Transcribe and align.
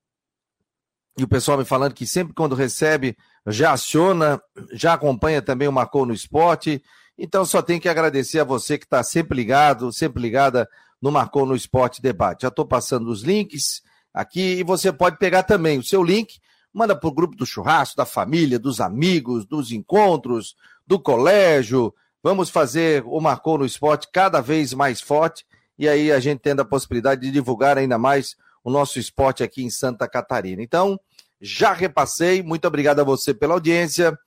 E 1.18 1.24
o 1.24 1.28
pessoal 1.28 1.56
me 1.56 1.64
falando 1.64 1.94
que 1.94 2.06
sempre 2.06 2.34
quando 2.34 2.54
recebe, 2.54 3.16
já 3.46 3.72
aciona, 3.72 4.38
já 4.72 4.92
acompanha 4.92 5.40
também 5.40 5.66
o 5.66 5.72
Marcou 5.72 6.04
no 6.04 6.12
Esporte. 6.12 6.82
Então 7.16 7.46
só 7.46 7.62
tem 7.62 7.80
que 7.80 7.88
agradecer 7.88 8.40
a 8.40 8.44
você 8.44 8.76
que 8.76 8.84
está 8.84 9.02
sempre 9.02 9.34
ligado, 9.34 9.90
sempre 9.92 10.20
ligada 10.20 10.68
no 11.00 11.10
Marcou 11.10 11.46
no 11.46 11.56
Esporte 11.56 12.02
Debate. 12.02 12.42
Já 12.42 12.48
estou 12.48 12.66
passando 12.66 13.08
os 13.08 13.22
links 13.22 13.80
aqui 14.12 14.58
e 14.58 14.62
você 14.62 14.92
pode 14.92 15.18
pegar 15.18 15.42
também 15.42 15.78
o 15.78 15.82
seu 15.82 16.02
link, 16.02 16.38
manda 16.72 16.94
para 16.94 17.08
o 17.08 17.14
grupo 17.14 17.34
do 17.34 17.46
churrasco, 17.46 17.96
da 17.96 18.04
família, 18.04 18.58
dos 18.58 18.80
amigos, 18.80 19.46
dos 19.46 19.72
encontros, 19.72 20.54
do 20.86 20.98
colégio. 20.98 21.94
Vamos 22.22 22.50
fazer 22.50 23.02
o 23.06 23.20
Marcou 23.20 23.58
no 23.58 23.66
Esporte 23.66 24.08
cada 24.12 24.40
vez 24.40 24.72
mais 24.72 25.00
forte 25.00 25.44
e 25.78 25.88
aí 25.88 26.10
a 26.10 26.18
gente 26.18 26.40
tendo 26.40 26.60
a 26.60 26.64
possibilidade 26.64 27.20
de 27.20 27.30
divulgar 27.30 27.76
ainda 27.76 27.98
mais 27.98 28.36
o 28.64 28.70
nosso 28.70 28.98
esporte 28.98 29.42
aqui 29.42 29.62
em 29.62 29.70
Santa 29.70 30.08
Catarina. 30.08 30.62
Então, 30.62 30.98
já 31.40 31.72
repassei. 31.72 32.42
Muito 32.42 32.66
obrigado 32.66 33.00
a 33.00 33.04
você 33.04 33.34
pela 33.34 33.54
audiência. 33.54 34.18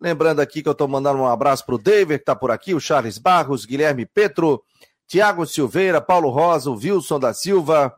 Lembrando 0.00 0.40
aqui 0.40 0.62
que 0.62 0.68
eu 0.68 0.72
estou 0.72 0.88
mandando 0.88 1.20
um 1.20 1.26
abraço 1.26 1.64
para 1.64 1.76
o 1.76 1.78
David, 1.78 2.18
que 2.18 2.22
está 2.22 2.36
por 2.36 2.50
aqui, 2.50 2.74
o 2.74 2.80
Charles 2.80 3.16
Barros, 3.16 3.64
Guilherme 3.64 4.04
Petro, 4.04 4.62
Tiago 5.06 5.46
Silveira, 5.46 6.00
Paulo 6.00 6.28
Rosa, 6.28 6.70
o 6.70 6.76
Wilson 6.76 7.18
da 7.18 7.32
Silva. 7.32 7.94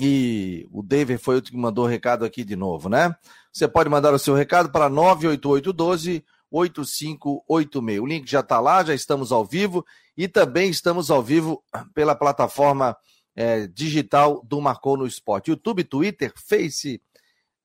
E 0.00 0.66
o 0.72 0.82
David 0.82 1.18
foi 1.18 1.38
o 1.38 1.42
que 1.42 1.56
mandou 1.56 1.84
o 1.84 1.88
recado 1.88 2.24
aqui 2.24 2.42
de 2.42 2.56
novo, 2.56 2.88
né? 2.88 3.14
Você 3.52 3.68
pode 3.68 3.88
mandar 3.88 4.12
o 4.12 4.18
seu 4.18 4.34
recado 4.34 4.70
para 4.72 4.88
98812 4.88 6.24
8586. 6.54 8.00
O 8.00 8.06
link 8.06 8.30
já 8.30 8.40
está 8.40 8.60
lá, 8.60 8.84
já 8.84 8.94
estamos 8.94 9.32
ao 9.32 9.44
vivo 9.44 9.84
e 10.16 10.28
também 10.28 10.70
estamos 10.70 11.10
ao 11.10 11.22
vivo 11.22 11.62
pela 11.92 12.14
plataforma 12.14 12.96
é, 13.34 13.66
digital 13.66 14.40
do 14.44 14.60
Marcou 14.60 14.96
no 14.96 15.06
Esporte. 15.06 15.50
YouTube, 15.50 15.82
Twitter, 15.82 16.32
Face, 16.36 17.02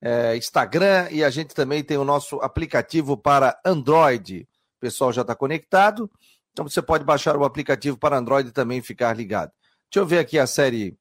é, 0.02 0.36
Instagram 0.36 1.08
e 1.12 1.24
a 1.24 1.30
gente 1.30 1.54
também 1.54 1.84
tem 1.84 1.98
o 1.98 2.04
nosso 2.04 2.38
aplicativo 2.38 3.16
para 3.16 3.60
Android. 3.64 4.48
O 4.78 4.80
pessoal 4.80 5.14
já 5.14 5.22
está 5.22 5.36
conectado, 5.36 6.10
então 6.52 6.68
você 6.68 6.82
pode 6.82 7.04
baixar 7.04 7.38
o 7.38 7.44
aplicativo 7.44 7.98
para 7.98 8.18
Android 8.18 8.50
e 8.50 8.54
também 8.54 8.82
ficar 8.82 9.16
ligado. 9.16 9.52
Deixa 9.92 10.00
eu 10.04 10.06
ver 10.06 10.20
aqui 10.20 10.40
a 10.40 10.48
série. 10.48 10.98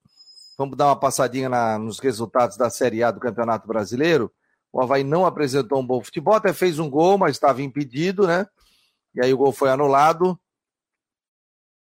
Vamos 0.58 0.76
dar 0.76 0.86
uma 0.86 0.98
passadinha 0.98 1.48
na, 1.48 1.78
nos 1.78 2.00
resultados 2.00 2.56
da 2.56 2.68
Série 2.68 3.02
A 3.02 3.10
do 3.10 3.20
Campeonato 3.20 3.66
Brasileiro. 3.66 4.32
O 4.72 4.80
Havaí 4.80 5.02
não 5.02 5.24
apresentou 5.24 5.80
um 5.80 5.86
bom 5.86 6.02
futebol, 6.02 6.34
até 6.34 6.52
fez 6.52 6.78
um 6.78 6.90
gol, 6.90 7.18
mas 7.18 7.32
estava 7.32 7.62
impedido, 7.62 8.26
né? 8.26 8.46
E 9.14 9.24
aí 9.24 9.32
o 9.32 9.38
gol 9.38 9.52
foi 9.52 9.70
anulado. 9.70 10.38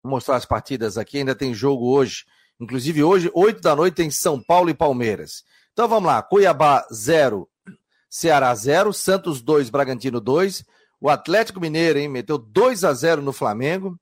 Vou 0.03 0.11
mostrar 0.11 0.35
as 0.35 0.45
partidas 0.45 0.97
aqui, 0.97 1.19
ainda 1.19 1.35
tem 1.35 1.53
jogo 1.53 1.87
hoje. 1.87 2.25
Inclusive 2.59 3.03
hoje, 3.03 3.31
8 3.33 3.61
da 3.61 3.75
noite, 3.75 3.95
tem 3.95 4.09
São 4.09 4.41
Paulo 4.41 4.69
e 4.69 4.73
Palmeiras. 4.73 5.43
Então 5.71 5.87
vamos 5.87 6.07
lá, 6.07 6.21
Cuiabá 6.21 6.85
0, 6.93 7.49
Ceará 8.09 8.53
0, 8.53 8.93
Santos 8.93 9.41
2, 9.41 9.69
Bragantino 9.69 10.19
2. 10.19 10.63
O 11.01 11.09
Atlético 11.09 11.59
Mineiro, 11.59 11.99
hein, 11.99 12.07
meteu 12.07 12.37
2 12.37 12.83
a 12.83 12.93
0 12.93 13.21
no 13.21 13.33
Flamengo. 13.33 13.99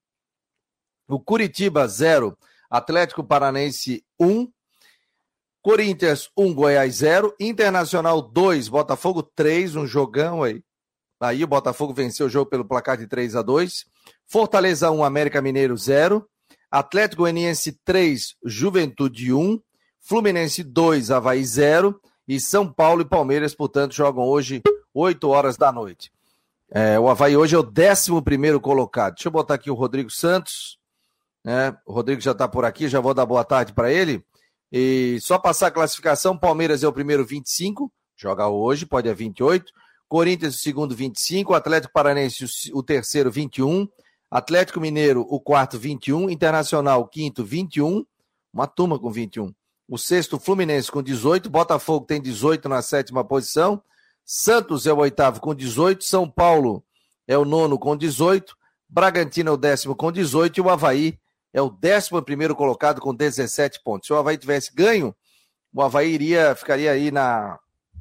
O 1.08 1.20
Curitiba 1.20 1.88
0, 1.88 2.38
Atlético 2.70 3.24
Paranense 3.24 4.06
1. 4.20 4.52
Corinthians 5.62 6.30
1, 6.36 6.54
Goiás 6.54 6.96
0. 6.96 7.36
Internacional 7.40 8.22
2, 8.22 8.68
Botafogo 8.68 9.22
3, 9.22 9.76
um 9.76 9.86
jogão 9.86 10.44
aí. 10.44 10.64
Aí 11.20 11.44
o 11.44 11.48
Botafogo 11.48 11.94
venceu 11.94 12.26
o 12.26 12.30
jogo 12.30 12.50
pelo 12.50 12.66
placar 12.66 12.98
de 12.98 13.08
3 13.08 13.36
a 13.36 13.42
2. 13.42 13.86
Fortaleza 14.26 14.90
1, 14.90 15.04
América 15.04 15.42
Mineiro 15.42 15.78
0. 15.78 16.28
Atlético 16.70 17.22
Goianiense 17.24 17.74
3, 17.86 18.36
Juventude 18.44 19.32
1. 19.32 19.60
Fluminense 20.00 20.64
2, 20.64 21.12
Havaí 21.12 21.46
0. 21.46 22.02
E 22.28 22.40
São 22.40 22.72
Paulo 22.72 23.02
e 23.02 23.06
Palmeiras, 23.06 23.54
portanto, 23.54 23.94
jogam 23.94 24.24
hoje 24.24 24.64
8 24.94 25.30
horas 25.30 25.58
da 25.58 25.72
noite. 25.72 26.12
É, 26.72 27.00
o 27.00 27.10
Havaí 27.10 27.36
hoje 27.38 27.56
é 27.56 27.60
o 27.60 27.64
11 27.64 28.60
colocado. 28.60 29.16
Deixa 29.16 29.28
eu 29.28 29.32
botar 29.32 29.56
aqui 29.56 29.70
o 29.70 29.76
Rodrigo 29.76 30.10
Santos. 30.10 30.80
Né? 31.44 31.76
O 31.86 31.94
Rodrigo 31.94 32.22
já 32.22 32.32
está 32.32 32.48
por 32.48 32.66
aqui, 32.66 32.88
já 32.88 33.00
vou 33.00 33.14
dar 33.14 33.26
boa 33.26 33.44
tarde 33.44 33.74
para 33.74 33.92
ele. 33.92 34.26
E 34.72 35.20
só 35.20 35.38
passar 35.38 35.68
a 35.68 35.72
classificação, 35.72 36.38
Palmeiras 36.38 36.84
é 36.84 36.88
o 36.88 36.94
primeiro 36.94 37.26
25, 37.26 37.92
joga 38.16 38.48
hoje, 38.48 38.86
pode 38.86 39.10
é 39.10 39.14
28. 39.14 39.72
Corinthians 40.08 40.56
o 40.56 40.60
segundo 40.60 40.96
25, 40.96 41.54
Atlético 41.54 41.94
Paranense 41.94 42.46
o 42.74 42.84
terceiro 42.84 43.32
21, 43.32 43.88
Atlético 44.30 44.80
Mineiro 44.80 45.26
o 45.30 45.40
quarto 45.40 45.78
21, 45.78 46.30
Internacional 46.30 47.02
o 47.02 47.08
quinto 47.08 47.44
21, 47.44 48.06
uma 48.54 48.68
turma 48.68 49.00
com 49.00 49.12
21. 49.12 49.54
O 49.88 49.98
sexto 49.98 50.40
Fluminense 50.40 50.92
com 50.92 51.02
18, 51.02 51.50
Botafogo 51.50 52.06
tem 52.06 52.22
18 52.22 52.70
na 52.70 52.82
sétima 52.82 53.24
posição, 53.26 53.82
Santos 54.24 54.86
é 54.86 54.94
o 54.94 54.98
oitavo 55.00 55.42
com 55.42 55.54
18, 55.54 56.04
São 56.04 56.30
Paulo 56.30 56.84
é 57.28 57.38
o 57.38 57.44
nono 57.44 57.78
com 57.78 57.96
18, 57.96 58.56
Bragantino 58.88 59.50
é 59.50 59.54
o 59.54 59.58
décimo 59.58 59.96
com 59.96 60.12
18 60.12 60.58
e 60.58 60.62
o 60.62 60.70
Havaí 60.70 61.18
é 61.54 61.62
o 61.62 61.68
11 61.68 62.56
colocado 62.56 63.02
com 63.02 63.14
17 63.14 63.82
pontos. 63.84 64.08
Se 64.08 64.14
o 64.14 64.18
Havaí 64.18 64.38
tivesse 64.38 64.74
ganho, 64.74 65.16
o 65.74 65.82
Havaí 65.82 66.12
iria, 66.12 66.56
ficaria 66.56 66.92
aí 66.92 67.12
na 67.12 67.58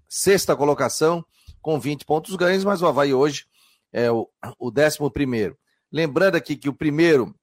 sexta 0.09 0.57
colocação 0.57 1.25
com 1.61 1.79
20 1.79 2.05
pontos 2.05 2.35
ganhos, 2.37 2.65
mas 2.65 2.83
o 2.83 2.87
Havaí 2.87 3.13
hoje 3.13 3.47
é 3.93 4.11
o, 4.11 4.29
o 4.59 4.69
11. 4.69 5.57
Lembrando 5.93 6.37
aqui 6.37 6.57
que 6.57 6.69
o 6.69 6.75
primeiro, 6.75 7.35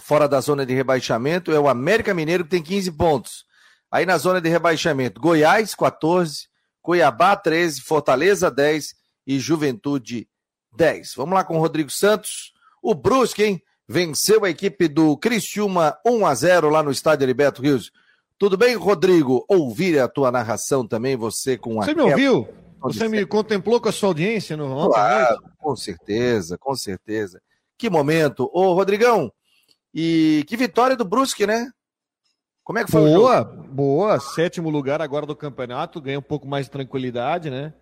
fora 0.00 0.28
da 0.28 0.40
zona 0.40 0.64
de 0.64 0.74
rebaixamento, 0.74 1.52
é 1.52 1.58
o 1.58 1.68
América 1.68 2.14
Mineiro, 2.14 2.44
que 2.44 2.50
tem 2.50 2.62
15 2.62 2.92
pontos. 2.92 3.44
Aí 3.90 4.06
na 4.06 4.16
zona 4.18 4.40
de 4.40 4.48
rebaixamento, 4.48 5.20
Goiás, 5.20 5.74
14, 5.74 6.48
Cuiabá, 6.80 7.36
13, 7.36 7.82
Fortaleza, 7.82 8.50
10 8.50 8.94
e 9.26 9.38
Juventude, 9.38 10.28
10. 10.76 11.14
Vamos 11.16 11.34
lá 11.34 11.44
com 11.44 11.56
o 11.56 11.60
Rodrigo 11.60 11.90
Santos. 11.90 12.52
O 12.82 12.94
Brusque, 12.94 13.42
hein? 13.42 13.62
Venceu 13.90 14.44
a 14.44 14.50
equipe 14.50 14.86
do 14.86 15.16
Criciúma 15.16 15.98
1 16.06 16.24
a 16.24 16.32
0 16.32 16.70
lá 16.70 16.80
no 16.80 16.92
estádio 16.92 17.24
Heriberto 17.24 17.60
Rios. 17.60 17.90
Tudo 18.38 18.56
bem, 18.56 18.76
Rodrigo? 18.76 19.44
Ouvir 19.48 19.98
a 19.98 20.06
tua 20.06 20.30
narração 20.30 20.86
também, 20.86 21.16
você 21.16 21.58
com 21.58 21.82
a. 21.82 21.84
Você 21.84 21.92
me 21.92 22.02
ouviu? 22.02 22.48
Você 22.82 23.08
me 23.08 23.26
contemplou 23.26 23.80
com 23.80 23.88
a 23.88 23.92
sua 23.92 24.10
audiência 24.10 24.56
no 24.56 24.70
ontem 24.70 24.94
claro, 24.94 25.42
Com 25.58 25.74
certeza, 25.74 26.56
com 26.56 26.76
certeza. 26.76 27.42
Que 27.76 27.90
momento. 27.90 28.48
Ô, 28.54 28.72
Rodrigão, 28.74 29.30
e 29.92 30.44
que 30.46 30.56
vitória 30.56 30.96
do 30.96 31.04
Brusque, 31.04 31.44
né? 31.44 31.68
Como 32.62 32.78
é 32.78 32.84
que 32.84 32.92
foi 32.92 33.02
boa, 33.02 33.42
Boa, 33.42 34.20
sétimo 34.20 34.70
lugar 34.70 35.02
agora 35.02 35.26
do 35.26 35.34
campeonato, 35.34 36.00
ganha 36.00 36.20
um 36.20 36.22
pouco 36.22 36.46
mais 36.46 36.66
de 36.66 36.70
tranquilidade, 36.70 37.50
né? 37.50 37.74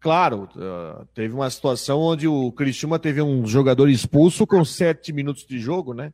Claro, 0.00 0.48
uh, 0.54 1.04
teve 1.12 1.34
uma 1.34 1.50
situação 1.50 2.00
onde 2.00 2.28
o 2.28 2.52
Criciúma 2.52 2.98
teve 2.98 3.20
um 3.20 3.44
jogador 3.46 3.88
expulso 3.88 4.46
com 4.46 4.64
sete 4.64 5.12
minutos 5.12 5.44
de 5.44 5.58
jogo, 5.58 5.92
né? 5.92 6.12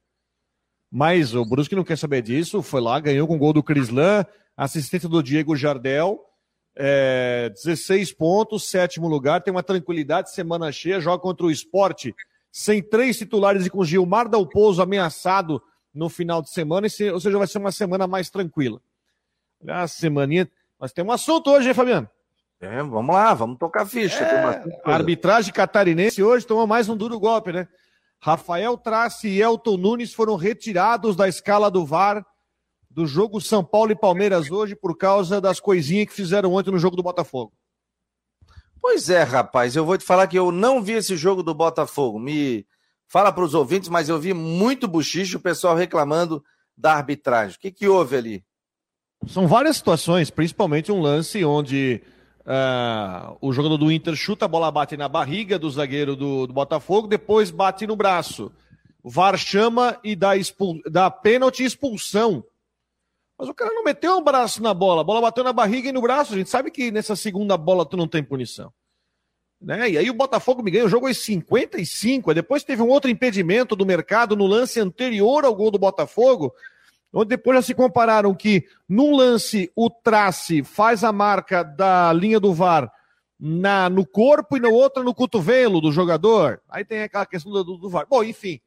Mas 0.90 1.34
o 1.34 1.44
Brusque 1.44 1.74
não 1.74 1.84
quer 1.84 1.98
saber 1.98 2.22
disso, 2.22 2.62
foi 2.62 2.80
lá, 2.80 2.98
ganhou 2.98 3.26
com 3.26 3.34
o 3.34 3.38
gol 3.38 3.52
do 3.52 3.62
Crislan, 3.62 4.24
assistência 4.56 5.08
do 5.08 5.22
Diego 5.22 5.54
Jardel, 5.54 6.18
é, 6.76 7.50
16 7.50 8.12
pontos, 8.12 8.70
sétimo 8.70 9.06
lugar, 9.06 9.42
tem 9.42 9.52
uma 9.52 9.62
tranquilidade, 9.62 10.32
semana 10.32 10.72
cheia, 10.72 11.00
joga 11.00 11.22
contra 11.22 11.44
o 11.44 11.50
esporte, 11.50 12.14
sem 12.50 12.82
três 12.82 13.18
titulares 13.18 13.66
e 13.66 13.70
com 13.70 13.84
Gilmar 13.84 14.28
Dalpozo 14.28 14.80
ameaçado 14.80 15.62
no 15.92 16.08
final 16.08 16.40
de 16.40 16.50
semana, 16.50 16.86
ou 17.12 17.20
seja, 17.20 17.38
vai 17.38 17.46
ser 17.46 17.58
uma 17.58 17.72
semana 17.72 18.06
mais 18.06 18.30
tranquila. 18.30 18.80
A 19.66 19.86
semaninha. 19.86 20.50
Mas 20.78 20.92
tem 20.92 21.04
um 21.04 21.12
assunto 21.12 21.50
hoje, 21.50 21.68
hein, 21.68 21.74
Fabiano? 21.74 22.08
É, 22.64 22.82
vamos 22.82 23.14
lá, 23.14 23.34
vamos 23.34 23.58
tocar 23.58 23.84
ficha. 23.84 24.24
É, 24.24 24.80
a 24.84 24.94
arbitragem 24.94 25.52
catarinense 25.52 26.22
hoje 26.22 26.46
tomou 26.46 26.66
mais 26.66 26.88
um 26.88 26.96
duro 26.96 27.20
golpe, 27.20 27.52
né? 27.52 27.68
Rafael 28.18 28.78
Trace 28.78 29.28
e 29.28 29.42
Elton 29.42 29.76
Nunes 29.76 30.14
foram 30.14 30.34
retirados 30.34 31.14
da 31.14 31.28
escala 31.28 31.70
do 31.70 31.84
VAR 31.84 32.24
do 32.90 33.06
jogo 33.06 33.38
São 33.38 33.62
Paulo 33.62 33.92
e 33.92 33.96
Palmeiras 33.96 34.50
hoje 34.50 34.74
por 34.74 34.96
causa 34.96 35.42
das 35.42 35.60
coisinhas 35.60 36.06
que 36.06 36.14
fizeram 36.14 36.54
ontem 36.54 36.70
no 36.70 36.78
jogo 36.78 36.96
do 36.96 37.02
Botafogo. 37.02 37.52
Pois 38.80 39.10
é, 39.10 39.22
rapaz, 39.22 39.76
eu 39.76 39.84
vou 39.84 39.98
te 39.98 40.04
falar 40.04 40.26
que 40.26 40.38
eu 40.38 40.50
não 40.50 40.82
vi 40.82 40.92
esse 40.92 41.16
jogo 41.16 41.42
do 41.42 41.52
Botafogo. 41.52 42.18
Me 42.18 42.66
fala 43.06 43.30
para 43.30 43.44
os 43.44 43.52
ouvintes, 43.52 43.90
mas 43.90 44.08
eu 44.08 44.18
vi 44.18 44.32
muito 44.32 44.88
buchicho, 44.88 45.36
o 45.36 45.42
pessoal 45.42 45.76
reclamando 45.76 46.42
da 46.74 46.94
arbitragem. 46.94 47.56
O 47.56 47.60
que, 47.60 47.70
que 47.70 47.88
houve 47.88 48.16
ali? 48.16 48.44
São 49.26 49.46
várias 49.46 49.76
situações, 49.76 50.30
principalmente 50.30 50.90
um 50.90 51.00
lance 51.00 51.44
onde 51.44 52.02
uh, 52.46 53.36
o 53.40 53.52
jogador 53.52 53.76
do 53.76 53.90
Inter 53.90 54.14
chuta, 54.14 54.44
a 54.44 54.48
bola 54.48 54.70
bate 54.70 54.96
na 54.96 55.08
barriga 55.08 55.58
do 55.58 55.70
zagueiro 55.70 56.14
do, 56.16 56.46
do 56.46 56.52
Botafogo, 56.52 57.08
depois 57.08 57.50
bate 57.50 57.86
no 57.86 57.96
braço. 57.96 58.52
VAR 59.02 59.36
chama 59.36 59.98
e 60.02 60.16
dá, 60.16 60.36
expul... 60.36 60.80
dá 60.90 61.10
pênalti 61.10 61.62
e 61.62 61.66
expulsão 61.66 62.44
mas 63.38 63.48
o 63.48 63.54
cara 63.54 63.74
não 63.74 63.82
meteu 63.82 64.16
o 64.16 64.22
braço 64.22 64.62
na 64.62 64.72
bola, 64.72 65.00
a 65.00 65.04
bola 65.04 65.20
bateu 65.20 65.42
na 65.42 65.52
barriga 65.52 65.88
e 65.88 65.92
no 65.92 66.00
braço. 66.00 66.34
A 66.34 66.36
gente 66.36 66.50
sabe 66.50 66.70
que 66.70 66.90
nessa 66.90 67.16
segunda 67.16 67.56
bola 67.56 67.84
tu 67.84 67.96
não 67.96 68.06
tem 68.06 68.22
punição. 68.22 68.72
Né? 69.60 69.90
E 69.90 69.98
aí 69.98 70.10
o 70.10 70.14
Botafogo 70.14 70.62
me 70.62 70.70
ganha 70.70 70.84
o 70.84 70.88
jogo 70.88 71.08
aos 71.08 71.18
55. 71.18 72.32
Depois 72.32 72.62
teve 72.62 72.82
um 72.82 72.88
outro 72.88 73.10
impedimento 73.10 73.74
do 73.74 73.86
mercado 73.86 74.36
no 74.36 74.46
lance 74.46 74.78
anterior 74.78 75.44
ao 75.44 75.54
gol 75.54 75.70
do 75.70 75.78
Botafogo, 75.78 76.54
onde 77.14 77.28
depois 77.28 77.56
já 77.58 77.62
se 77.62 77.74
compararam 77.74 78.34
que 78.34 78.66
num 78.88 79.14
lance 79.14 79.70
o 79.76 79.88
trace 79.88 80.64
faz 80.64 81.04
a 81.04 81.12
marca 81.12 81.62
da 81.62 82.12
linha 82.12 82.40
do 82.40 82.52
VAR 82.52 82.92
na, 83.38 83.88
no 83.88 84.04
corpo 84.04 84.56
e 84.56 84.60
no 84.60 84.72
outro 84.72 85.04
no 85.04 85.14
cotovelo 85.14 85.80
do 85.80 85.92
jogador. 85.92 86.60
Aí 86.68 86.84
tem 86.84 87.02
aquela 87.02 87.24
questão 87.24 87.52
do, 87.52 87.62
do 87.78 87.88
VAR. 87.88 88.06
Bom, 88.08 88.24
enfim, 88.24 88.60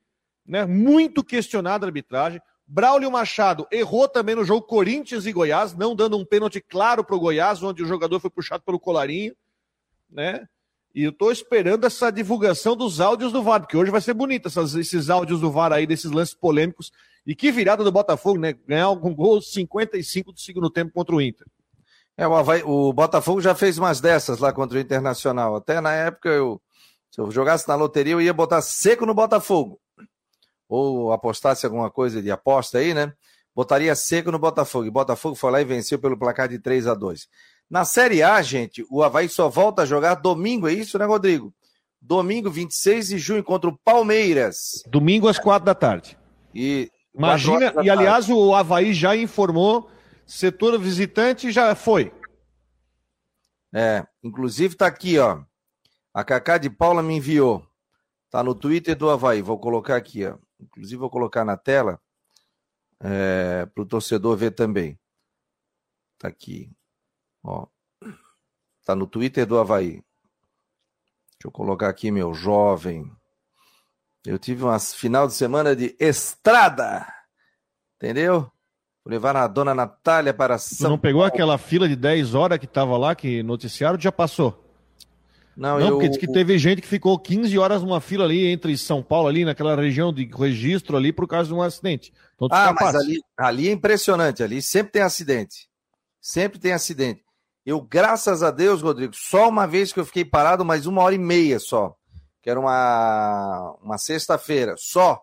né? 0.46 0.66
muito 0.66 1.24
questionada 1.24 1.86
a 1.86 1.90
arbitragem. 1.90 2.42
Braulio 2.66 3.12
Machado 3.12 3.68
errou 3.72 4.08
também 4.08 4.36
no 4.36 4.44
jogo 4.44 4.62
Corinthians 4.62 5.26
e 5.26 5.32
Goiás, 5.32 5.74
não 5.74 5.96
dando 5.96 6.18
um 6.18 6.26
pênalti 6.26 6.62
claro 6.62 7.04
para 7.04 7.16
o 7.16 7.20
Goiás, 7.20 7.62
onde 7.64 7.84
o 7.84 7.88
jogador 7.88 8.20
foi 8.20 8.30
puxado 8.30 8.64
pelo 8.64 8.80
colarinho, 8.80 9.36
né? 10.10 10.48
E 10.94 11.04
eu 11.04 11.12
estou 11.12 11.32
esperando 11.32 11.86
essa 11.86 12.12
divulgação 12.12 12.76
dos 12.76 13.00
áudios 13.00 13.32
do 13.32 13.44
VAR, 13.44 13.60
porque 13.62 13.78
hoje 13.78 13.92
vai 13.92 14.02
ser 14.02 14.14
bonito 14.14 14.48
essas, 14.48 14.74
esses 14.74 15.10
áudios 15.10 15.40
do 15.40 15.52
VAR 15.52 15.72
aí, 15.72 15.86
desses 15.86 16.12
lances 16.12 16.34
polêmicos. 16.34 16.92
E 17.28 17.36
que 17.36 17.52
virada 17.52 17.84
do 17.84 17.92
Botafogo, 17.92 18.40
né? 18.40 18.54
Ganhar 18.66 18.86
algum 18.86 19.14
gol 19.14 19.42
55 19.42 20.32
do 20.32 20.40
segundo 20.40 20.70
tempo 20.70 20.94
contra 20.94 21.14
o 21.14 21.22
Inter. 21.22 21.46
É, 22.16 22.26
o, 22.26 22.34
Havaí, 22.34 22.64
o 22.64 22.94
Botafogo 22.94 23.42
já 23.42 23.54
fez 23.54 23.78
umas 23.78 24.00
dessas 24.00 24.40
lá 24.40 24.54
contra 24.54 24.78
o 24.78 24.82
Internacional. 24.82 25.58
Até 25.58 25.82
na 25.82 25.94
época, 25.94 26.30
eu, 26.30 26.62
se 27.12 27.20
eu 27.20 27.30
jogasse 27.30 27.68
na 27.68 27.76
loteria, 27.76 28.14
eu 28.14 28.22
ia 28.22 28.34
botar 28.34 28.62
seco 28.62 29.06
no 29.06 29.14
Botafogo 29.14 29.78
ou 30.70 31.12
apostasse 31.12 31.66
alguma 31.66 31.92
coisa 31.92 32.22
de 32.22 32.32
aposta 32.32 32.78
aí, 32.78 32.94
né? 32.94 33.14
Botaria 33.54 33.94
seco 33.94 34.32
no 34.32 34.40
Botafogo. 34.40 34.86
E 34.86 34.92
Botafogo 34.92 35.36
foi 35.36 35.52
lá 35.52 35.62
e 35.62 35.66
venceu 35.66 36.00
pelo 36.00 36.18
placar 36.18 36.48
de 36.48 36.60
3 36.60 36.88
a 36.88 36.94
2 36.94 37.28
Na 37.70 37.84
Série 37.84 38.24
A, 38.24 38.42
gente, 38.42 38.86
o 38.90 39.04
Havaí 39.04 39.28
só 39.28 39.50
volta 39.50 39.82
a 39.82 39.86
jogar 39.86 40.16
domingo, 40.16 40.68
é 40.68 40.74
isso, 40.74 40.98
né, 40.98 41.06
Rodrigo? 41.06 41.54
Domingo, 42.02 42.50
26 42.50 43.10
de 43.10 43.18
junho, 43.18 43.44
contra 43.44 43.70
o 43.70 43.78
Palmeiras. 43.78 44.82
Domingo 44.88 45.28
às 45.28 45.38
4 45.38 45.66
da 45.66 45.76
tarde. 45.76 46.18
E. 46.56 46.90
Imagina, 47.18 47.74
e 47.84 47.90
aliás, 47.90 48.30
o 48.30 48.54
Havaí 48.54 48.94
já 48.94 49.16
informou, 49.16 49.90
setor 50.26 50.80
visitante 50.80 51.52
já 51.52 51.74
foi. 51.74 52.14
É, 53.74 54.06
inclusive 54.24 54.76
tá 54.76 54.86
aqui, 54.86 55.18
ó. 55.18 55.42
A 56.14 56.24
Cacá 56.24 56.58
de 56.58 56.70
Paula 56.70 57.02
me 57.02 57.16
enviou. 57.16 57.68
Tá 58.30 58.44
no 58.44 58.54
Twitter 58.54 58.96
do 58.96 59.10
Havaí. 59.10 59.42
Vou 59.42 59.60
colocar 59.60 59.96
aqui, 59.96 60.26
ó. 60.26 60.38
Inclusive, 60.60 60.96
vou 60.96 61.10
colocar 61.10 61.46
na 61.46 61.56
tela 61.56 62.00
é, 63.00 63.66
para 63.66 63.84
o 63.84 63.86
torcedor 63.86 64.36
ver 64.36 64.52
também. 64.52 65.00
Tá 66.18 66.28
aqui. 66.28 66.72
Ó. 67.44 67.68
Tá 68.86 68.96
no 68.96 69.08
Twitter 69.08 69.46
do 69.46 69.58
Havaí. 69.58 70.04
Deixa 71.32 71.46
eu 71.46 71.52
colocar 71.52 71.90
aqui, 71.90 72.10
meu 72.10 72.34
jovem. 72.34 73.12
Eu 74.28 74.38
tive 74.38 74.62
uma 74.62 74.78
final 74.78 75.26
de 75.26 75.34
semana 75.34 75.74
de 75.74 75.96
estrada. 75.98 77.08
Entendeu? 77.96 78.42
Vou 79.02 79.10
levar 79.10 79.38
a 79.38 79.48
dona 79.48 79.74
Natália 79.74 80.34
para 80.34 80.58
São 80.58 80.78
Você 80.78 80.88
não 80.90 80.98
pegou 81.00 81.22
Paulo. 81.22 81.34
aquela 81.34 81.58
fila 81.58 81.88
de 81.88 81.96
10 81.96 82.36
horas 82.36 82.60
que 82.60 82.66
estava 82.66 82.98
lá, 82.98 83.16
que 83.16 83.42
noticiaram, 83.42 83.98
já 83.98 84.12
passou? 84.12 84.66
Não, 85.56 85.80
não 85.80 85.88
eu... 85.88 85.94
porque 85.94 86.10
diz 86.10 86.18
que 86.18 86.28
teve 86.28 86.58
gente 86.58 86.82
que 86.82 86.88
ficou 86.90 87.18
15 87.18 87.58
horas 87.58 87.82
numa 87.82 88.02
fila 88.02 88.26
ali 88.26 88.48
entre 88.48 88.78
São 88.78 89.02
Paulo, 89.02 89.30
ali 89.30 89.46
naquela 89.46 89.78
região 89.78 90.12
de 90.12 90.30
registro 90.38 90.98
ali, 90.98 91.14
por 91.14 91.26
causa 91.26 91.48
de 91.48 91.54
um 91.54 91.62
acidente. 91.62 92.12
Então, 92.36 92.50
ah, 92.52 92.76
mas 92.78 92.96
ali, 92.96 93.22
ali 93.38 93.70
é 93.70 93.72
impressionante, 93.72 94.44
ali 94.44 94.62
sempre 94.62 94.92
tem 94.92 95.04
acidente. 95.04 95.70
Sempre 96.20 96.60
tem 96.60 96.74
acidente. 96.74 97.24
Eu, 97.66 97.80
graças 97.80 98.44
a 98.44 98.52
Deus, 98.52 98.82
Rodrigo, 98.82 99.14
só 99.16 99.48
uma 99.48 99.66
vez 99.66 99.94
que 99.94 100.02
eu 100.02 100.06
fiquei 100.06 100.26
parado, 100.26 100.66
mais 100.66 100.86
uma 100.86 101.02
hora 101.02 101.16
e 101.16 101.18
meia 101.18 101.60
só. 101.60 101.96
Que 102.48 102.52
era 102.52 102.62
uma, 102.62 103.76
uma 103.84 103.98
sexta-feira, 103.98 104.76
só. 104.78 105.22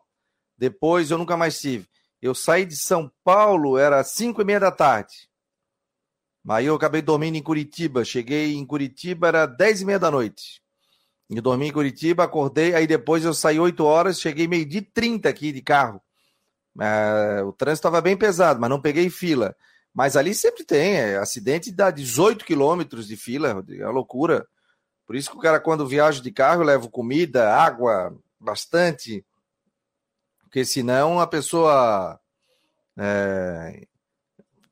Depois 0.59 1.11
eu 1.11 1.17
nunca 1.17 1.38
mais 1.38 1.59
tive. 1.59 1.88
Eu 2.21 2.35
saí 2.35 2.67
de 2.67 2.76
São 2.76 3.11
Paulo, 3.25 3.79
era 3.79 4.05
cinco 4.05 4.43
e 4.43 4.44
meia 4.44 4.61
da 4.61 4.71
tarde. 4.71 5.26
Aí 6.47 6.67
eu 6.67 6.75
acabei 6.75 7.00
dormindo 7.00 7.37
em 7.37 7.43
Curitiba. 7.43 8.05
Cheguei 8.05 8.53
em 8.53 8.67
Curitiba, 8.67 9.29
era 9.29 9.47
10 9.47 9.81
e 9.81 9.85
meia 9.87 9.99
da 9.99 10.11
noite. 10.11 10.61
Eu 11.31 11.41
dormi 11.41 11.69
em 11.69 11.73
Curitiba, 11.73 12.25
acordei, 12.25 12.75
aí 12.75 12.87
depois 12.87 13.25
eu 13.25 13.32
saí 13.32 13.59
8 13.59 13.82
horas, 13.82 14.21
cheguei 14.21 14.47
meio 14.47 14.67
de 14.67 14.82
30 14.82 15.26
aqui 15.26 15.50
de 15.50 15.62
carro. 15.62 16.03
É, 16.79 17.43
o 17.43 17.55
trânsito 17.55 17.88
estava 17.88 18.03
bem 18.03 18.19
pesado, 18.19 18.61
mas 18.61 18.69
não 18.69 18.82
peguei 18.82 19.09
fila. 19.09 19.56
Mas 19.94 20.15
ali 20.15 20.35
sempre 20.35 20.62
tem, 20.62 20.97
é, 20.97 21.17
acidente 21.17 21.73
dá 21.73 21.91
18 21.91 22.44
quilômetros 22.44 23.09
de 23.09 23.17
fila, 23.17 23.65
é 23.67 23.87
loucura. 23.87 24.47
Por 25.06 25.16
isso 25.16 25.30
que 25.30 25.36
o 25.36 25.40
cara, 25.40 25.60
quando 25.60 25.86
viaja 25.86 26.20
de 26.20 26.30
carro, 26.30 26.62
leva 26.62 26.88
comida, 26.88 27.54
água, 27.54 28.16
bastante. 28.40 29.24
Porque 30.42 30.64
senão 30.64 31.20
a 31.20 31.26
pessoa 31.26 32.18
é, 32.96 33.87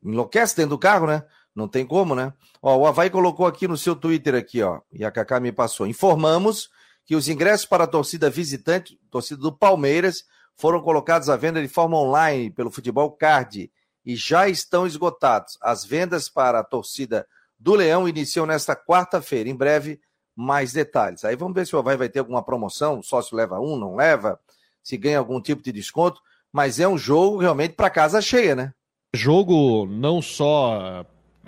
enlouquece 0.03 0.55
dentro 0.55 0.71
do 0.71 0.79
carro, 0.79 1.07
né? 1.07 1.23
Não 1.55 1.67
tem 1.67 1.85
como, 1.85 2.15
né? 2.15 2.33
Ó, 2.61 2.77
o 2.77 2.87
Havaí 2.87 3.09
colocou 3.09 3.45
aqui 3.45 3.67
no 3.67 3.77
seu 3.77 3.95
Twitter 3.95 4.33
aqui, 4.33 4.63
ó, 4.63 4.81
e 4.91 5.05
a 5.05 5.11
Cacá 5.11 5.39
me 5.39 5.51
passou. 5.51 5.85
Informamos 5.85 6.69
que 7.05 7.15
os 7.15 7.27
ingressos 7.27 7.65
para 7.65 7.83
a 7.83 7.87
torcida 7.87 8.29
visitante, 8.29 8.99
torcida 9.11 9.41
do 9.41 9.55
Palmeiras, 9.55 10.23
foram 10.55 10.81
colocados 10.81 11.29
à 11.29 11.35
venda 11.35 11.61
de 11.61 11.67
forma 11.67 11.97
online 11.97 12.49
pelo 12.49 12.71
Futebol 12.71 13.11
Card 13.11 13.71
e 14.05 14.15
já 14.15 14.47
estão 14.47 14.87
esgotados. 14.87 15.57
As 15.61 15.83
vendas 15.83 16.29
para 16.29 16.59
a 16.59 16.63
torcida 16.63 17.27
do 17.59 17.75
Leão 17.75 18.07
iniciam 18.07 18.45
nesta 18.45 18.75
quarta-feira. 18.75 19.49
Em 19.49 19.55
breve, 19.55 19.99
mais 20.35 20.73
detalhes. 20.73 21.23
Aí 21.23 21.35
vamos 21.35 21.53
ver 21.53 21.65
se 21.67 21.75
o 21.75 21.79
Havaí 21.79 21.97
vai 21.97 22.09
ter 22.09 22.19
alguma 22.19 22.43
promoção, 22.43 22.99
o 22.99 23.03
sócio 23.03 23.35
leva 23.35 23.59
um, 23.59 23.77
não 23.77 23.95
leva, 23.95 24.39
se 24.83 24.97
ganha 24.97 25.19
algum 25.19 25.41
tipo 25.41 25.61
de 25.61 25.71
desconto. 25.71 26.21
Mas 26.51 26.79
é 26.79 26.87
um 26.87 26.97
jogo 26.97 27.37
realmente 27.37 27.73
para 27.73 27.89
casa 27.89 28.21
cheia, 28.21 28.55
né? 28.55 28.73
Jogo 29.13 29.85
não 29.87 30.21
só 30.21 31.05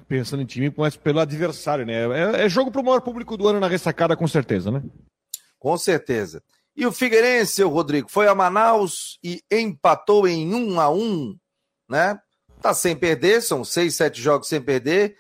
pensando 0.08 0.44
em 0.44 0.46
time, 0.46 0.74
mas 0.76 0.96
pelo 0.96 1.20
adversário, 1.20 1.86
né? 1.86 1.94
É, 1.94 2.46
é 2.46 2.50
jogo 2.50 2.72
para 2.72 2.82
o 2.82 2.86
maior 2.86 3.02
público 3.02 3.38
do 3.38 3.48
ano 3.48 3.60
na 3.60 3.68
ressacada, 3.68 4.16
com 4.16 4.28
certeza, 4.28 4.72
né? 4.72 4.84
Com 5.60 5.78
certeza. 5.78 6.44
E 6.76 6.86
o 6.86 6.92
Figueirense, 6.92 7.64
o 7.64 7.70
Rodrigo, 7.70 8.10
foi 8.10 8.28
a 8.28 8.36
Manaus 8.36 9.18
e 9.24 9.42
empatou 9.52 10.28
em 10.28 10.54
um 10.54 10.80
a 10.80 10.90
um, 10.90 11.36
né? 11.90 12.20
Tá 12.62 12.74
sem 12.74 12.96
perder, 12.96 13.42
são 13.42 13.64
seis, 13.64 13.96
sete 13.96 14.22
jogos 14.22 14.48
sem 14.48 14.62
perder, 14.62 15.16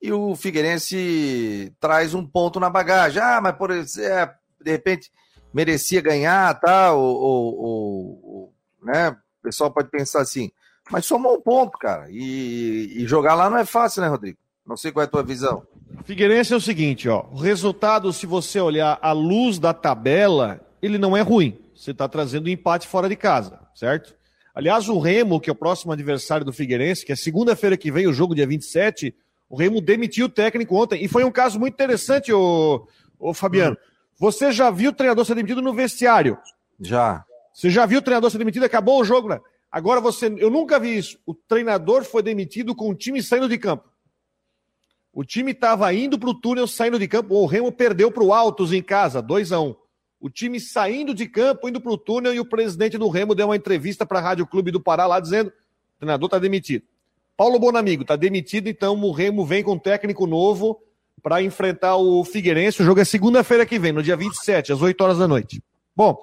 e 0.00 0.12
o 0.12 0.34
Figueirense 0.34 1.72
traz 1.78 2.14
um 2.14 2.26
ponto 2.26 2.58
na 2.58 2.70
bagagem. 2.70 3.20
Ah, 3.20 3.40
mas 3.42 3.54
por 3.56 3.70
é, 3.70 4.34
de 4.62 4.70
repente 4.70 5.10
merecia 5.52 6.00
ganhar, 6.00 6.58
tá? 6.58 6.92
Ou, 6.94 8.52
né? 8.82 9.10
O 9.10 9.42
pessoal 9.42 9.70
pode 9.70 9.90
pensar 9.90 10.20
assim, 10.20 10.50
mas 10.90 11.06
somou 11.06 11.36
um 11.36 11.40
ponto, 11.40 11.78
cara. 11.78 12.06
E, 12.10 12.94
e, 12.96 13.06
jogar 13.06 13.34
lá 13.34 13.48
não 13.48 13.58
é 13.58 13.64
fácil, 13.64 14.02
né, 14.02 14.08
Rodrigo? 14.08 14.38
Não 14.66 14.76
sei 14.76 14.92
qual 14.92 15.02
é 15.02 15.06
a 15.06 15.10
tua 15.10 15.22
visão. 15.22 15.66
Figueirense 16.04 16.52
é 16.52 16.56
o 16.56 16.60
seguinte, 16.60 17.08
ó. 17.08 17.26
O 17.32 17.36
resultado, 17.36 18.12
se 18.12 18.26
você 18.26 18.60
olhar 18.60 18.98
a 19.00 19.12
luz 19.12 19.58
da 19.58 19.72
tabela, 19.72 20.60
ele 20.82 20.98
não 20.98 21.16
é 21.16 21.20
ruim. 21.20 21.58
Você 21.74 21.90
está 21.92 22.08
trazendo 22.08 22.46
um 22.46 22.50
empate 22.50 22.86
fora 22.86 23.08
de 23.08 23.16
casa, 23.16 23.60
certo? 23.74 24.14
Aliás, 24.54 24.88
o 24.88 24.98
Remo, 24.98 25.40
que 25.40 25.48
é 25.48 25.52
o 25.52 25.56
próximo 25.56 25.92
adversário 25.92 26.44
do 26.44 26.52
Figueirense, 26.52 27.04
que 27.04 27.12
é 27.12 27.16
segunda-feira 27.16 27.76
que 27.76 27.90
vem, 27.90 28.06
o 28.06 28.12
jogo 28.12 28.34
dia 28.34 28.46
27, 28.46 29.14
O 29.50 29.56
Remo 29.56 29.80
demitiu 29.80 30.26
o 30.26 30.28
técnico 30.28 30.76
ontem. 30.76 31.04
E 31.04 31.08
foi 31.08 31.24
um 31.24 31.32
caso 31.32 31.58
muito 31.58 31.74
interessante, 31.74 32.32
o, 32.32 32.86
o 33.18 33.34
Fabiano. 33.34 33.76
Você 34.16 34.52
já 34.52 34.70
viu 34.70 34.90
o 34.90 34.94
treinador 34.94 35.24
ser 35.24 35.34
demitido 35.34 35.60
no 35.60 35.74
vestiário? 35.74 36.38
Já. 36.80 37.24
Você 37.52 37.68
já 37.68 37.84
viu 37.84 37.98
o 37.98 38.02
treinador 38.02 38.30
ser 38.30 38.38
demitido? 38.38 38.64
Acabou 38.64 39.00
o 39.00 39.04
jogo, 39.04 39.28
né? 39.28 39.40
Agora 39.70 40.00
você. 40.00 40.32
Eu 40.38 40.50
nunca 40.50 40.78
vi 40.78 40.96
isso. 40.96 41.18
O 41.26 41.34
treinador 41.34 42.04
foi 42.04 42.22
demitido 42.22 42.76
com 42.76 42.88
o 42.90 42.94
time 42.94 43.20
saindo 43.20 43.48
de 43.48 43.58
campo. 43.58 43.90
O 45.12 45.24
time 45.24 45.50
estava 45.50 45.92
indo 45.92 46.16
para 46.16 46.30
o 46.30 46.34
túnel, 46.34 46.68
saindo 46.68 46.96
de 46.96 47.08
campo. 47.08 47.34
O 47.34 47.46
Remo 47.46 47.72
perdeu 47.72 48.12
para 48.12 48.22
o 48.22 48.32
Altos 48.32 48.72
em 48.72 48.80
casa, 48.80 49.20
2 49.20 49.50
a 49.50 49.60
1 49.60 49.66
um. 49.66 49.74
O 50.20 50.30
time 50.30 50.60
saindo 50.60 51.12
de 51.12 51.26
campo, 51.26 51.68
indo 51.68 51.80
para 51.80 51.90
o 51.90 51.98
túnel, 51.98 52.32
e 52.32 52.38
o 52.38 52.44
presidente 52.44 52.96
do 52.96 53.08
Remo 53.08 53.34
deu 53.34 53.48
uma 53.48 53.56
entrevista 53.56 54.06
para 54.06 54.20
a 54.20 54.22
Rádio 54.22 54.46
Clube 54.46 54.70
do 54.70 54.80
Pará 54.80 55.06
lá 55.06 55.18
dizendo: 55.18 55.48
o 55.48 55.98
treinador 55.98 56.26
está 56.26 56.38
demitido. 56.38 56.84
Paulo 57.40 57.58
Bonamigo 57.58 58.02
está 58.02 58.16
demitido, 58.16 58.68
então 58.68 59.00
o 59.02 59.12
Remo 59.12 59.46
vem 59.46 59.62
com 59.62 59.72
um 59.72 59.78
técnico 59.78 60.26
novo 60.26 60.78
para 61.22 61.42
enfrentar 61.42 61.96
o 61.96 62.22
Figueirense. 62.22 62.82
O 62.82 62.84
jogo 62.84 63.00
é 63.00 63.04
segunda-feira 63.06 63.64
que 63.64 63.78
vem, 63.78 63.92
no 63.92 64.02
dia 64.02 64.14
27, 64.14 64.74
às 64.74 64.82
8 64.82 65.00
horas 65.00 65.16
da 65.16 65.26
noite. 65.26 65.64
Bom, 65.96 66.18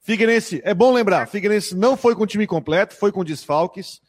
Figueirense, 0.00 0.60
é 0.64 0.74
bom 0.74 0.92
lembrar, 0.92 1.28
Figueirense 1.28 1.76
não 1.76 1.96
foi 1.96 2.16
com 2.16 2.24
o 2.24 2.26
time 2.26 2.44
completo, 2.44 2.96
foi 2.96 3.12
com 3.12 3.22
desfalques. 3.22 4.02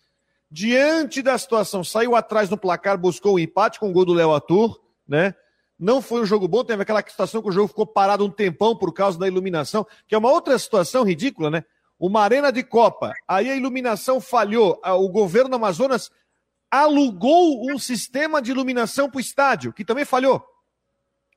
Diante 0.49 1.21
da 1.21 1.37
situação, 1.37 1.83
saiu 1.83 2.15
atrás 2.15 2.49
no 2.49 2.57
placar, 2.57 2.97
buscou 2.97 3.33
o 3.33 3.35
um 3.35 3.39
empate 3.39 3.79
com 3.79 3.91
o 3.91 3.93
gol 3.93 4.05
do 4.05 4.13
Léo 4.13 4.33
Atur, 4.33 4.81
né? 5.07 5.35
Não 5.77 6.01
foi 6.01 6.21
um 6.21 6.25
jogo 6.25 6.47
bom, 6.47 6.63
teve 6.63 6.81
aquela 6.81 7.07
situação 7.07 7.43
que 7.43 7.49
o 7.49 7.51
jogo 7.51 7.67
ficou 7.67 7.85
parado 7.85 8.25
um 8.25 8.31
tempão 8.31 8.75
por 8.75 8.91
causa 8.91 9.19
da 9.19 9.27
iluminação, 9.27 9.85
que 10.07 10.15
é 10.15 10.17
uma 10.17 10.31
outra 10.31 10.57
situação 10.57 11.03
ridícula, 11.03 11.51
né? 11.51 11.63
Uma 12.01 12.21
arena 12.21 12.51
de 12.51 12.63
Copa, 12.63 13.13
aí 13.27 13.51
a 13.51 13.55
iluminação 13.55 14.19
falhou, 14.19 14.81
o 14.83 15.07
governo 15.07 15.55
Amazonas 15.55 16.09
alugou 16.71 17.71
um 17.71 17.77
sistema 17.77 18.41
de 18.41 18.49
iluminação 18.49 19.07
para 19.07 19.19
o 19.19 19.21
estádio, 19.21 19.71
que 19.71 19.85
também 19.85 20.03
falhou. 20.03 20.43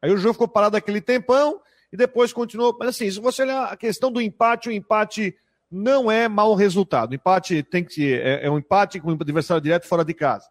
Aí 0.01 0.11
o 0.11 0.17
jogo 0.17 0.33
ficou 0.33 0.49
parado 0.49 0.75
aquele 0.75 1.03
tempão, 1.03 1.61
e 1.95 1.97
depois 1.97 2.33
continuou. 2.33 2.77
Mas 2.77 2.89
assim, 2.89 3.09
se 3.09 3.21
você 3.21 3.43
olhar 3.43 3.67
a 3.67 3.77
questão 3.77 4.11
do 4.11 4.21
empate, 4.21 4.69
o 4.69 4.73
empate 4.73 5.37
não 5.71 6.11
é 6.11 6.29
mau 6.29 6.55
resultado. 6.55 7.13
O 7.13 7.15
empate 7.15 7.63
tem 7.63 7.85
que 7.85 8.15
é, 8.15 8.47
é 8.47 8.51
um 8.51 8.59
empate 8.59 8.99
com 8.99 9.11
o 9.11 9.13
adversário 9.13 9.63
direto 9.63 9.87
fora 9.87 10.05
de 10.05 10.13
casa. 10.13 10.49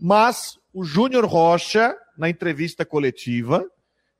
Mas 0.00 0.58
o 0.72 0.82
Júnior 0.82 1.24
Rocha, 1.24 1.96
na 2.18 2.28
entrevista 2.28 2.84
coletiva, 2.84 3.64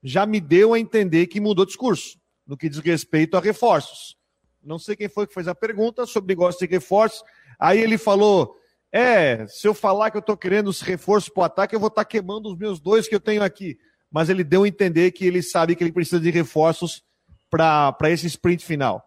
já 0.05 0.25
me 0.25 0.41
deu 0.41 0.73
a 0.73 0.79
entender 0.79 1.27
que 1.27 1.41
mudou 1.41 1.67
discurso 1.67 2.17
no 2.47 2.57
que 2.57 2.69
diz 2.69 2.79
respeito 2.79 3.37
a 3.37 3.41
reforços. 3.41 4.17
Não 4.63 4.79
sei 4.79 4.97
quem 4.97 5.09
foi 5.09 5.27
que 5.27 5.35
fez 5.35 5.49
a 5.49 5.55
pergunta 5.55 6.07
sobre 6.07 6.29
negócio 6.29 6.67
de 6.67 6.73
reforços. 6.73 7.23
Aí 7.59 7.81
ele 7.81 7.99
falou: 7.99 8.57
é, 8.91 9.47
se 9.47 9.67
eu 9.67 9.75
falar 9.75 10.11
que 10.11 10.17
eu 10.17 10.21
estou 10.21 10.37
querendo 10.37 10.69
os 10.69 10.81
reforços 10.81 11.29
para 11.29 11.41
o 11.41 11.45
ataque, 11.45 11.75
eu 11.75 11.81
vou 11.81 11.89
estar 11.89 12.05
tá 12.05 12.09
queimando 12.09 12.49
os 12.51 12.57
meus 12.57 12.81
dois 12.81 13.09
que 13.09 13.15
eu 13.15 13.21
tenho 13.21 13.43
aqui 13.43 13.79
mas 14.13 14.29
ele 14.29 14.45
deu 14.45 14.65
a 14.65 14.69
entender 14.69 15.11
que 15.13 15.25
ele 15.25 15.43
sabe 15.43 15.75
que 15.75 15.83
ele 15.83 15.91
precisa 15.91 16.21
de 16.21 16.31
reforços 16.31 17.03
para 17.51 18.11
esse 18.11 18.27
sprint 18.27 18.65
final. 18.65 19.03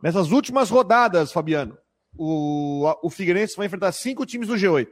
Nessas 0.00 0.30
últimas 0.30 0.70
rodadas, 0.70 1.32
Fabiano, 1.32 1.76
o, 2.16 2.86
o 3.02 3.10
Figueirense 3.10 3.56
vai 3.56 3.66
enfrentar 3.66 3.90
cinco 3.90 4.24
times 4.24 4.46
do 4.46 4.54
G8. 4.54 4.88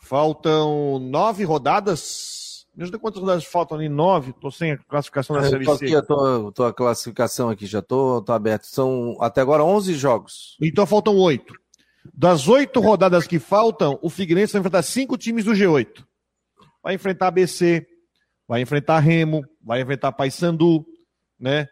Faltam 0.00 0.98
nove 0.98 1.44
rodadas. 1.44 2.35
Me 2.76 2.82
ajuda 2.82 2.98
quantas 2.98 3.20
rodadas 3.20 3.44
faltam 3.44 3.78
ali? 3.78 3.88
Nove? 3.88 4.30
Estou 4.32 4.50
sem 4.50 4.72
a 4.72 4.76
classificação 4.76 5.34
da 5.34 5.48
Série 5.48 5.64
C. 5.64 5.70
Aqui, 5.70 5.92
eu 5.92 6.04
tô, 6.04 6.52
tô 6.52 6.64
a 6.64 6.74
classificação 6.74 7.48
aqui, 7.48 7.64
já 7.64 7.78
estou 7.78 8.20
tô 8.20 8.32
aberto. 8.34 8.66
São 8.66 9.16
até 9.18 9.40
agora 9.40 9.64
11 9.64 9.94
jogos. 9.94 10.58
Então 10.60 10.84
faltam 10.84 11.16
oito. 11.16 11.54
Das 12.12 12.46
oito 12.48 12.78
rodadas 12.80 13.26
que 13.26 13.38
faltam, 13.38 13.98
o 14.02 14.10
Figueirense 14.10 14.52
vai 14.52 14.60
enfrentar 14.60 14.82
cinco 14.82 15.16
times 15.16 15.46
do 15.46 15.52
G8. 15.52 16.04
Vai 16.82 16.94
enfrentar 16.94 17.28
ABC, 17.28 17.86
vai 18.46 18.60
enfrentar 18.60 18.98
Remo, 18.98 19.42
vai 19.64 19.80
enfrentar 19.80 20.12
Paysandu, 20.12 20.84
né? 21.40 21.66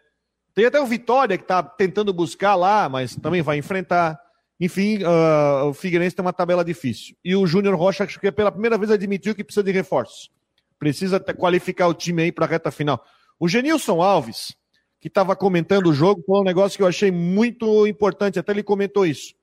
Tem 0.55 0.65
até 0.65 0.81
o 0.81 0.87
Vitória 0.87 1.37
que 1.37 1.43
está 1.43 1.61
tentando 1.61 2.11
buscar 2.11 2.55
lá, 2.55 2.89
mas 2.89 3.15
também 3.15 3.43
vai 3.43 3.57
enfrentar. 3.57 4.19
Enfim, 4.59 4.99
uh, 5.03 5.67
o 5.67 5.73
Figueirense 5.73 6.15
tem 6.15 6.25
uma 6.25 6.33
tabela 6.33 6.65
difícil. 6.65 7.15
E 7.23 7.35
o 7.35 7.45
Júnior 7.45 7.75
Rocha, 7.75 8.05
acho 8.05 8.19
que 8.19 8.31
pela 8.31 8.51
primeira 8.51 8.77
vez 8.77 8.89
admitiu 8.89 9.35
que 9.35 9.43
precisa 9.43 9.63
de 9.63 9.71
reforços. 9.71 10.33
Precisa 10.79 11.19
qualificar 11.19 11.87
o 11.87 11.93
time 11.93 12.23
aí 12.23 12.31
para 12.31 12.45
a 12.45 12.49
reta 12.49 12.71
final. 12.71 13.03
O 13.39 13.47
Genilson 13.47 14.01
Alves, 14.01 14.55
que 14.99 15.07
estava 15.07 15.35
comentando 15.35 15.87
o 15.87 15.93
jogo, 15.93 16.23
foi 16.25 16.39
um 16.39 16.43
negócio 16.43 16.77
que 16.77 16.83
eu 16.83 16.87
achei 16.87 17.11
muito 17.11 17.85
importante, 17.87 18.39
até 18.39 18.51
ele 18.51 18.63
comentou 18.63 19.05
isso. 19.05 19.33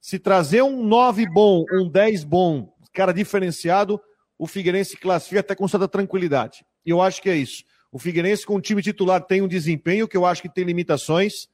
Se 0.00 0.18
trazer 0.18 0.62
um 0.62 0.84
9 0.84 1.26
bom, 1.30 1.64
um 1.72 1.88
10 1.88 2.24
bom, 2.24 2.72
cara 2.92 3.12
diferenciado, 3.12 4.00
o 4.38 4.46
Figueirense 4.46 4.96
classifica 4.96 5.40
até 5.40 5.54
com 5.54 5.66
certa 5.66 5.88
tranquilidade. 5.88 6.64
E 6.86 6.90
eu 6.90 7.02
acho 7.02 7.20
que 7.20 7.28
é 7.28 7.36
isso. 7.36 7.64
O 7.90 7.98
Figueirense 7.98 8.46
com 8.46 8.54
o 8.54 8.60
time 8.60 8.82
titular 8.82 9.22
tem 9.22 9.42
um 9.42 9.48
desempenho 9.48 10.06
que 10.06 10.16
eu 10.16 10.24
acho 10.24 10.42
que 10.42 10.48
tem 10.48 10.64
limitações 10.64 11.48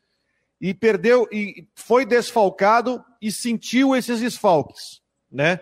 e 0.61 0.75
perdeu 0.75 1.29
e 1.33 1.67
foi 1.75 2.05
desfalcado 2.05 3.03
e 3.21 3.31
sentiu 3.31 3.95
esses 3.95 4.21
desfalques, 4.21 5.01
né? 5.31 5.61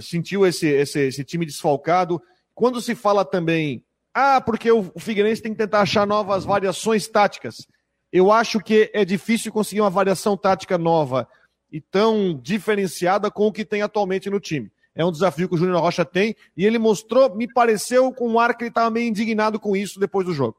Sentiu 0.00 0.46
esse, 0.46 0.66
esse, 0.66 1.00
esse 1.00 1.24
time 1.24 1.46
desfalcado. 1.46 2.20
Quando 2.54 2.80
se 2.80 2.94
fala 2.94 3.24
também, 3.24 3.84
ah, 4.14 4.40
porque 4.40 4.70
o, 4.70 4.84
Figueirense 4.96 5.42
tem 5.42 5.52
que 5.52 5.58
tentar 5.58 5.80
achar 5.80 6.06
novas 6.06 6.44
variações 6.44 7.08
táticas. 7.08 7.66
Eu 8.12 8.30
acho 8.30 8.60
que 8.60 8.90
é 8.94 9.04
difícil 9.04 9.52
conseguir 9.52 9.80
uma 9.80 9.90
variação 9.90 10.36
tática 10.36 10.78
nova 10.78 11.28
e 11.70 11.80
tão 11.80 12.38
diferenciada 12.40 13.28
com 13.28 13.48
o 13.48 13.52
que 13.52 13.64
tem 13.64 13.82
atualmente 13.82 14.30
no 14.30 14.38
time. 14.38 14.70
É 14.94 15.04
um 15.04 15.10
desafio 15.10 15.48
que 15.48 15.56
o 15.56 15.58
Júnior 15.58 15.80
Rocha 15.80 16.04
tem 16.04 16.36
e 16.56 16.64
ele 16.64 16.78
mostrou, 16.78 17.34
me 17.34 17.52
pareceu, 17.52 18.12
com 18.12 18.28
um 18.28 18.38
ar 18.38 18.56
que 18.56 18.62
ele 18.62 18.68
estava 18.68 18.88
meio 18.90 19.08
indignado 19.08 19.58
com 19.58 19.74
isso 19.74 19.98
depois 19.98 20.24
do 20.24 20.32
jogo. 20.32 20.56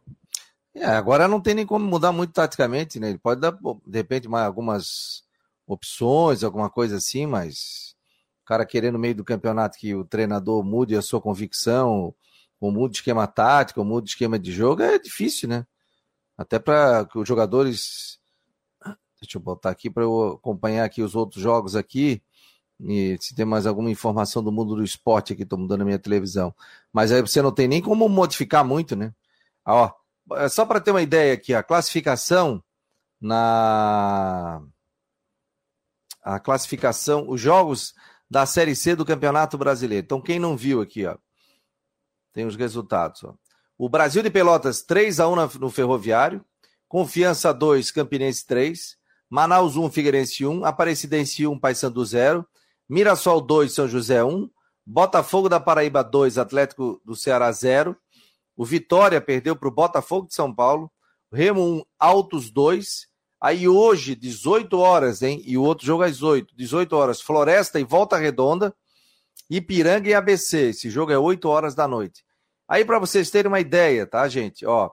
É, 0.74 0.86
agora 0.88 1.26
não 1.26 1.40
tem 1.40 1.56
nem 1.56 1.66
como 1.66 1.86
mudar 1.86 2.12
muito 2.12 2.34
taticamente, 2.34 3.00
né? 3.00 3.08
Ele 3.08 3.18
pode 3.18 3.40
dar, 3.40 3.54
de 3.54 3.98
repente, 3.98 4.28
mais 4.28 4.46
algumas 4.46 5.24
opções, 5.66 6.44
alguma 6.44 6.70
coisa 6.70 6.98
assim, 6.98 7.26
mas 7.26 7.95
cara 8.46 8.66
querendo 8.66 8.94
no 8.94 9.00
meio 9.00 9.16
do 9.16 9.24
campeonato 9.24 9.78
que 9.78 9.96
o 9.96 10.06
treinador 10.06 10.64
mude 10.64 10.96
a 10.96 11.02
sua 11.02 11.22
convicção, 11.22 12.14
ou 12.60 12.72
mude 12.72 12.98
esquema 12.98 13.28
tático, 13.28 13.80
ou 13.80 13.86
mude 13.86 14.10
esquema 14.10 14.40
de 14.40 14.52
jogo, 14.52 14.82
é 14.82 14.98
difícil, 15.00 15.50
né? 15.50 15.66
Até 16.38 16.60
para 16.60 17.06
que 17.06 17.18
os 17.18 17.28
jogadores. 17.28 18.20
Deixa 19.22 19.38
eu 19.38 19.42
botar 19.42 19.72
aqui 19.72 19.90
para 19.90 20.04
eu 20.04 20.34
acompanhar 20.34 20.86
aqui 20.86 21.02
os 21.02 21.16
outros 21.16 21.42
jogos 21.42 21.76
aqui. 21.76 22.22
E 22.80 23.18
se 23.22 23.34
tem 23.34 23.46
mais 23.46 23.66
alguma 23.66 23.90
informação 23.90 24.44
do 24.44 24.52
mundo 24.52 24.76
do 24.76 24.84
esporte 24.84 25.34
aqui, 25.34 25.44
estou 25.44 25.58
mudando 25.58 25.82
a 25.82 25.86
minha 25.86 26.00
televisão. 26.00 26.54
Mas 26.92 27.12
aí 27.12 27.22
você 27.22 27.42
não 27.42 27.52
tem 27.52 27.68
nem 27.68 27.82
como 27.82 28.08
modificar 28.10 28.66
muito, 28.66 28.96
né? 28.96 29.14
Ó, 29.66 29.92
é 30.34 30.50
só 30.50 30.66
para 30.66 30.82
ter 30.82 30.92
uma 30.92 31.02
ideia 31.02 31.34
aqui, 31.34 31.54
a 31.54 31.64
classificação 31.64 32.64
na. 33.20 34.62
A 36.22 36.40
classificação, 36.40 37.30
os 37.30 37.40
jogos 37.40 37.94
da 38.30 38.46
Série 38.46 38.76
C 38.76 38.96
do 38.96 39.06
Campeonato 39.06 39.58
Brasileiro. 39.58 40.06
Então, 40.06 40.22
quem 40.22 40.40
não 40.40 40.58
viu 40.58 40.82
aqui, 40.82 41.06
ó, 41.06 41.18
tem 42.34 42.46
os 42.46 42.56
resultados. 42.56 43.24
Ó. 43.24 43.34
O 43.78 43.90
Brasil 43.90 44.24
de 44.24 44.30
Pelotas 44.30 44.82
3 44.82 45.20
a 45.20 45.28
1 45.28 45.36
no 45.60 45.70
Ferroviário, 45.70 46.44
Confiança 46.88 47.54
2, 47.54 47.92
Campinense 47.92 48.46
3, 48.46 48.98
Manaus 49.30 49.76
1, 49.76 49.90
Figueirense 49.92 50.46
1, 50.46 50.66
Aparecidense 50.66 51.46
1, 51.46 51.60
Paysandu 51.60 52.06
0, 52.06 52.46
Mirassol 52.88 53.42
2, 53.42 53.74
São 53.74 53.88
José 53.88 54.24
1, 54.24 54.50
Botafogo 54.86 55.50
da 55.50 55.60
Paraíba 55.60 56.04
2, 56.04 56.38
Atlético 56.38 57.02
do 57.04 57.16
Ceará 57.16 57.52
0, 57.52 57.98
o 58.56 58.64
Vitória 58.64 59.20
perdeu 59.20 59.56
para 59.56 59.68
o 59.68 59.72
Botafogo 59.72 60.28
de 60.28 60.36
São 60.36 60.54
Paulo, 60.54 60.90
Remo 61.32 61.62
1, 61.62 61.84
Altos 62.00 62.50
2, 62.50 63.08
aí 63.46 63.68
hoje, 63.68 64.16
18 64.16 64.76
horas, 64.80 65.22
hein? 65.22 65.40
E 65.46 65.56
o 65.56 65.62
outro 65.62 65.86
jogo 65.86 66.02
às 66.02 66.24
8, 66.24 66.56
18 66.56 66.96
horas, 66.96 67.22
Floresta 67.22 67.80
e 67.80 67.84
Volta 67.84 68.18
Redonda, 68.18 68.76
Ipiranga 69.48 70.10
e 70.10 70.16
ABC, 70.16 70.70
esse 70.70 70.90
jogo 70.90 71.12
é 71.12 71.18
8 71.20 71.48
horas 71.48 71.76
da 71.76 71.88
noite. 71.88 72.26
Aí 72.68 72.84
para 72.84 72.98
vocês 72.98 73.30
terem 73.30 73.48
uma 73.48 73.60
ideia, 73.60 74.08
tá, 74.08 74.28
gente? 74.28 74.66
Ó, 74.66 74.90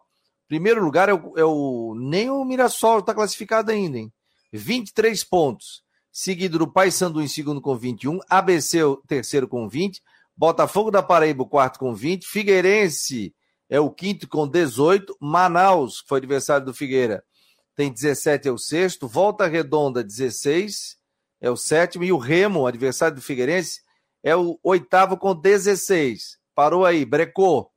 primeiro 0.46 0.84
lugar 0.84 1.08
é 1.08 1.14
o, 1.14 1.32
é 1.34 1.44
o 1.46 1.94
nem 1.96 2.28
o 2.28 2.44
Mirassol 2.44 2.98
está 2.98 3.14
classificado 3.14 3.70
ainda, 3.70 3.96
hein? 3.96 4.12
23 4.52 5.24
pontos 5.24 5.82
seguido 6.12 6.58
do 6.58 6.70
Paysandu 6.70 7.22
em 7.22 7.28
segundo 7.28 7.58
com 7.58 7.74
21, 7.74 8.18
ABC 8.28 8.84
o 8.84 8.96
terceiro 8.98 9.48
com 9.48 9.66
20, 9.66 10.02
Botafogo 10.36 10.90
da 10.90 11.02
Paraíba 11.02 11.42
o 11.42 11.48
quarto 11.48 11.78
com 11.78 11.94
20, 11.94 12.26
Figueirense 12.26 13.34
é 13.70 13.80
o 13.80 13.90
quinto 13.90 14.28
com 14.28 14.46
18, 14.46 15.16
Manaus, 15.18 16.02
que 16.02 16.08
foi 16.08 16.18
adversário 16.18 16.66
do 16.66 16.74
Figueira, 16.74 17.24
tem 17.74 17.92
17, 17.92 18.48
é 18.48 18.52
o 18.52 18.58
sexto, 18.58 19.08
Volta 19.08 19.46
Redonda 19.46 20.04
16, 20.04 20.96
é 21.40 21.50
o 21.50 21.56
sétimo, 21.56 22.04
e 22.04 22.12
o 22.12 22.18
Remo, 22.18 22.66
adversário 22.66 23.16
do 23.16 23.22
Figueirense, 23.22 23.80
é 24.22 24.36
o 24.36 24.58
oitavo 24.62 25.16
com 25.16 25.34
16. 25.34 26.38
Parou 26.54 26.84
aí, 26.84 27.04
brecou. 27.04 27.70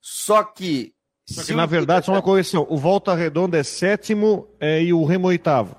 Só 0.00 0.44
que. 0.44 0.94
Só 1.28 1.44
que, 1.44 1.54
na 1.54 1.66
verdade, 1.66 2.06
só 2.06 2.12
uma 2.12 2.22
correção: 2.22 2.66
o 2.70 2.76
Volta 2.76 3.14
Redonda 3.14 3.58
é 3.58 3.64
sétimo 3.64 4.48
é, 4.60 4.82
e 4.82 4.92
o 4.92 5.04
Remo 5.04 5.26
oitavo. 5.26 5.74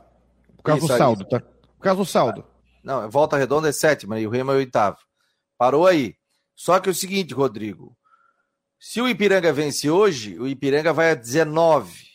Por 0.57 0.63
causa 0.63 0.79
Isso, 0.83 0.93
do 0.93 0.97
saldo, 0.97 1.25
tá? 1.25 1.39
Por 1.39 1.83
causa 1.83 2.01
do 2.01 2.05
saldo. 2.05 2.45
Não, 2.83 3.09
Volta 3.09 3.37
Redonda 3.37 3.69
é 3.69 3.71
sétima 3.71 4.19
e 4.19 4.27
o 4.27 4.29
Remo 4.29 4.51
é 4.51 4.55
oitavo. 4.55 4.97
Parou 5.57 5.87
aí. 5.87 6.15
Só 6.55 6.79
que 6.79 6.89
é 6.89 6.91
o 6.91 6.95
seguinte, 6.95 7.33
Rodrigo. 7.33 7.95
Se 8.79 8.99
o 8.99 9.07
Ipiranga 9.07 9.53
vence 9.53 9.89
hoje, 9.89 10.37
o 10.37 10.47
Ipiranga 10.47 10.91
vai 10.91 11.11
a 11.11 11.15
19. 11.15 12.06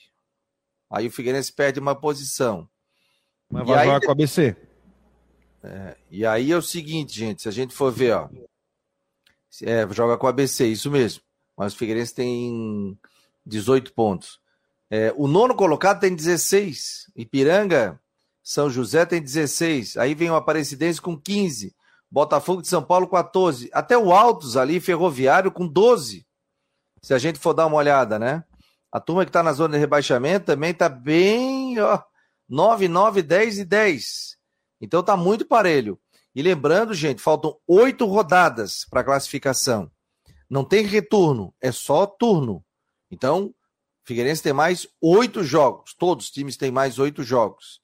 Aí 0.93 1.07
o 1.07 1.11
Figueirense 1.11 1.51
perde 1.51 1.81
uma 1.81 1.95
posição. 1.95 2.69
Mas 3.51 3.67
vai 3.67 3.87
jogar 3.87 4.01
com 4.01 4.11
a 4.11 4.13
ABC. 4.13 4.55
É, 5.65 5.97
e 6.11 6.27
aí 6.27 6.53
é 6.53 6.57
o 6.57 6.61
seguinte, 6.61 7.19
gente, 7.19 7.43
se 7.43 7.49
a 7.49 7.53
gente 7.53 7.75
for 7.75 7.91
ver, 7.91 8.13
ó. 8.15 8.29
É, 9.63 9.89
joga 9.91 10.19
com 10.19 10.27
a 10.27 10.31
ABC, 10.31 10.67
isso 10.67 10.91
mesmo. 10.91 11.23
Mas 11.57 11.73
o 11.73 11.77
Figueirense 11.77 12.15
tem 12.15 12.99
18 13.47 13.95
pontos. 13.95 14.39
É, 14.91 15.15
o 15.17 15.27
nono 15.27 15.55
colocado 15.55 16.01
tem 16.01 16.15
16. 16.15 17.11
Ipiranga, 17.17 17.99
São 18.43 18.69
José 18.69 19.07
tem 19.07 19.23
16. 19.23 19.97
Aí 19.97 20.15
vem 20.15 20.31
o 20.31 20.35
Aparecidense 20.35 21.01
com 21.01 21.19
15. 21.19 21.75
Botafogo 22.11 22.61
de 22.61 22.69
São 22.69 22.83
Paulo 22.83 23.09
14. 23.09 23.71
Até 23.73 23.97
o 23.97 24.13
Altos 24.13 24.59
ali, 24.59 24.79
Ferroviário, 24.79 25.51
com 25.51 25.67
12. 25.67 26.27
Se 27.01 27.15
a 27.15 27.19
gente 27.19 27.39
for 27.39 27.55
dar 27.55 27.67
uma 27.67 27.77
olhada, 27.77 28.19
né? 28.19 28.45
A 28.93 29.01
turma 29.01 29.25
que 29.25 29.31
está 29.31 29.43
na 29.43 29.55
zona 29.55 29.75
de 29.75 29.81
rebaixamento 29.81 30.47
também 30.47 30.71
está 30.71 30.87
bem, 30.87 31.81
ó, 31.81 32.03
9, 32.47 32.89
9, 32.89 33.23
10 33.23 33.61
e 33.61 33.65
10. 33.65 34.37
Então 34.83 35.01
está 35.01 35.17
muito 35.17 35.47
parelho. 35.47 35.99
E 36.35 36.43
lembrando, 36.43 36.93
gente, 36.93 37.23
faltam 37.23 37.57
oito 37.67 38.05
rodadas 38.05 38.85
para 38.91 39.03
classificação. 39.03 39.91
Não 40.49 40.63
tem 40.63 40.85
retorno, 40.85 41.55
é 41.61 41.73
só 41.73 42.05
turno. 42.07 42.63
Então, 43.11 43.55
Figueirense 44.05 44.43
tem 44.43 44.53
mais 44.53 44.87
oito 45.01 45.43
jogos. 45.43 45.95
Todos 45.95 46.27
os 46.27 46.31
times 46.31 46.59
têm 46.59 46.71
mais 46.71 46.99
oito 46.99 47.23
jogos. 47.23 47.81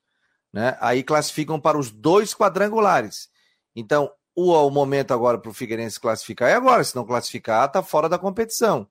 Né? 0.52 0.76
Aí 0.80 1.02
classificam 1.02 1.58
para 1.58 1.78
os 1.78 1.90
dois 1.90 2.34
quadrangulares. 2.34 3.28
Então, 3.74 4.10
o, 4.34 4.52
o 4.52 4.70
momento 4.70 5.12
agora 5.12 5.38
para 5.38 5.50
o 5.50 5.54
Figueirense 5.54 5.98
classificar 5.98 6.50
é 6.50 6.54
agora. 6.54 6.84
Se 6.84 6.94
não 6.94 7.06
classificar, 7.06 7.66
está 7.66 7.82
fora 7.82 8.08
da 8.08 8.18
competição. 8.18 8.86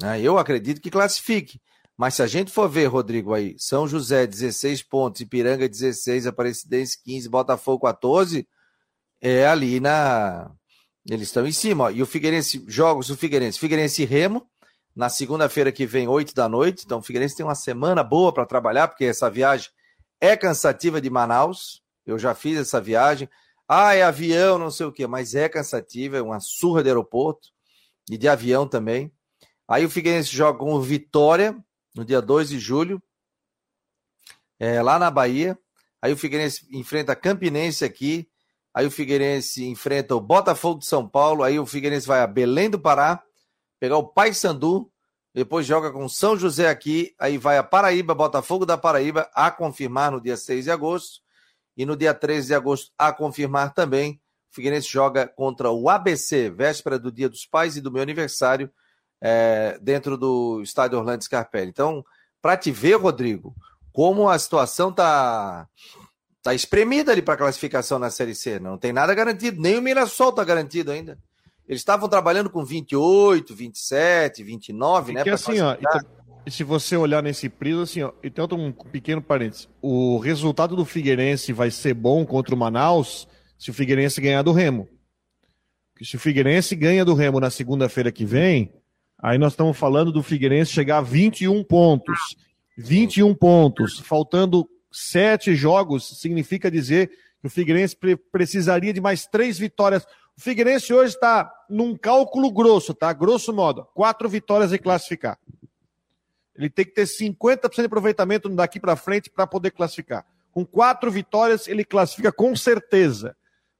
Né? 0.00 0.20
Eu 0.20 0.38
acredito 0.38 0.80
que 0.80 0.90
classifique. 0.90 1.60
Mas 1.96 2.14
se 2.14 2.22
a 2.22 2.26
gente 2.28 2.52
for 2.52 2.68
ver, 2.68 2.86
Rodrigo, 2.86 3.34
aí, 3.34 3.56
São 3.58 3.88
José 3.88 4.24
16 4.26 4.84
pontos, 4.84 5.20
Ipiranga 5.20 5.68
16, 5.68 6.28
Aparecidense 6.28 6.96
15, 7.02 7.28
Botafogo 7.28 7.84
14, 7.84 8.46
é 9.20 9.46
ali 9.46 9.80
na. 9.80 10.50
Eles 11.10 11.28
estão 11.28 11.44
em 11.44 11.52
cima. 11.52 11.84
Ó. 11.84 11.90
E 11.90 12.00
o 12.00 12.06
Figueirense, 12.06 12.64
jogos 12.68 13.08
do 13.08 13.16
Figueirense, 13.16 13.58
Figueirense 13.58 14.02
e 14.02 14.04
Remo, 14.04 14.46
na 14.94 15.08
segunda-feira 15.08 15.72
que 15.72 15.86
vem, 15.86 16.06
8 16.06 16.34
da 16.34 16.48
noite. 16.48 16.84
Então 16.84 16.98
o 16.98 17.02
Figueirense 17.02 17.36
tem 17.36 17.44
uma 17.44 17.56
semana 17.56 18.04
boa 18.04 18.32
para 18.32 18.46
trabalhar, 18.46 18.86
porque 18.86 19.04
essa 19.04 19.28
viagem 19.28 19.70
é 20.20 20.36
cansativa 20.36 21.00
de 21.00 21.10
Manaus. 21.10 21.82
Eu 22.06 22.16
já 22.16 22.32
fiz 22.32 22.58
essa 22.58 22.80
viagem. 22.80 23.28
Ah, 23.66 23.94
é 23.94 24.02
avião, 24.02 24.56
não 24.56 24.70
sei 24.70 24.86
o 24.86 24.92
quê, 24.92 25.06
mas 25.06 25.34
é 25.34 25.48
cansativa, 25.48 26.16
é 26.16 26.22
uma 26.22 26.40
surra 26.40 26.82
de 26.82 26.88
aeroporto 26.88 27.48
e 28.08 28.16
de 28.16 28.28
avião 28.28 28.68
também. 28.68 29.12
Aí 29.68 29.84
o 29.84 29.90
Figueirense 29.90 30.34
joga 30.34 30.58
com 30.58 30.72
o 30.72 30.80
Vitória, 30.80 31.54
no 31.94 32.02
dia 32.02 32.22
2 32.22 32.48
de 32.48 32.58
julho, 32.58 33.02
é, 34.58 34.80
lá 34.80 34.98
na 34.98 35.10
Bahia. 35.10 35.58
Aí 36.00 36.10
o 36.10 36.16
Figueirense 36.16 36.66
enfrenta 36.72 37.12
a 37.12 37.16
Campinense 37.16 37.84
aqui. 37.84 38.26
Aí 38.72 38.86
o 38.86 38.90
Figueirense 38.90 39.66
enfrenta 39.66 40.16
o 40.16 40.20
Botafogo 40.20 40.78
de 40.78 40.86
São 40.86 41.06
Paulo. 41.06 41.42
Aí 41.42 41.58
o 41.58 41.66
Figueirense 41.66 42.06
vai 42.06 42.22
a 42.22 42.26
Belém 42.26 42.70
do 42.70 42.80
Pará, 42.80 43.22
pegar 43.78 43.98
o 43.98 44.08
Paysandu. 44.08 44.90
Depois 45.34 45.66
joga 45.66 45.92
com 45.92 46.08
São 46.08 46.34
José 46.34 46.70
aqui. 46.70 47.14
Aí 47.18 47.36
vai 47.36 47.58
a 47.58 47.62
Paraíba, 47.62 48.14
Botafogo 48.14 48.64
da 48.64 48.78
Paraíba, 48.78 49.28
a 49.34 49.50
confirmar 49.50 50.10
no 50.10 50.20
dia 50.20 50.36
6 50.38 50.64
de 50.64 50.70
agosto. 50.70 51.20
E 51.76 51.84
no 51.84 51.94
dia 51.94 52.14
13 52.14 52.46
de 52.48 52.54
agosto, 52.54 52.90
a 52.96 53.12
confirmar 53.12 53.74
também. 53.74 54.20
O 54.50 54.54
Figueirense 54.54 54.88
joga 54.88 55.28
contra 55.28 55.70
o 55.70 55.90
ABC, 55.90 56.48
véspera 56.48 56.98
do 56.98 57.12
Dia 57.12 57.28
dos 57.28 57.44
Pais 57.44 57.76
e 57.76 57.82
do 57.82 57.92
meu 57.92 58.02
aniversário 58.02 58.72
é, 59.20 59.78
dentro 59.80 60.16
do 60.16 60.60
estádio 60.62 60.98
Orlando 60.98 61.24
Scarpelli. 61.24 61.70
Então, 61.70 62.04
para 62.40 62.56
te 62.56 62.70
ver, 62.70 62.96
Rodrigo, 62.96 63.54
como 63.92 64.28
a 64.28 64.38
situação 64.38 64.92
tá 64.92 65.66
tá 66.42 66.54
espremida 66.54 67.12
ali 67.12 67.20
para 67.20 67.36
classificação 67.36 67.98
na 67.98 68.10
Série 68.10 68.34
C. 68.34 68.58
Não 68.58 68.78
tem 68.78 68.92
nada 68.92 69.14
garantido, 69.14 69.60
nem 69.60 69.76
o 69.78 69.82
Mirassol 69.82 70.32
tá 70.32 70.44
garantido 70.44 70.90
ainda. 70.90 71.18
Eles 71.68 71.82
estavam 71.82 72.08
trabalhando 72.08 72.48
com 72.48 72.64
28, 72.64 73.54
27, 73.54 74.42
29, 74.42 75.12
né? 75.12 75.20
Porque 75.20 75.30
assim, 75.30 75.60
ó, 75.60 75.76
e 76.46 76.50
se 76.50 76.64
você 76.64 76.96
olhar 76.96 77.22
nesse 77.22 77.50
prisma, 77.50 77.82
assim, 77.82 78.02
ó, 78.02 78.12
então 78.22 78.48
um 78.52 78.72
pequeno 78.72 79.20
parênteses. 79.20 79.68
O 79.82 80.18
resultado 80.18 80.74
do 80.74 80.86
Figueirense 80.86 81.52
vai 81.52 81.70
ser 81.70 81.92
bom 81.92 82.24
contra 82.24 82.54
o 82.54 82.58
Manaus 82.58 83.28
se 83.58 83.70
o 83.70 83.74
Figueirense 83.74 84.18
ganhar 84.18 84.40
do 84.40 84.52
Remo. 84.52 84.88
Porque 85.92 86.06
se 86.06 86.16
o 86.16 86.18
Figueirense 86.18 86.74
ganha 86.74 87.04
do 87.04 87.12
Remo 87.12 87.38
na 87.38 87.50
segunda-feira 87.50 88.10
que 88.10 88.24
vem, 88.24 88.72
Aí 89.20 89.36
nós 89.36 89.52
estamos 89.52 89.76
falando 89.76 90.12
do 90.12 90.22
Figueirense 90.22 90.70
chegar 90.70 90.98
a 90.98 91.02
21 91.02 91.64
pontos. 91.64 92.36
21 92.76 93.34
pontos. 93.34 93.98
Faltando 93.98 94.68
sete 94.90 95.56
jogos, 95.56 96.20
significa 96.20 96.70
dizer 96.70 97.10
que 97.40 97.46
o 97.46 97.50
Figueirense 97.50 97.96
pre 97.96 98.16
precisaria 98.16 98.92
de 98.92 99.00
mais 99.00 99.26
três 99.26 99.58
vitórias. 99.58 100.04
O 100.36 100.40
Figueirense 100.40 100.94
hoje 100.94 101.14
está 101.14 101.52
num 101.68 101.96
cálculo 101.96 102.50
grosso, 102.52 102.94
tá? 102.94 103.12
Grosso 103.12 103.52
modo, 103.52 103.84
quatro 103.92 104.28
vitórias 104.28 104.72
e 104.72 104.78
classificar. 104.78 105.36
Ele 106.56 106.70
tem 106.70 106.84
que 106.84 106.92
ter 106.92 107.04
50% 107.04 107.74
de 107.74 107.86
aproveitamento 107.86 108.48
daqui 108.48 108.80
para 108.80 108.96
frente 108.96 109.30
para 109.30 109.46
poder 109.46 109.72
classificar. 109.72 110.24
Com 110.50 110.64
quatro 110.64 111.10
vitórias, 111.10 111.68
ele 111.68 111.84
classifica 111.84 112.32
com 112.32 112.54
certeza 112.54 113.36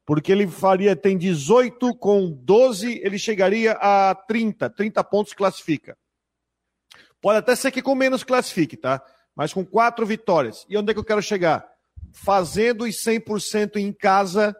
porque 0.09 0.33
ele 0.33 0.47
faria, 0.47 0.97
tem 0.97 1.18
18 1.18 1.94
com 1.97 2.31
12, 2.31 2.99
ele 3.05 3.18
chegaria 3.18 3.73
a 3.73 4.14
30, 4.14 4.71
30 4.71 5.05
pontos 5.05 5.35
classifica. 5.35 5.99
Pode 7.21 7.40
até 7.40 7.55
ser 7.55 7.71
que 7.71 7.83
com 7.83 7.94
menos 7.94 8.25
classifique, 8.25 8.75
tá? 8.75 9.03
Mas 9.37 9.53
com 9.53 9.62
quatro 9.66 10.07
vitórias. 10.07 10.64
E 10.66 10.79
onde 10.79 10.90
é 10.90 10.94
que 10.94 10.99
eu 10.99 11.05
quero 11.05 11.21
chegar? 11.21 11.62
Fazendo 12.11 12.85
os 12.85 13.05
100% 13.05 13.77
em 13.77 13.92
casa 13.92 14.57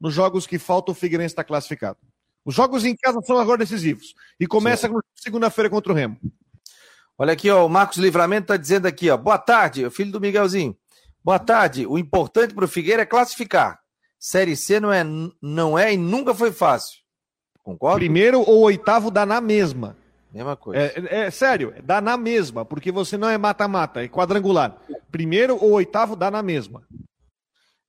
nos 0.00 0.14
jogos 0.14 0.46
que 0.46 0.58
faltam, 0.58 0.92
o 0.92 0.96
Figueirense 0.96 1.34
está 1.34 1.44
classificado. 1.44 1.98
Os 2.42 2.54
jogos 2.54 2.86
em 2.86 2.96
casa 2.96 3.20
são 3.26 3.36
agora 3.36 3.58
decisivos. 3.58 4.14
E 4.40 4.46
começa 4.46 4.88
segunda-feira 5.14 5.68
contra 5.68 5.92
o 5.92 5.94
Remo. 5.94 6.18
Olha 7.18 7.34
aqui, 7.34 7.50
ó, 7.50 7.66
o 7.66 7.68
Marcos 7.68 7.98
Livramento 7.98 8.44
está 8.44 8.56
dizendo 8.56 8.86
aqui, 8.86 9.10
ó. 9.10 9.18
Boa 9.18 9.36
tarde, 9.36 9.90
filho 9.90 10.12
do 10.12 10.18
Miguelzinho. 10.18 10.74
Boa 11.22 11.38
tarde. 11.38 11.86
O 11.86 11.98
importante 11.98 12.54
para 12.54 12.64
o 12.64 12.68
Figueira 12.68 13.02
é 13.02 13.06
classificar. 13.06 13.81
Série 14.24 14.54
C 14.54 14.78
não 14.78 14.92
é, 14.92 15.02
não 15.42 15.76
é 15.76 15.92
e 15.92 15.96
nunca 15.96 16.32
foi 16.32 16.52
fácil. 16.52 17.00
Concorda? 17.60 17.98
Primeiro 17.98 18.40
ou 18.40 18.60
oitavo 18.60 19.10
dá 19.10 19.26
na 19.26 19.40
mesma. 19.40 19.96
Mesma 20.32 20.54
coisa. 20.54 20.80
É, 20.80 21.24
é, 21.24 21.30
sério, 21.32 21.74
dá 21.82 22.00
na 22.00 22.16
mesma, 22.16 22.64
porque 22.64 22.92
você 22.92 23.18
não 23.18 23.28
é 23.28 23.36
mata-mata, 23.36 24.00
é 24.00 24.06
quadrangular. 24.06 24.80
Primeiro 25.10 25.56
ou 25.56 25.72
oitavo 25.72 26.14
dá 26.14 26.30
na 26.30 26.40
mesma. 26.40 26.86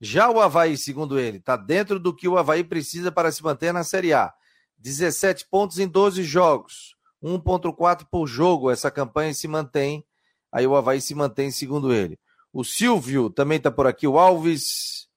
Já 0.02 0.28
o 0.28 0.42
Havaí, 0.42 0.76
segundo 0.76 1.20
ele, 1.20 1.38
está 1.38 1.56
dentro 1.56 2.00
do 2.00 2.12
que 2.12 2.28
o 2.28 2.36
Havaí 2.36 2.64
precisa 2.64 3.12
para 3.12 3.32
se 3.32 3.44
manter 3.44 3.72
na 3.72 3.84
Série 3.84 4.12
A. 4.12 4.34
17 4.80 5.46
pontos 5.52 5.78
em 5.78 5.88
12 5.88 6.24
jogos. 6.24 6.96
1,4 7.24 8.08
por 8.10 8.26
jogo. 8.26 8.72
Essa 8.72 8.90
campanha 8.90 9.36
se 9.36 9.48
mantém. 9.48 10.04
Aí 10.52 10.66
o 10.66 10.76
Havaí 10.76 11.00
se 11.00 11.14
mantém, 11.14 11.52
segundo 11.52 11.94
ele. 11.94 12.18
O 12.52 12.64
Silvio 12.64 13.30
também 13.30 13.58
está 13.60 13.70
por 13.70 13.86
aqui. 13.86 14.08
O 14.08 14.18
Alves 14.18 15.08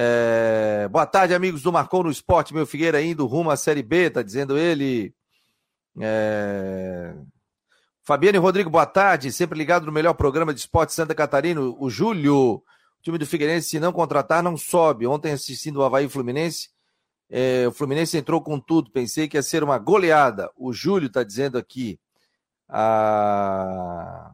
é... 0.00 0.86
Boa 0.86 1.04
tarde, 1.04 1.34
amigos 1.34 1.60
do 1.60 1.72
Marcou 1.72 2.04
no 2.04 2.10
Esporte. 2.10 2.54
Meu 2.54 2.64
Figueira 2.64 3.02
indo 3.02 3.26
rumo 3.26 3.50
à 3.50 3.56
Série 3.56 3.82
B, 3.82 4.08
tá 4.08 4.22
dizendo 4.22 4.56
ele. 4.56 5.12
É... 6.00 7.16
Fabiano 8.04 8.38
e 8.38 8.40
Rodrigo, 8.40 8.70
boa 8.70 8.86
tarde. 8.86 9.32
Sempre 9.32 9.58
ligado 9.58 9.86
no 9.86 9.90
melhor 9.90 10.14
programa 10.14 10.54
de 10.54 10.60
esporte 10.60 10.94
Santa 10.94 11.16
Catarina. 11.16 11.60
O 11.60 11.90
Júlio, 11.90 12.36
o 12.36 12.62
time 13.02 13.18
do 13.18 13.26
Figueirense, 13.26 13.70
se 13.70 13.80
não 13.80 13.92
contratar, 13.92 14.40
não 14.40 14.56
sobe. 14.56 15.04
Ontem 15.04 15.32
assistindo 15.32 15.78
o 15.78 15.82
Havaí 15.82 16.08
Fluminense, 16.08 16.68
é... 17.28 17.66
o 17.66 17.72
Fluminense 17.72 18.16
entrou 18.16 18.40
com 18.40 18.60
tudo. 18.60 18.92
Pensei 18.92 19.26
que 19.26 19.36
ia 19.36 19.42
ser 19.42 19.64
uma 19.64 19.78
goleada. 19.78 20.48
O 20.56 20.72
Júlio 20.72 21.10
tá 21.10 21.24
dizendo 21.24 21.58
aqui. 21.58 21.98
A... 22.68 24.30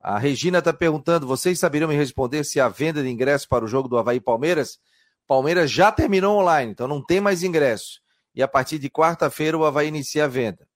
A 0.00 0.18
Regina 0.18 0.58
está 0.58 0.72
perguntando: 0.72 1.26
vocês 1.26 1.58
saberiam 1.58 1.88
me 1.88 1.94
responder 1.94 2.44
se 2.44 2.58
a 2.58 2.68
venda 2.68 3.02
de 3.02 3.08
ingressos 3.08 3.46
para 3.46 3.64
o 3.64 3.68
jogo 3.68 3.88
do 3.88 3.98
Havaí 3.98 4.20
Palmeiras? 4.20 4.78
Palmeiras 5.26 5.70
já 5.70 5.92
terminou 5.92 6.38
online, 6.38 6.72
então 6.72 6.88
não 6.88 7.04
tem 7.04 7.20
mais 7.20 7.42
ingresso. 7.42 8.00
E 8.34 8.42
a 8.42 8.48
partir 8.48 8.78
de 8.78 8.88
quarta-feira 8.88 9.56
o 9.56 9.64
Havaí 9.64 9.88
inicia 9.88 10.24
a 10.24 10.28
venda. 10.28 10.66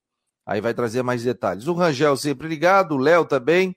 Aí 0.46 0.60
vai 0.60 0.74
trazer 0.74 1.02
mais 1.02 1.22
detalhes. 1.24 1.66
O 1.66 1.72
Rangel 1.72 2.16
sempre 2.16 2.46
ligado, 2.46 2.94
o 2.94 2.98
Léo 2.98 3.24
também. 3.24 3.74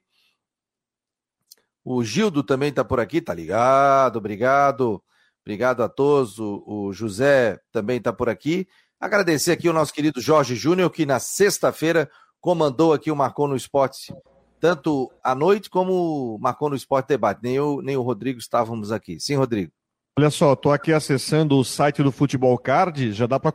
O 1.83 2.03
Gildo 2.03 2.43
também 2.43 2.69
está 2.69 2.83
por 2.83 2.99
aqui, 2.99 3.21
tá 3.21 3.33
ligado, 3.33 4.17
obrigado. 4.17 5.01
Obrigado 5.41 5.81
a 5.81 5.87
todos. 5.87 6.37
O, 6.37 6.61
o 6.67 6.93
José 6.93 7.57
também 7.71 7.99
está 7.99 8.11
por 8.11 8.27
aqui. 8.27 8.67
Agradecer 8.99 9.53
aqui 9.53 9.69
o 9.69 9.73
nosso 9.73 9.93
querido 9.93 10.19
Jorge 10.19 10.55
Júnior, 10.55 10.91
que 10.91 11.05
na 11.05 11.19
sexta-feira 11.19 12.11
comandou 12.41 12.91
aqui 12.91 13.09
o 13.09 13.15
Marcou 13.15 13.47
no 13.47 13.55
Esporte 13.55 14.13
tanto 14.59 15.11
à 15.23 15.33
noite 15.35 15.69
como 15.69 16.37
marcou 16.39 16.69
no 16.69 16.75
Esporte 16.75 17.07
Debate. 17.07 17.41
Nem 17.43 17.55
eu, 17.55 17.81
nem 17.81 17.95
o 17.95 18.01
Rodrigo 18.01 18.39
estávamos 18.39 18.91
aqui. 18.91 19.19
Sim, 19.19 19.35
Rodrigo. 19.35 19.71
Olha 20.17 20.29
só, 20.29 20.53
estou 20.53 20.71
aqui 20.71 20.91
acessando 20.91 21.57
o 21.57 21.63
site 21.63 22.01
do 22.01 22.11
Futebol 22.11 22.57
Card, 22.57 23.13
já 23.13 23.27
dá 23.27 23.39
para 23.39 23.53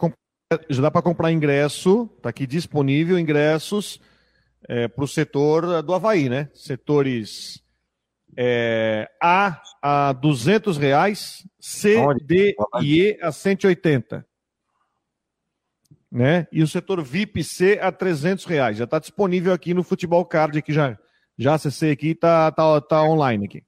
já 0.68 0.82
dá 0.82 0.90
para 0.90 1.02
comprar 1.02 1.32
ingresso, 1.32 2.10
está 2.16 2.28
aqui 2.28 2.46
disponível 2.46 3.18
ingressos 3.18 3.98
é, 4.68 4.86
para 4.86 5.04
o 5.04 5.08
setor 5.08 5.82
do 5.82 5.94
Havaí, 5.94 6.28
né? 6.28 6.50
Setores 6.54 7.62
é, 8.36 9.08
A 9.20 9.60
a 9.82 10.12
200 10.12 10.76
reais, 10.76 11.46
C, 11.58 11.96
Onde? 11.96 12.24
D 12.24 12.56
e 12.80 13.00
E 13.00 13.18
a 13.20 13.32
180. 13.32 14.24
Né? 16.12 16.46
E 16.52 16.62
o 16.62 16.68
setor 16.68 17.02
VIP 17.02 17.42
C 17.42 17.78
a 17.80 17.90
300 17.90 18.44
reais. 18.44 18.76
Já 18.76 18.84
está 18.84 18.98
disponível 18.98 19.50
aqui 19.50 19.72
no 19.72 19.82
Futebol 19.82 20.22
Card, 20.26 20.60
que 20.60 20.70
já, 20.70 20.98
já 21.38 21.54
acessei 21.54 21.90
aqui, 21.90 22.08
está 22.08 22.52
tá, 22.52 22.80
tá 22.82 23.02
online 23.02 23.46
aqui. 23.46 23.64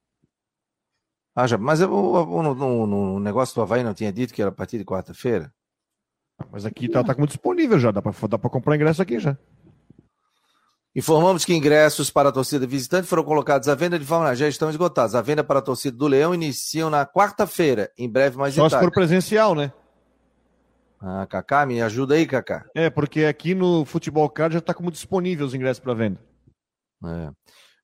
Ah, 1.34 1.46
já, 1.46 1.56
mas 1.56 1.80
no, 1.80 2.54
no, 2.54 2.86
no, 2.86 3.18
negócio 3.18 3.54
do 3.54 3.62
Havaí 3.62 3.82
não 3.82 3.94
tinha 3.94 4.12
dito 4.12 4.34
que 4.34 4.42
era 4.42 4.50
a 4.50 4.54
partir 4.54 4.76
de 4.76 4.84
quarta-feira? 4.84 5.50
Mas 6.52 6.66
aqui 6.66 6.86
tá, 6.86 7.02
tá 7.02 7.14
como 7.14 7.26
disponível 7.26 7.78
já, 7.78 7.90
dá 7.90 8.02
para 8.02 8.50
comprar 8.50 8.76
ingresso 8.76 9.00
aqui 9.00 9.18
já. 9.18 9.38
Informamos 10.94 11.44
que 11.44 11.54
ingressos 11.54 12.10
para 12.10 12.28
a 12.28 12.32
torcida 12.32 12.66
visitante 12.66 13.08
foram 13.08 13.24
colocados 13.24 13.68
à 13.68 13.74
venda 13.74 13.98
de 13.98 14.04
forma 14.04 14.36
já 14.36 14.46
estão 14.46 14.68
esgotados. 14.68 15.14
A 15.14 15.22
venda 15.22 15.42
para 15.42 15.58
a 15.58 15.62
torcida 15.62 15.96
do 15.96 16.06
Leão 16.06 16.34
iniciam 16.34 16.90
na 16.90 17.06
quarta-feira, 17.06 17.90
em 17.98 18.08
breve 18.08 18.36
mais 18.36 18.54
Só 18.54 18.68
se 18.68 18.78
for 18.78 18.92
presencial, 18.92 19.54
né? 19.54 19.72
Ah, 21.06 21.26
Kaká, 21.26 21.66
me 21.66 21.82
ajuda 21.82 22.14
aí, 22.14 22.24
Kaká. 22.24 22.64
É, 22.74 22.88
porque 22.88 23.26
aqui 23.26 23.54
no 23.54 23.84
Futebol 23.84 24.26
Card 24.30 24.54
já 24.54 24.58
está 24.58 24.72
como 24.72 24.90
disponível 24.90 25.44
os 25.44 25.52
ingressos 25.52 25.80
para 25.80 25.92
venda. 25.92 26.18
É. 27.04 27.30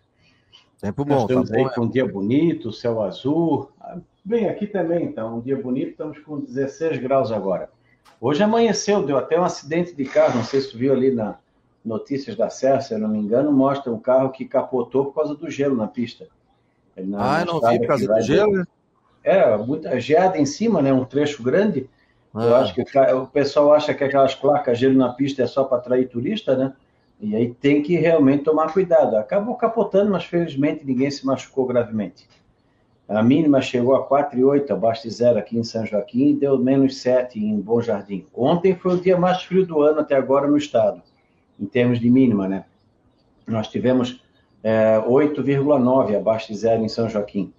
Tempo 0.79 1.03
bom, 1.03 1.15
Nós 1.15 1.23
estamos 1.23 1.49
tá 1.49 1.57
aí 1.57 1.63
bom, 1.63 1.69
com 1.71 1.81
um 1.81 1.89
dia 1.89 2.05
bonito, 2.05 2.71
céu 2.71 3.01
azul. 3.01 3.71
Bem, 4.23 4.47
aqui 4.47 4.67
também, 4.67 5.05
então, 5.05 5.37
um 5.37 5.41
dia 5.41 5.59
bonito, 5.59 5.89
estamos 5.89 6.19
com 6.19 6.41
16 6.41 6.99
graus 6.99 7.31
agora. 7.31 7.71
Hoje 8.19 8.43
amanheceu, 8.43 9.03
deu 9.03 9.17
até 9.17 9.39
um 9.39 9.43
acidente 9.43 9.95
de 9.95 10.05
carro, 10.05 10.35
não 10.35 10.43
sei 10.43 10.61
se 10.61 10.69
tu 10.69 10.77
viu 10.77 10.93
ali 10.93 11.09
na 11.09 11.39
notícias 11.83 12.35
da 12.35 12.51
Serra, 12.51 12.81
se 12.81 12.93
eu 12.93 12.99
não 12.99 13.09
me 13.09 13.17
engano, 13.17 13.51
mostra 13.51 13.91
um 13.91 13.99
carro 13.99 14.29
que 14.29 14.45
capotou 14.45 15.05
por 15.05 15.15
causa 15.15 15.33
do 15.33 15.49
gelo 15.49 15.75
na 15.75 15.87
pista. 15.87 16.27
Na, 16.97 17.41
ah, 17.41 17.45
não 17.45 17.59
vi 17.59 17.79
por 17.79 17.87
causa 17.87 18.07
do 18.07 18.21
gelo? 18.21 18.67
É, 19.23 19.55
muita 19.57 19.99
geada 19.99 20.37
em 20.37 20.45
cima, 20.45 20.81
né? 20.81 20.91
Um 20.91 21.05
trecho 21.05 21.43
grande. 21.43 21.89
Ah. 22.33 22.43
Eu 22.43 22.55
acho 22.55 22.73
que 22.73 22.81
o 23.13 23.27
pessoal 23.27 23.73
acha 23.73 23.93
que 23.93 24.03
aquelas 24.03 24.35
placas 24.35 24.77
gelo 24.77 24.97
na 24.97 25.09
pista 25.09 25.43
é 25.43 25.47
só 25.47 25.63
para 25.63 25.77
atrair 25.77 26.07
turista, 26.09 26.55
né? 26.55 26.73
E 27.19 27.35
aí 27.35 27.53
tem 27.53 27.83
que 27.83 27.95
realmente 27.95 28.43
tomar 28.43 28.73
cuidado. 28.73 29.15
Acabou 29.15 29.55
capotando, 29.55 30.09
mas 30.09 30.25
felizmente 30.25 30.83
ninguém 30.83 31.11
se 31.11 31.25
machucou 31.25 31.67
gravemente. 31.67 32.27
A 33.07 33.21
mínima 33.21 33.61
chegou 33.61 33.93
a 33.93 34.07
4,8 34.07 34.71
abaixo 34.71 35.03
de 35.03 35.09
zero 35.09 35.37
aqui 35.37 35.57
em 35.57 35.63
São 35.63 35.85
Joaquim 35.85 36.29
e 36.29 36.33
deu 36.33 36.57
menos 36.57 36.97
7 37.01 37.37
em 37.37 37.59
Bom 37.59 37.81
Jardim. 37.81 38.25
Ontem 38.33 38.73
foi 38.73 38.95
o 38.95 39.01
dia 39.01 39.17
mais 39.17 39.43
frio 39.43 39.65
do 39.65 39.81
ano 39.81 39.99
até 39.99 40.15
agora 40.15 40.47
no 40.47 40.57
estado, 40.57 41.01
em 41.59 41.65
termos 41.65 41.99
de 41.99 42.09
mínima, 42.09 42.47
né? 42.47 42.63
Nós 43.45 43.67
tivemos 43.67 44.23
é, 44.63 44.99
8,9 44.99 46.15
abaixo 46.15 46.47
de 46.47 46.57
zero 46.57 46.83
em 46.83 46.87
São 46.87 47.09
Joaquim. 47.09 47.51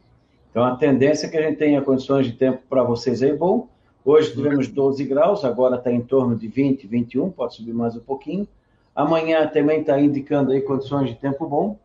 Então 0.51 0.65
a 0.65 0.77
tendência 0.77 1.27
é 1.27 1.31
que 1.31 1.37
a 1.37 1.43
gente 1.43 1.57
tenha 1.57 1.81
condições 1.81 2.27
de 2.27 2.33
tempo 2.33 2.63
para 2.69 2.83
vocês 2.83 3.23
aí 3.23 3.35
bom. 3.35 3.69
Hoje 4.05 4.33
tivemos 4.33 4.69
12 4.69 5.05
graus, 5.05 5.45
agora 5.45 5.77
está 5.77 5.91
em 5.91 6.01
torno 6.01 6.37
de 6.37 6.49
20, 6.49 6.87
21, 6.87 7.31
pode 7.31 7.55
subir 7.55 7.73
mais 7.73 7.97
um 7.97 8.01
pouquinho. 8.01 8.47
Amanhã 8.95 9.47
também 9.47 9.81
está 9.81 10.01
indicando 10.01 10.53
aí 10.53 10.61
condições 10.61 11.09
de 11.09 11.17
tempo 11.17 11.47
bom, 11.47 11.79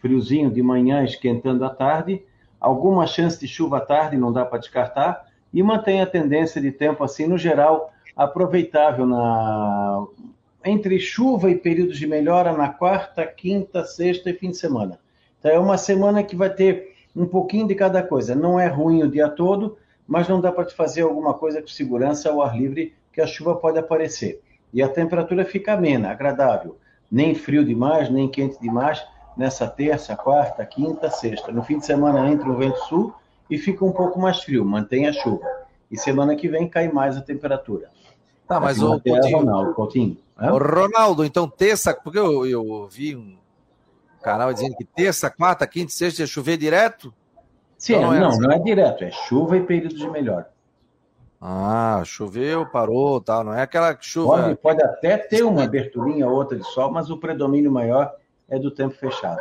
friozinho 0.00 0.50
de 0.50 0.62
manhã, 0.62 1.02
esquentando 1.02 1.64
à 1.64 1.70
tarde 1.70 2.22
alguma 2.64 3.06
chance 3.06 3.38
de 3.38 3.46
chuva 3.46 3.76
à 3.76 3.80
tarde, 3.80 4.16
não 4.16 4.32
dá 4.32 4.42
para 4.42 4.58
descartar, 4.58 5.26
e 5.52 5.62
mantém 5.62 6.00
a 6.00 6.06
tendência 6.06 6.60
de 6.60 6.72
tempo 6.72 7.04
assim, 7.04 7.26
no 7.26 7.36
geral, 7.36 7.92
aproveitável 8.16 9.06
na 9.06 10.06
entre 10.64 10.98
chuva 10.98 11.50
e 11.50 11.54
períodos 11.54 11.98
de 11.98 12.06
melhora 12.06 12.52
na 12.52 12.68
quarta, 12.68 13.26
quinta, 13.26 13.84
sexta 13.84 14.30
e 14.30 14.34
fim 14.34 14.50
de 14.50 14.56
semana. 14.56 14.98
Então 15.38 15.50
é 15.50 15.58
uma 15.58 15.76
semana 15.76 16.22
que 16.22 16.34
vai 16.34 16.50
ter 16.50 16.94
um 17.14 17.26
pouquinho 17.26 17.68
de 17.68 17.74
cada 17.74 18.02
coisa. 18.02 18.34
Não 18.34 18.58
é 18.58 18.66
ruim 18.66 19.02
o 19.02 19.10
dia 19.10 19.28
todo, 19.28 19.76
mas 20.06 20.28
não 20.28 20.40
dá 20.40 20.50
para 20.50 20.64
te 20.64 20.74
fazer 20.74 21.02
alguma 21.02 21.34
coisa 21.34 21.60
com 21.60 21.68
segurança 21.68 22.30
ao 22.30 22.42
ar 22.42 22.56
livre, 22.56 22.94
que 23.12 23.20
a 23.20 23.26
chuva 23.26 23.54
pode 23.54 23.78
aparecer. 23.78 24.40
E 24.72 24.82
a 24.82 24.88
temperatura 24.88 25.44
fica 25.44 25.74
amena, 25.74 26.10
agradável. 26.10 26.78
Nem 27.10 27.34
frio 27.34 27.64
demais, 27.64 28.10
nem 28.10 28.28
quente 28.28 28.58
demais, 28.60 29.04
nessa 29.36 29.66
terça, 29.68 30.16
quarta, 30.16 30.64
quinta, 30.64 31.10
sexta. 31.10 31.52
No 31.52 31.62
fim 31.62 31.78
de 31.78 31.86
semana 31.86 32.28
entra 32.30 32.48
o 32.48 32.56
vento 32.56 32.78
sul 32.86 33.14
e 33.48 33.58
fica 33.58 33.84
um 33.84 33.92
pouco 33.92 34.18
mais 34.18 34.42
frio, 34.42 34.64
mantém 34.64 35.06
a 35.06 35.12
chuva. 35.12 35.46
E 35.90 35.96
semana 35.96 36.34
que 36.34 36.48
vem 36.48 36.68
cai 36.68 36.90
mais 36.90 37.16
a 37.16 37.20
temperatura. 37.20 37.90
Tá, 38.46 38.60
mas 38.60 38.82
o 38.82 39.00
Coutinho, 39.00 39.38
Ronaldo, 39.38 39.74
Coutinho. 39.74 40.18
O 40.38 40.58
Ronaldo, 40.58 41.24
então 41.24 41.48
terça, 41.48 41.94
porque 41.94 42.18
eu, 42.18 42.46
eu 42.46 42.86
vi 42.90 43.16
um 43.16 43.36
canal 44.22 44.52
dizendo 44.52 44.76
que 44.76 44.84
terça, 44.84 45.30
quarta, 45.30 45.66
quinta, 45.66 45.92
sexta 45.92 46.22
ia 46.22 46.26
chover 46.26 46.56
direto? 46.56 47.12
Sim, 47.78 47.94
então, 47.94 48.12
não, 48.12 48.14
é, 48.14 48.26
assim. 48.26 48.40
não 48.40 48.52
é 48.52 48.58
direto, 48.58 49.04
é 49.04 49.10
chuva 49.10 49.56
e 49.56 49.62
período 49.62 49.94
de 49.94 50.08
melhor. 50.08 50.46
Ah, 51.40 52.02
choveu, 52.04 52.66
parou, 52.66 53.20
tal, 53.20 53.44
não 53.44 53.52
é 53.54 53.62
aquela 53.62 53.96
chuva. 54.00 54.42
Pode, 54.42 54.56
pode 54.56 54.82
até 54.82 55.18
ter 55.18 55.42
uma 55.42 55.64
aberturinha 55.64 56.26
ou 56.26 56.34
outra 56.34 56.56
de 56.58 56.64
sol, 56.64 56.90
mas 56.90 57.10
o 57.10 57.18
predomínio 57.18 57.70
maior 57.70 58.14
é 58.48 58.58
do 58.58 58.70
tempo 58.70 58.94
fechado. 58.94 59.40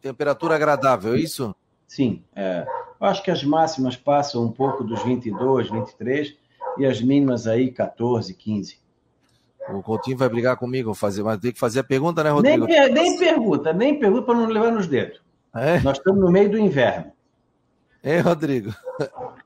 Temperatura 0.00 0.54
agradável, 0.54 1.14
é 1.14 1.18
isso? 1.18 1.54
Sim. 1.86 2.22
É. 2.34 2.66
Eu 3.00 3.06
acho 3.06 3.22
que 3.22 3.30
as 3.30 3.42
máximas 3.44 3.96
passam 3.96 4.42
um 4.42 4.50
pouco 4.50 4.82
dos 4.84 5.02
22, 5.02 5.70
23 5.70 6.36
e 6.78 6.86
as 6.86 7.00
mínimas 7.00 7.46
aí 7.46 7.70
14, 7.70 8.32
15. 8.34 8.78
O 9.70 9.82
Coutinho 9.82 10.16
vai 10.16 10.28
brigar 10.28 10.56
comigo, 10.56 10.92
fazer, 10.92 11.22
mas 11.22 11.38
tem 11.38 11.52
que 11.52 11.58
fazer 11.58 11.80
a 11.80 11.84
pergunta, 11.84 12.22
né, 12.22 12.30
Rodrigo? 12.30 12.66
Nem, 12.66 12.92
nem 12.92 13.18
pergunta, 13.18 13.72
nem 13.72 13.98
pergunta 13.98 14.26
para 14.26 14.34
não 14.34 14.46
levar 14.46 14.70
nos 14.70 14.86
dedos. 14.86 15.22
É? 15.54 15.80
Nós 15.80 15.98
estamos 15.98 16.20
no 16.20 16.30
meio 16.30 16.50
do 16.50 16.58
inverno. 16.58 17.12
É, 18.02 18.20
Rodrigo? 18.20 18.74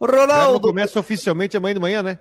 O 0.00 0.06
Ronaldo! 0.06 0.60
começa 0.66 0.98
oficialmente 0.98 1.56
amanhã 1.56 1.74
de 1.74 1.80
manhã, 1.80 2.02
né? 2.02 2.18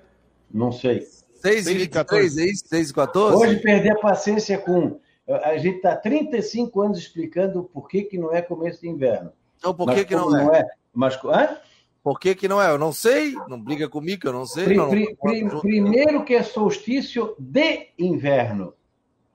Não 0.54 0.71
sei. 0.71 1.01
6 1.41 1.65
e 1.65 1.73
23, 1.73 2.38
é 2.38 2.45
isso? 2.45 2.67
6 2.67 2.91
e 2.91 2.93
14? 2.93 3.36
Hoje 3.36 3.56
perder 3.60 3.93
a 3.93 3.95
paciência 3.95 4.60
com 4.60 4.99
a 5.27 5.58
gente 5.58 5.77
está 5.77 5.95
35 5.95 6.82
anos 6.82 6.99
explicando 6.99 7.63
por 7.63 7.88
que, 7.88 8.04
que 8.04 8.17
não 8.17 8.34
é 8.34 8.41
começo 8.41 8.82
de 8.82 8.89
inverno. 8.89 9.32
Então, 9.58 9.73
por 9.73 9.91
que, 9.93 10.06
que 10.06 10.15
não, 10.15 10.36
é? 10.38 10.43
não 10.43 10.56
é? 10.56 10.67
Mas, 10.93 11.17
hã? 11.23 11.58
Por 12.04 12.20
que, 12.20 12.34
que 12.34 12.48
não 12.48 12.62
é? 12.62 12.72
Eu 12.72 12.80
não 12.80 12.92
sei, 12.92 13.36
não 13.48 13.62
briga 13.62 13.88
comigo, 13.88 14.28
eu 14.28 14.34
não 14.34 14.46
sei. 14.46 14.66
Pri, 14.66 14.76
não, 14.76 14.90
pri, 14.90 15.16
pri, 15.22 15.60
primeiro 15.62 16.24
que 16.26 16.34
é 16.34 16.42
solstício 16.42 17.36
de 17.38 17.90
inverno. 17.98 18.74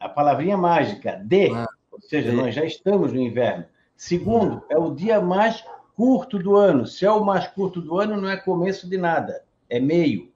A 0.00 0.08
palavrinha 0.08 0.56
mágica, 0.56 1.12
de. 1.24 1.52
Ah, 1.52 1.66
ou 1.90 2.00
seja, 2.00 2.30
de. 2.30 2.36
nós 2.36 2.54
já 2.54 2.64
estamos 2.64 3.12
no 3.12 3.20
inverno. 3.20 3.64
Segundo, 3.96 4.62
é 4.68 4.76
o 4.76 4.92
dia 4.92 5.20
mais 5.20 5.64
curto 5.94 6.38
do 6.38 6.56
ano. 6.56 6.86
Se 6.86 7.06
é 7.06 7.10
o 7.10 7.24
mais 7.24 7.46
curto 7.46 7.80
do 7.80 7.98
ano, 7.98 8.20
não 8.20 8.28
é 8.28 8.36
começo 8.36 8.88
de 8.88 8.98
nada, 8.98 9.44
é 9.70 9.78
meio. 9.78 10.30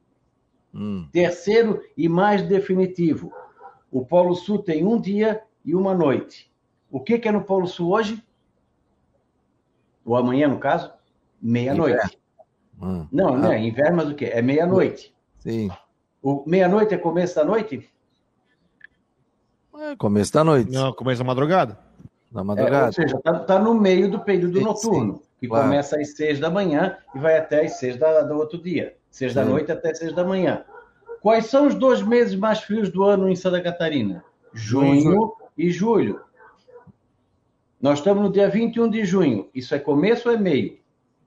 Hum. 0.73 1.09
Terceiro 1.12 1.83
e 1.97 2.09
mais 2.09 2.43
definitivo, 2.43 3.33
o 3.90 4.07
Polo 4.07 4.37
Sul 4.37 4.62
tem 4.62 4.87
um 4.87 5.01
dia 5.01 5.43
e 5.64 5.75
uma 5.75 5.95
noite. 5.95 6.51
O 6.88 7.01
que, 7.01 7.19
que 7.19 7.29
é 7.29 7.33
no 7.33 7.43
Polo 7.43 7.66
Sul 7.66 7.90
hoje? 7.90 8.23
Ou 10.05 10.16
amanhã, 10.16 10.47
no 10.47 10.59
caso? 10.59 10.93
Meia-noite. 11.43 12.19
Hum. 12.81 13.07
Não, 13.12 13.37
não 13.37 13.53
é 13.53 13.57
ah. 13.57 13.59
inverno, 13.59 13.99
mas 13.99 14.09
o 14.09 14.14
quê? 14.14 14.31
É 14.33 14.40
meia-noite. 14.40 15.14
Sim. 15.38 15.71
O 16.23 16.45
meia-noite 16.47 16.95
é 16.95 16.99
começo 16.99 17.35
da 17.35 17.45
noite? 17.45 17.88
É 19.79 19.97
começo 19.97 20.33
da 20.33 20.45
noite. 20.45 20.71
Não, 20.71 20.93
começo 20.93 21.21
da 21.21 21.25
madrugada. 21.25 21.79
Da 22.31 22.45
madrugada. 22.45 22.85
É, 22.85 22.87
ou 22.87 22.93
seja, 22.93 23.16
está 23.16 23.38
tá 23.40 23.59
no 23.59 23.75
meio 23.75 24.11
do 24.11 24.21
período 24.21 24.59
sim, 24.59 24.64
noturno, 24.64 25.14
sim, 25.14 25.23
que 25.40 25.49
claro. 25.49 25.64
começa 25.64 25.97
às 25.97 26.14
seis 26.14 26.38
da 26.38 26.51
manhã 26.51 26.97
e 27.14 27.19
vai 27.19 27.37
até 27.37 27.64
às 27.64 27.79
seis 27.79 27.97
da, 27.97 28.23
do 28.23 28.37
outro 28.37 28.61
dia. 28.61 28.97
Seis 29.11 29.33
sim. 29.33 29.38
da 29.38 29.45
noite 29.45 29.73
até 29.73 29.93
seis 29.95 30.14
da 30.14 30.25
manhã. 30.25 30.64
Quais 31.21 31.47
são 31.47 31.66
os 31.66 31.75
dois 31.75 32.03
meses 32.03 32.35
mais 32.35 32.61
frios 32.61 32.90
do 32.90 33.03
ano 33.03 33.29
em 33.29 33.37
Santa 33.37 33.61
Catarina? 33.61 34.25
Junho 34.53 35.35
e 35.57 35.71
julho. 35.71 36.21
Nós 37.81 37.99
estamos 37.99 38.23
no 38.23 38.31
dia 38.31 38.49
21 38.49 38.90
de 38.90 39.05
junho. 39.05 39.49
Isso 39.55 39.75
é 39.75 39.79
começo 39.79 40.29
ou 40.29 40.35
é 40.35 40.38
meio? 40.38 40.79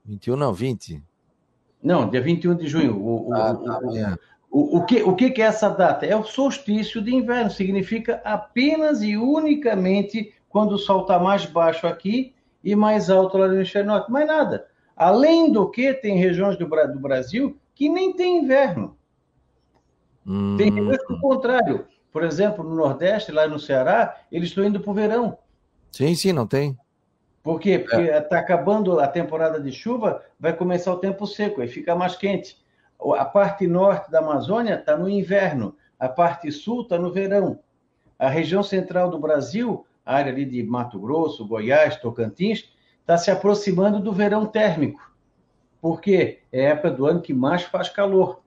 21 0.06 0.36
não, 0.36 0.54
20. 0.54 1.04
Não, 1.84 2.10
dia 2.10 2.22
21 2.22 2.56
de 2.56 2.68
junho. 2.68 2.98
O, 2.98 3.30
o, 3.30 3.34
ah, 3.34 3.56
tá, 3.56 3.80
o, 3.84 3.98
é. 3.98 4.18
o, 4.50 4.78
o, 4.78 4.86
que, 4.86 5.04
o 5.04 5.16
que 5.16 5.42
é 5.42 5.46
essa 5.46 5.70
data? 5.70 6.06
É 6.06 6.16
o 6.16 6.24
solstício 6.24 7.02
de 7.02 7.14
inverno. 7.14 7.52
Significa 7.52 8.22
apenas 8.24 9.04
e 9.04 9.18
unicamente 9.18 10.34
quando 10.48 10.74
o 10.74 10.78
sol 10.78 11.02
está 11.02 11.20
mais 11.20 11.46
baixo 11.46 11.86
aqui 11.86 12.34
e 12.64 12.76
mais 12.76 13.10
alto 13.10 13.38
lá 13.38 13.48
no 13.48 13.56
hemisfério 13.56 13.88
norte. 13.88 14.10
Mais 14.10 14.26
nada. 14.26 14.66
Além 14.96 15.52
do 15.52 15.70
que, 15.70 15.94
tem 15.94 16.18
regiões 16.18 16.58
do, 16.58 16.66
do 16.66 17.00
Brasil 17.00 17.58
que 17.76 17.90
nem 17.90 18.14
tem 18.14 18.38
inverno. 18.38 18.96
Hum. 20.26 20.56
Tem 20.58 20.72
regiões 20.72 21.06
do 21.10 21.20
contrário. 21.20 21.86
Por 22.12 22.24
exemplo, 22.24 22.64
no 22.64 22.76
Nordeste, 22.76 23.32
lá 23.32 23.48
no 23.48 23.60
Ceará, 23.60 24.16
eles 24.32 24.50
estão 24.50 24.64
indo 24.64 24.80
para 24.80 24.92
o 24.92 24.94
verão. 24.94 25.38
Sim, 25.92 26.16
sim, 26.16 26.32
não 26.32 26.48
tem. 26.48 26.78
Por 27.44 27.60
quê? 27.60 27.78
Porque 27.78 28.04
está 28.04 28.38
é. 28.38 28.40
acabando 28.40 28.98
a 29.02 29.08
temporada 29.08 29.60
de 29.60 29.70
chuva, 29.70 30.24
vai 30.40 30.54
começar 30.54 30.94
o 30.94 31.00
tempo 31.00 31.28
seco, 31.28 31.62
aí 31.62 31.68
fica 31.68 31.94
mais 31.94 32.16
quente. 32.16 32.58
A 33.18 33.26
parte 33.26 33.68
norte 33.68 34.10
da 34.10 34.20
Amazônia 34.20 34.76
está 34.76 34.96
no 34.96 35.10
inverno, 35.10 35.76
a 36.00 36.08
parte 36.08 36.50
sul 36.54 36.84
está 36.84 36.98
no 36.98 37.12
verão. 37.12 37.60
A 38.18 38.30
região 38.30 38.64
central 38.64 39.10
do 39.10 39.20
Brasil, 39.20 39.86
a 40.06 40.16
área 40.16 40.32
ali 40.32 40.46
de 40.46 40.64
Mato 40.64 40.98
Grosso, 40.98 41.46
Goiás, 41.46 41.98
Tocantins, 41.98 42.72
está 43.02 43.18
se 43.18 43.30
aproximando 43.30 44.00
do 44.00 44.14
verão 44.14 44.46
térmico. 44.46 45.12
Porque 45.82 46.40
é 46.50 46.68
a 46.68 46.70
época 46.70 46.92
do 46.92 47.06
ano 47.06 47.22
que 47.22 47.34
mais 47.34 47.64
faz 47.64 47.90
calor. 47.90 48.42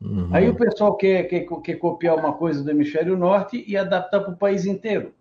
Uhum. 0.00 0.30
Aí 0.32 0.48
o 0.48 0.54
pessoal 0.54 0.96
quer, 0.96 1.24
quer, 1.24 1.46
quer 1.62 1.74
copiar 1.74 2.16
uma 2.16 2.32
coisa 2.32 2.64
do 2.64 2.70
hemisfério 2.70 3.14
norte 3.14 3.62
e 3.68 3.76
adaptar 3.76 4.20
para 4.20 4.32
o 4.32 4.36
país 4.36 4.64
inteiro. 4.64 5.12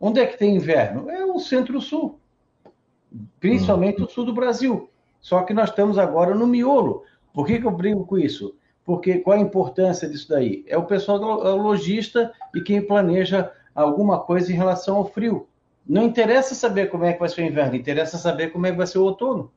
Onde 0.00 0.20
é 0.20 0.26
que 0.26 0.38
tem 0.38 0.56
inverno? 0.56 1.08
É 1.08 1.24
o 1.24 1.38
centro-sul, 1.38 2.18
principalmente 3.40 4.02
o 4.02 4.08
sul 4.08 4.24
do 4.24 4.34
Brasil. 4.34 4.90
Só 5.20 5.42
que 5.42 5.54
nós 5.54 5.70
estamos 5.70 5.98
agora 5.98 6.34
no 6.34 6.46
miolo. 6.46 7.04
Por 7.32 7.46
que, 7.46 7.58
que 7.58 7.66
eu 7.66 7.70
brigo 7.70 8.04
com 8.04 8.18
isso? 8.18 8.54
Porque 8.84 9.18
qual 9.18 9.38
a 9.38 9.40
importância 9.40 10.08
disso 10.08 10.28
daí? 10.28 10.64
É 10.68 10.76
o 10.76 10.84
pessoal 10.84 11.18
do 11.18 11.48
é 11.48 11.50
lojista 11.50 12.32
e 12.54 12.60
quem 12.60 12.82
planeja 12.82 13.50
alguma 13.74 14.20
coisa 14.20 14.52
em 14.52 14.56
relação 14.56 14.96
ao 14.96 15.06
frio. 15.06 15.48
Não 15.86 16.04
interessa 16.04 16.54
saber 16.54 16.90
como 16.90 17.04
é 17.04 17.12
que 17.12 17.20
vai 17.20 17.28
ser 17.28 17.42
o 17.42 17.46
inverno, 17.46 17.76
interessa 17.76 18.18
saber 18.18 18.50
como 18.50 18.66
é 18.66 18.70
que 18.70 18.76
vai 18.76 18.86
ser 18.86 18.98
o 18.98 19.04
outono. 19.04 19.50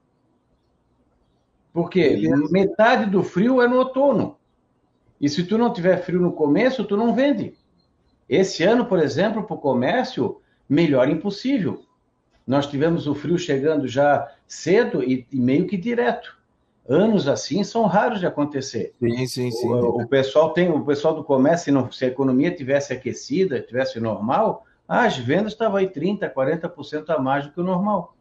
Porque 1.72 2.18
metade 2.50 3.10
do 3.10 3.24
frio 3.24 3.62
é 3.62 3.68
no 3.68 3.78
outono. 3.78 4.38
E 5.20 5.30
se 5.30 5.44
tu 5.44 5.58
não 5.58 5.72
tiver 5.72 5.98
frio 5.98 6.20
no 6.20 6.32
começo, 6.32 6.84
tu 6.86 6.98
não 6.98 7.14
vende. 7.14 7.56
Esse 8.30 8.64
ano, 8.64 8.86
por 8.86 9.00
exemplo, 9.00 9.44
para 9.44 9.56
o 9.56 9.60
comércio, 9.60 10.42
melhor 10.68 11.10
impossível. 11.10 11.84
Nós 12.46 12.68
tivemos 12.68 13.08
o 13.08 13.16
frio 13.16 13.38
chegando 13.38 13.88
já 13.88 14.32
cedo 14.48 15.04
e, 15.04 15.28
e, 15.32 15.40
meio 15.40 15.68
que 15.68 15.78
direto. 15.78 16.38
Anos 16.88 17.28
assim 17.28 17.64
são 17.64 17.86
raros 17.86 18.20
de 18.20 18.26
acontecer. 18.26 18.94
Sim, 19.00 19.28
sim, 19.28 19.52
sim. 19.52 19.68
O, 19.68 20.02
o 20.02 20.08
pessoal 20.08 20.52
tem, 20.52 20.70
o 20.70 20.86
pessoal 20.86 21.14
do 21.14 21.24
comércio, 21.24 21.66
se, 21.66 21.72
não, 21.72 21.92
se 21.92 22.06
a 22.06 22.08
economia 22.08 22.56
tivesse 22.56 22.94
aquecida, 22.94 23.60
tivesse 23.60 24.00
normal, 24.00 24.66
as 24.88 25.18
vendas 25.18 25.52
estavam 25.52 25.78
aí 25.78 25.90
30%, 25.90 26.34
40% 26.34 27.10
a 27.10 27.20
mais 27.20 27.46
do 27.46 27.52
que 27.52 27.60
o 27.60 27.64
normal. 27.64 28.16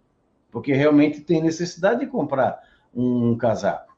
Porque 0.51 0.73
realmente 0.73 1.21
tem 1.21 1.41
necessidade 1.41 2.01
de 2.01 2.07
comprar 2.07 2.61
um 2.93 3.37
casaco. 3.37 3.95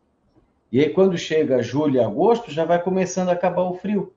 E 0.71 0.81
aí, 0.81 0.91
quando 0.91 1.17
chega 1.17 1.63
julho 1.63 1.97
e 1.97 2.01
agosto, 2.01 2.51
já 2.51 2.65
vai 2.67 2.83
começando 2.83 3.31
a 3.31 3.33
acabar 3.33 3.63
o 3.63 3.75
frio. 3.75 4.13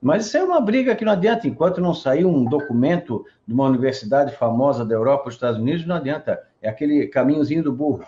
Mas 0.00 0.26
isso 0.26 0.36
é 0.36 0.42
uma 0.42 0.60
briga 0.60 0.94
que 0.94 1.04
não 1.04 1.12
adianta. 1.12 1.46
Enquanto 1.46 1.80
não 1.80 1.94
sair 1.94 2.24
um 2.24 2.44
documento 2.44 3.24
de 3.46 3.52
uma 3.52 3.66
universidade 3.66 4.34
famosa 4.36 4.84
da 4.84 4.94
Europa 4.94 5.24
ou 5.24 5.30
Estados 5.30 5.60
Unidos, 5.60 5.86
não 5.86 5.96
adianta. 5.96 6.40
É 6.62 6.68
aquele 6.68 7.06
caminhozinho 7.06 7.62
do 7.62 7.72
burro. 7.72 8.04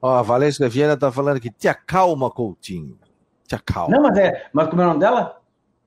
Ó, 0.00 0.16
a 0.16 0.22
Valesca 0.22 0.68
Viana 0.68 0.94
está 0.94 1.12
falando 1.12 1.40
que 1.40 1.50
te 1.50 1.68
acalma, 1.68 2.30
Coutinho. 2.30 2.98
Te 3.46 3.54
acalma. 3.54 3.94
Não, 3.94 4.02
mas 4.02 4.16
é. 4.16 4.48
Mas 4.52 4.68
como 4.68 4.80
é 4.80 4.84
o 4.84 4.88
nome 4.88 5.00
dela? 5.00 5.40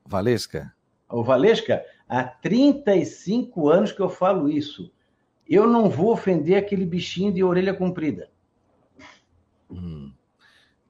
Valesca. 0.06 0.74
O 1.10 1.24
Valesca, 1.24 1.84
há 2.08 2.24
35 2.24 3.70
anos 3.70 3.92
que 3.92 4.02
eu 4.02 4.10
falo 4.10 4.50
isso. 4.50 4.92
Eu 5.48 5.68
não 5.68 5.90
vou 5.90 6.12
ofender 6.12 6.58
aquele 6.58 6.86
bichinho 6.86 7.34
de 7.34 7.44
orelha 7.44 7.74
comprida. 7.74 8.30
Hum. 9.70 10.12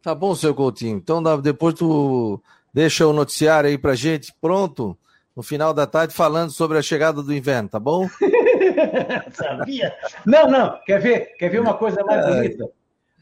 Tá 0.01 0.13
bom, 0.13 0.35
seu 0.35 0.53
Coutinho. 0.53 0.97
Então 0.97 1.23
depois 1.41 1.75
tu 1.75 2.41
deixa 2.73 3.07
o 3.07 3.13
noticiário 3.13 3.69
aí 3.69 3.77
pra 3.77 3.95
gente 3.95 4.33
pronto 4.41 4.97
no 5.35 5.43
final 5.43 5.73
da 5.73 5.87
tarde 5.87 6.13
falando 6.13 6.51
sobre 6.51 6.77
a 6.77 6.81
chegada 6.81 7.21
do 7.21 7.33
inverno, 7.33 7.69
tá 7.69 7.79
bom? 7.79 8.07
Sabia? 9.33 9.95
Não, 10.25 10.49
não. 10.49 10.79
Quer 10.85 10.99
ver? 10.99 11.35
Quer 11.37 11.49
ver 11.49 11.59
uma 11.59 11.75
coisa 11.75 12.03
mais 12.03 12.25
bonita? 12.25 12.69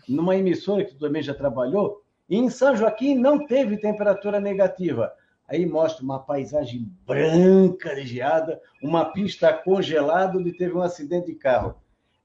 Numa 0.08 0.36
emissora 0.36 0.84
que 0.84 0.94
tu 0.94 1.00
também 1.00 1.24
já 1.24 1.34
trabalhou, 1.34 2.04
em 2.30 2.50
São 2.50 2.76
Joaquim 2.76 3.16
não 3.16 3.46
teve 3.46 3.78
temperatura 3.78 4.40
negativa. 4.40 5.14
Aí 5.48 5.66
mostra 5.66 6.04
uma 6.04 6.20
paisagem 6.20 6.90
branca 7.06 7.94
de 7.96 8.06
geada, 8.06 8.60
uma 8.82 9.06
pista 9.12 9.54
congelada 9.54 10.38
onde 10.38 10.54
teve 10.54 10.74
um 10.74 10.82
acidente 10.82 11.28
de 11.28 11.36
carro. 11.36 11.76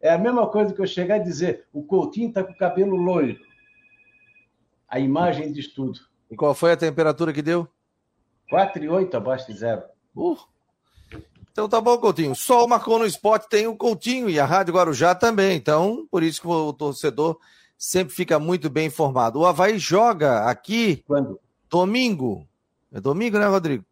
É 0.00 0.10
a 0.10 0.18
mesma 0.18 0.46
coisa 0.46 0.72
que 0.72 0.80
eu 0.80 0.86
chegar 0.86 1.16
a 1.16 1.18
dizer, 1.18 1.66
o 1.72 1.82
Coutinho 1.82 2.28
está 2.28 2.44
com 2.44 2.52
o 2.52 2.56
cabelo 2.56 2.96
loiro. 2.96 3.36
A 4.88 5.00
imagem 5.00 5.52
diz 5.52 5.72
tudo. 5.72 5.98
E 6.30 6.36
qual 6.36 6.54
foi 6.54 6.72
a 6.72 6.76
temperatura 6.76 7.32
que 7.32 7.42
deu? 7.42 7.68
4,8 8.50 9.14
abaixo 9.14 9.46
de 9.52 9.58
zero. 9.58 9.82
Uh. 10.14 10.36
Então 11.50 11.68
tá 11.68 11.80
bom, 11.80 11.96
Coutinho. 11.98 12.34
Só 12.34 12.64
o 12.64 12.68
Marcou 12.68 12.98
no 12.98 13.06
Esporte 13.06 13.48
tem 13.48 13.66
o 13.66 13.76
Coutinho 13.76 14.28
e 14.28 14.38
a 14.38 14.44
Rádio 14.44 14.74
Guarujá 14.74 15.14
também. 15.14 15.56
Então, 15.56 16.06
por 16.10 16.22
isso 16.22 16.42
que 16.42 16.48
o 16.48 16.72
torcedor 16.72 17.38
sempre 17.78 18.14
fica 18.14 18.38
muito 18.38 18.68
bem 18.68 18.88
informado. 18.88 19.40
O 19.40 19.46
Havaí 19.46 19.78
joga 19.78 20.44
aqui. 20.50 21.02
Quando? 21.06 21.40
Domingo. 21.70 22.46
É 22.92 23.00
domingo, 23.00 23.38
né, 23.38 23.46
Rodrigo? 23.46 23.84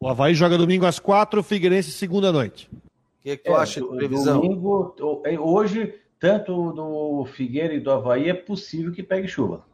O 0.00 0.08
Havaí 0.08 0.34
joga 0.34 0.58
domingo 0.58 0.86
às 0.86 0.98
quatro, 0.98 1.40
o 1.40 1.44
Figueirense 1.44 1.92
segunda 1.92 2.32
noite. 2.32 2.68
O 2.72 3.22
que, 3.22 3.36
que 3.36 3.44
tu 3.44 3.52
é, 3.52 3.56
acha 3.56 3.80
de 3.80 3.86
previsão? 3.86 4.40
Domingo, 4.40 4.94
hoje, 5.38 5.94
tanto 6.18 6.72
do 6.72 7.24
Figueira 7.26 7.74
e 7.74 7.80
do 7.80 7.90
Havaí, 7.90 8.28
é 8.28 8.34
possível 8.34 8.92
que 8.92 9.02
pegue 9.02 9.28
chuva. 9.28 9.64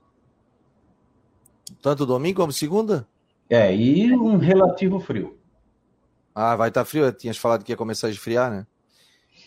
Tanto 1.83 2.07
domingo 2.07 2.41
como 2.41 2.53
segunda? 2.53 3.07
É, 3.49 3.75
e 3.75 4.13
um 4.15 4.37
relativo 4.37 5.01
frio. 5.01 5.39
Ah, 6.35 6.55
vai 6.55 6.69
estar 6.69 6.83
tá 6.83 6.85
frio? 6.85 7.11
Tinhas 7.13 7.37
falado 7.37 7.65
que 7.65 7.73
ia 7.73 7.77
começar 7.77 8.07
a 8.07 8.11
esfriar, 8.11 8.51
né? 8.51 8.67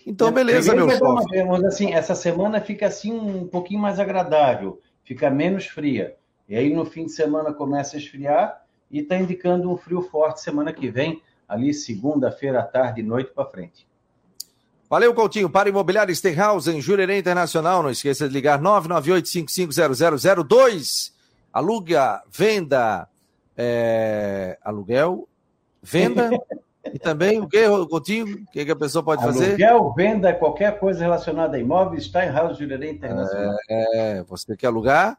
Então, 0.06 0.30
é, 0.30 0.32
beleza, 0.32 0.76
meu 0.76 0.90
chove. 0.90 1.44
Mas 1.44 1.64
assim, 1.64 1.94
essa 1.94 2.16
semana 2.16 2.60
fica 2.60 2.88
assim 2.88 3.14
um 3.14 3.48
pouquinho 3.48 3.80
mais 3.80 4.00
agradável, 4.00 4.82
fica 5.04 5.30
menos 5.30 5.68
fria. 5.68 6.16
E 6.50 6.56
aí 6.56 6.74
no 6.74 6.86
fim 6.86 7.06
de 7.06 7.12
semana 7.12 7.54
começa 7.54 7.96
a 7.96 8.00
esfriar 8.00 8.62
e 8.90 9.00
está 9.00 9.18
indicando 9.18 9.72
um 9.72 9.78
frio 9.78 10.02
forte 10.02 10.42
semana 10.42 10.74
que 10.74 10.90
vem, 10.90 11.22
ali 11.48 11.74
segunda-feira 11.74 12.60
à 12.60 12.64
tarde 12.64 13.02
e 13.02 13.04
noite 13.04 13.32
para 13.34 13.46
frente. 13.46 13.88
Valeu, 14.90 15.14
Coutinho. 15.14 15.50
Para 15.50 15.70
Imobiliário 15.70 16.14
Stenhouse, 16.14 16.70
em 16.70 16.82
Jurerê 16.82 17.18
Internacional. 17.18 17.82
Não 17.82 17.90
esqueça 17.90 18.28
de 18.28 18.34
ligar 18.34 18.60
998 18.60 19.30
550002 19.30 21.21
aluga, 21.52 22.22
venda, 22.30 23.08
é, 23.58 24.58
aluguel, 24.64 25.28
venda 25.82 26.30
e 26.94 27.00
também 27.00 27.40
o 27.40 27.48
que, 27.48 27.68
Coutinho? 27.88 28.44
O 28.44 28.52
que, 28.52 28.66
que 28.66 28.72
a 28.72 28.76
pessoa 28.76 29.04
pode 29.04 29.24
aluguel, 29.24 29.42
fazer? 29.42 29.64
Aluguel, 29.64 29.94
venda, 29.94 30.34
qualquer 30.34 30.80
coisa 30.80 31.02
relacionada 31.02 31.58
a 31.58 31.60
imóveis, 31.60 32.04
está 32.04 32.26
em 32.26 32.32
House 32.32 32.58
Jurerê 32.58 32.92
Internacional. 32.92 33.56
É, 33.70 34.24
você 34.24 34.56
quer 34.56 34.68
alugar, 34.68 35.18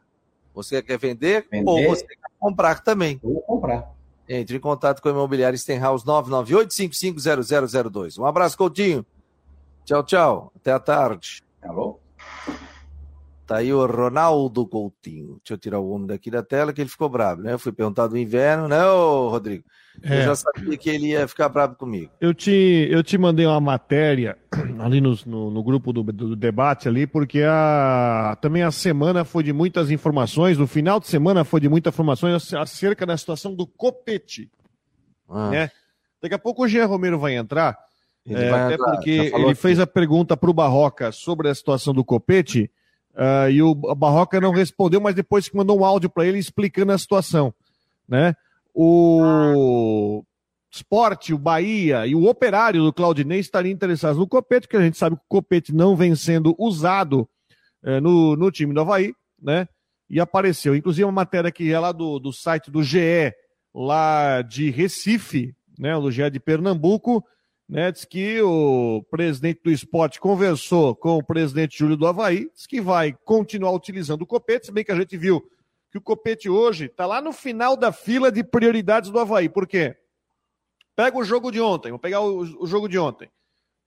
você 0.53 0.81
quer 0.81 0.97
vender, 0.97 1.45
vender, 1.49 1.69
ou 1.69 1.85
você 1.87 2.05
quer 2.05 2.17
comprar 2.39 2.83
também. 2.83 3.19
Ou 3.23 3.41
comprar. 3.41 3.93
Entre 4.27 4.57
em 4.57 4.59
contato 4.59 5.01
com 5.01 5.07
o 5.09 5.11
Imobiliário 5.11 5.57
Stenhouse 5.57 6.05
998-550002. 6.05 8.19
Um 8.19 8.25
abraço, 8.25 8.57
Coutinho. 8.57 9.05
Tchau, 9.83 10.01
tchau. 10.03 10.51
Até 10.55 10.71
a 10.71 10.79
tarde. 10.79 11.43
Alô? 11.61 11.99
Tá 13.45 13.57
aí 13.57 13.73
o 13.73 13.85
Ronaldo 13.85 14.65
Coutinho. 14.65 15.39
Deixa 15.43 15.53
eu 15.53 15.57
tirar 15.57 15.79
o 15.79 15.89
homem 15.89 16.07
daqui 16.07 16.31
da 16.31 16.41
tela, 16.41 16.71
que 16.71 16.79
ele 16.79 16.89
ficou 16.89 17.09
bravo, 17.09 17.41
né? 17.41 17.53
Eu 17.53 17.59
fui 17.59 17.73
perguntar 17.73 18.07
do 18.07 18.17
inverno, 18.17 18.69
né, 18.69 18.85
ô 18.85 19.29
Rodrigo? 19.29 19.65
É. 20.01 20.21
Eu 20.21 20.23
já 20.23 20.35
sabia 20.35 20.77
que 20.77 20.89
ele 20.89 21.07
ia 21.07 21.27
ficar 21.27 21.49
bravo 21.49 21.75
comigo. 21.75 22.09
Eu 22.19 22.33
te, 22.33 22.87
eu 22.89 23.03
te 23.03 23.17
mandei 23.17 23.45
uma 23.45 23.59
matéria 23.59 24.37
ali 24.79 25.01
no, 25.01 25.17
no, 25.25 25.51
no 25.51 25.63
grupo 25.63 25.91
do, 25.91 26.03
do, 26.03 26.35
debate 26.35 26.87
ali, 26.87 27.05
porque 27.05 27.41
a, 27.45 28.37
também 28.41 28.63
a 28.63 28.71
semana 28.71 29.25
foi 29.25 29.43
de 29.43 29.51
muitas 29.51 29.91
informações, 29.91 30.57
no 30.57 30.65
final 30.65 30.99
de 30.99 31.07
semana 31.07 31.43
foi 31.43 31.59
de 31.59 31.69
muitas 31.69 31.93
informações 31.93 32.53
acerca 32.53 33.05
da 33.05 33.17
situação 33.17 33.53
do 33.53 33.67
Copete. 33.67 34.49
Ah. 35.29 35.49
Né? 35.49 35.71
Daqui 36.21 36.35
a 36.35 36.39
pouco 36.39 36.63
o 36.63 36.67
Jean 36.67 36.85
Romero 36.85 37.19
vai 37.19 37.35
entrar, 37.35 37.77
é, 38.25 38.49
vai 38.49 38.61
até 38.61 38.73
entrar, 38.75 38.91
porque 38.95 39.31
ele 39.35 39.53
fez 39.53 39.79
a 39.79 39.85
pergunta 39.85 40.37
para 40.37 40.49
o 40.49 40.53
Barroca 40.53 41.11
sobre 41.11 41.49
a 41.49 41.55
situação 41.55 41.93
do 41.93 42.05
Copete. 42.05 42.71
Uh, 43.13 43.49
e 43.51 43.61
o 43.61 43.75
Barroca 43.75 44.41
não 44.41 44.51
respondeu, 44.51 44.99
mas 44.99 45.15
depois 45.15 45.49
mandou 45.51 45.79
um 45.79 45.85
áudio 45.85 46.09
para 46.09 46.25
ele 46.25 46.39
explicando 46.39 46.91
a 46.91 46.97
situação. 46.97 47.53
Né? 48.07 48.35
O... 48.73 50.23
Esporte, 50.73 51.35
o 51.35 51.37
Bahia 51.37 52.07
e 52.07 52.15
o 52.15 52.25
Operário 52.25 52.81
do 52.81 52.91
Claudinei 52.91 53.39
estariam 53.39 53.71
interessados 53.71 54.17
no 54.17 54.27
Copete, 54.27 54.67
porque 54.67 54.77
a 54.77 54.81
gente 54.81 54.97
sabe 54.97 55.15
que 55.15 55.21
o 55.21 55.29
Copete 55.29 55.71
não 55.71 55.95
vem 55.95 56.15
sendo 56.15 56.55
usado 56.57 57.29
é, 57.83 57.99
no, 57.99 58.35
no 58.35 58.49
time 58.49 58.73
do 58.73 58.81
Havaí, 58.81 59.13
né? 59.39 59.67
E 60.09 60.19
apareceu, 60.19 60.75
inclusive, 60.75 61.05
uma 61.05 61.11
matéria 61.11 61.51
que 61.51 61.71
é 61.71 61.79
lá 61.79 61.91
do, 61.91 62.17
do 62.17 62.33
site 62.33 62.71
do 62.71 62.81
GE, 62.81 63.31
lá 63.73 64.41
de 64.41 64.71
Recife, 64.71 65.55
né? 65.77 65.95
O 65.95 66.09
GE 66.09 66.27
de 66.31 66.39
Pernambuco, 66.39 67.23
né? 67.67 67.91
Diz 67.91 68.05
que 68.05 68.41
o 68.41 69.03
presidente 69.09 69.61
do 69.63 69.71
esporte 69.71 70.19
conversou 70.19 70.95
com 70.95 71.17
o 71.17 71.23
presidente 71.23 71.77
Júlio 71.77 71.97
do 71.97 72.07
Havaí, 72.07 72.49
diz 72.53 72.67
que 72.67 72.81
vai 72.81 73.13
continuar 73.23 73.71
utilizando 73.71 74.21
o 74.21 74.27
Copete, 74.27 74.67
se 74.67 74.71
bem 74.71 74.83
que 74.83 74.91
a 74.91 74.95
gente 74.95 75.17
viu 75.17 75.43
que 75.93 75.97
o 75.99 76.01
Copete 76.01 76.49
hoje 76.49 76.85
está 76.85 77.05
lá 77.05 77.21
no 77.21 77.31
final 77.31 77.77
da 77.77 77.91
fila 77.91 78.31
de 78.31 78.43
prioridades 78.43 79.11
do 79.11 79.19
Havaí. 79.19 79.47
Por 79.47 79.67
quê? 79.67 79.95
Pega 80.95 81.15
o 81.15 81.23
jogo 81.23 81.51
de 81.51 81.61
ontem, 81.61 81.91
vou 81.91 81.99
pegar 81.99 82.21
o, 82.21 82.39
o 82.39 82.65
jogo 82.65 82.89
de 82.89 82.97
ontem. 82.97 83.29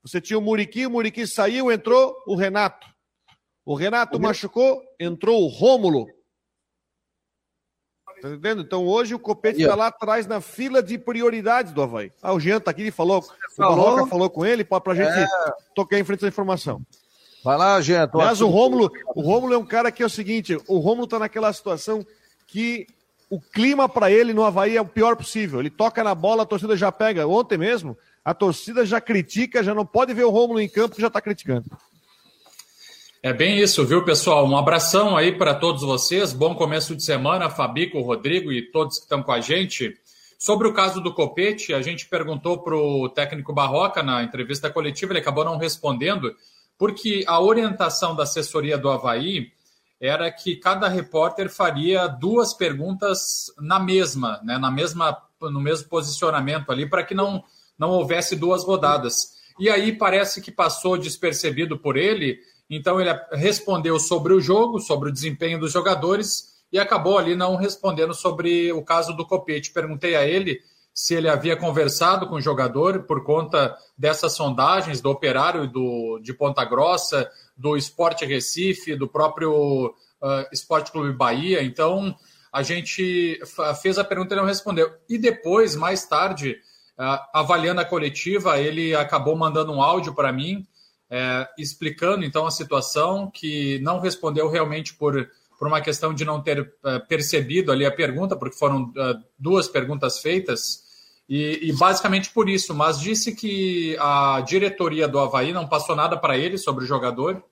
Você 0.03 0.21
tinha 0.21 0.39
o 0.39 0.43
Muriqui, 0.43 0.87
o 0.87 0.91
Muriqui 0.91 1.27
saiu, 1.27 1.71
entrou 1.73 2.17
o 2.25 2.37
Renato. 2.37 2.87
O 3.65 3.75
Renato 3.75 4.19
o 4.19 4.21
machucou, 4.21 4.81
entrou 5.01 5.43
o 5.43 5.49
Rômulo. 5.49 6.07
Tá 8.27 8.35
entendendo? 8.35 8.63
Então 8.63 8.87
hoje 8.87 9.15
o 9.15 9.19
Copete 9.19 9.63
está 9.63 9.75
lá 9.75 9.87
atrás 9.89 10.27
na 10.27 10.41
fila 10.41 10.83
de 10.83 10.99
prioridades 10.99 11.73
do 11.73 11.83
Havaí. 11.83 12.11
Ah, 12.23 12.33
o 12.33 12.41
Jean 12.41 12.61
tá 12.61 12.71
aqui, 12.71 12.83
ele 12.83 12.91
falou, 12.91 13.19
o 13.19 13.57
Coloca 13.57 14.07
falou 14.07 14.29
com 14.29 14.45
ele, 14.45 14.65
para 14.65 14.81
a 14.93 14.95
gente 14.95 15.09
é... 15.09 15.27
tocar 15.75 15.99
em 15.99 16.05
frente 16.05 16.21
essa 16.21 16.29
informação. 16.29 16.83
Vai 17.45 17.57
lá, 17.57 17.81
Jean. 17.81 18.11
Mas 18.13 18.41
o 18.41 18.49
Rômulo, 18.49 18.91
o 19.15 19.21
Rômulo 19.21 19.55
é 19.55 19.59
um 19.59 19.65
cara 19.65 19.93
que 19.93 20.03
é 20.03 20.07
o 20.07 20.11
seguinte, 20.11 20.59
o 20.67 20.79
Rômulo 20.79 21.07
tá 21.07 21.19
naquela 21.19 21.53
situação 21.53 22.05
que 22.47 22.87
o 23.31 23.41
clima 23.41 23.89
para 23.89 24.11
ele 24.11 24.33
no 24.33 24.45
Havaí 24.45 24.77
é 24.77 24.81
o 24.81 24.87
pior 24.87 25.17
possível. 25.17 25.61
Ele 25.61 25.71
toca 25.71 26.03
na 26.03 26.15
bola, 26.15 26.43
a 26.43 26.47
torcida 26.47 26.77
já 26.77 26.91
pega. 26.93 27.27
Ontem 27.27 27.59
mesmo, 27.59 27.97
a 28.25 28.33
torcida 28.35 28.85
já 28.85 29.01
critica, 29.01 29.63
já 29.63 29.75
não 29.75 29.85
pode 29.85 30.15
ver 30.15 30.25
o 30.25 30.31
Rômulo 30.31 30.61
em 30.61 30.69
campo, 30.69 31.01
já 31.01 31.09
está 31.09 31.21
criticando. 31.21 31.65
É 33.23 33.33
bem 33.33 33.59
isso, 33.59 33.85
viu, 33.85 34.05
pessoal? 34.05 34.47
Um 34.47 34.57
abração 34.57 35.17
aí 35.17 35.33
para 35.33 35.55
todos 35.55 35.83
vocês. 35.83 36.35
Bom 36.35 36.55
começo 36.55 36.95
de 36.95 37.03
semana, 37.03 37.49
Fabico, 37.49 38.01
Rodrigo 38.01 38.53
e 38.53 38.71
todos 38.71 38.99
que 38.99 39.05
estão 39.05 39.23
com 39.23 39.33
a 39.33 39.41
gente. 39.41 39.99
Sobre 40.39 40.69
o 40.69 40.75
caso 40.75 41.01
do 41.01 41.15
Copete, 41.15 41.73
a 41.73 41.81
gente 41.81 42.07
perguntou 42.09 42.63
para 42.63 42.77
o 42.77 43.09
técnico 43.09 43.55
Barroca 43.55 44.03
na 44.03 44.23
entrevista 44.23 44.71
coletiva, 44.71 45.13
ele 45.13 45.21
acabou 45.21 45.45
não 45.45 45.57
respondendo, 45.57 46.37
porque 46.79 47.25
a 47.27 47.41
orientação 47.41 48.15
da 48.15 48.25
assessoria 48.25 48.77
do 48.77 48.91
Havaí 48.91 49.51
era 49.99 50.31
que 50.31 50.55
cada 50.55 50.87
repórter 50.87 51.49
faria 51.49 52.07
duas 52.07 52.53
perguntas 52.53 53.47
na 53.59 53.81
mesma, 53.81 54.41
né, 54.45 54.59
na 54.59 54.71
mesma, 54.71 55.17
no 55.41 55.61
mesmo 55.61 55.89
posicionamento 55.89 56.71
ali, 56.71 56.89
para 56.89 57.03
que 57.03 57.15
não, 57.15 57.43
não 57.79 57.91
houvesse 57.91 58.37
duas 58.37 58.63
rodadas. 58.63 59.35
E 59.59 59.71
aí 59.71 59.91
parece 59.91 60.43
que 60.43 60.53
passou 60.53 60.99
despercebido 60.99 61.79
por 61.79 61.97
ele, 61.97 62.39
então 62.69 63.01
ele 63.01 63.11
respondeu 63.33 63.99
sobre 63.99 64.33
o 64.33 64.41
jogo, 64.41 64.81
sobre 64.81 65.09
o 65.09 65.13
desempenho 65.13 65.59
dos 65.59 65.73
jogadores 65.73 66.57
e 66.73 66.79
acabou 66.79 67.17
ali 67.17 67.37
não 67.37 67.57
respondendo 67.57 68.13
sobre 68.13 68.73
o 68.73 68.83
caso 68.83 69.13
do 69.13 69.27
Copete. 69.27 69.73
Perguntei 69.73 70.17
a 70.17 70.27
ele 70.27 70.61
se 70.93 71.15
ele 71.15 71.29
havia 71.29 71.57
conversado 71.57 72.27
com 72.27 72.37
o 72.37 72.41
jogador 72.41 73.03
por 73.03 73.23
conta 73.23 73.77
dessas 73.97 74.33
sondagens 74.33 75.01
do 75.01 75.11
Operário 75.11 75.71
do, 75.71 76.19
de 76.23 76.33
Ponta 76.33 76.65
Grossa, 76.65 77.31
do 77.57 77.77
Esporte 77.77 78.25
Recife, 78.25 78.97
do 78.97 79.07
próprio 79.07 79.95
uh, 80.23 80.47
Esporte 80.51 80.91
Clube 80.91 81.13
Bahia. 81.13 81.63
Então, 81.63 82.17
a 82.51 82.63
gente 82.63 83.39
fez 83.83 83.99
a 83.99 84.05
pergunta 84.05 84.35
e 84.35 84.39
não 84.39 84.47
respondeu. 84.47 84.91
E 85.07 85.19
depois, 85.19 85.77
mais 85.77 86.07
tarde, 86.07 86.57
uh, 86.99 87.21
avaliando 87.35 87.83
a 87.83 87.85
coletiva, 87.85 88.59
ele 88.59 88.95
acabou 88.95 89.37
mandando 89.37 89.73
um 89.73 89.83
áudio 89.83 90.15
para 90.15 90.33
mim, 90.33 90.67
uh, 91.11 91.47
explicando 91.59 92.25
então 92.25 92.47
a 92.47 92.51
situação, 92.51 93.31
que 93.31 93.79
não 93.81 94.01
respondeu 94.01 94.49
realmente 94.49 94.95
por, 94.95 95.29
por 95.59 95.69
uma 95.69 95.81
questão 95.81 96.13
de 96.13 96.25
não 96.25 96.43
ter 96.43 96.73
eh, 96.85 96.99
percebido 97.01 97.73
ali 97.73 97.87
a 97.87 97.91
pergunta, 97.91 98.37
porque 98.37 98.59
foram 98.59 98.93
duas 99.39 99.67
perguntas 99.69 100.19
feitas. 100.19 100.85
E, 101.29 101.71
e, 101.71 101.73
basicamente 101.73 102.31
por 102.31 102.49
isso, 102.49 102.73
mas 102.73 103.01
disse 103.01 103.35
que 103.35 103.97
a 103.99 104.41
diretoria 104.47 105.09
do 105.09 105.19
Havaí 105.19 105.53
não 105.53 105.67
passou 105.67 105.97
nada 105.97 106.17
para 106.17 106.39
ele 106.39 106.57
sobre 106.57 106.85
o 106.85 106.87
jogador, 106.87 107.43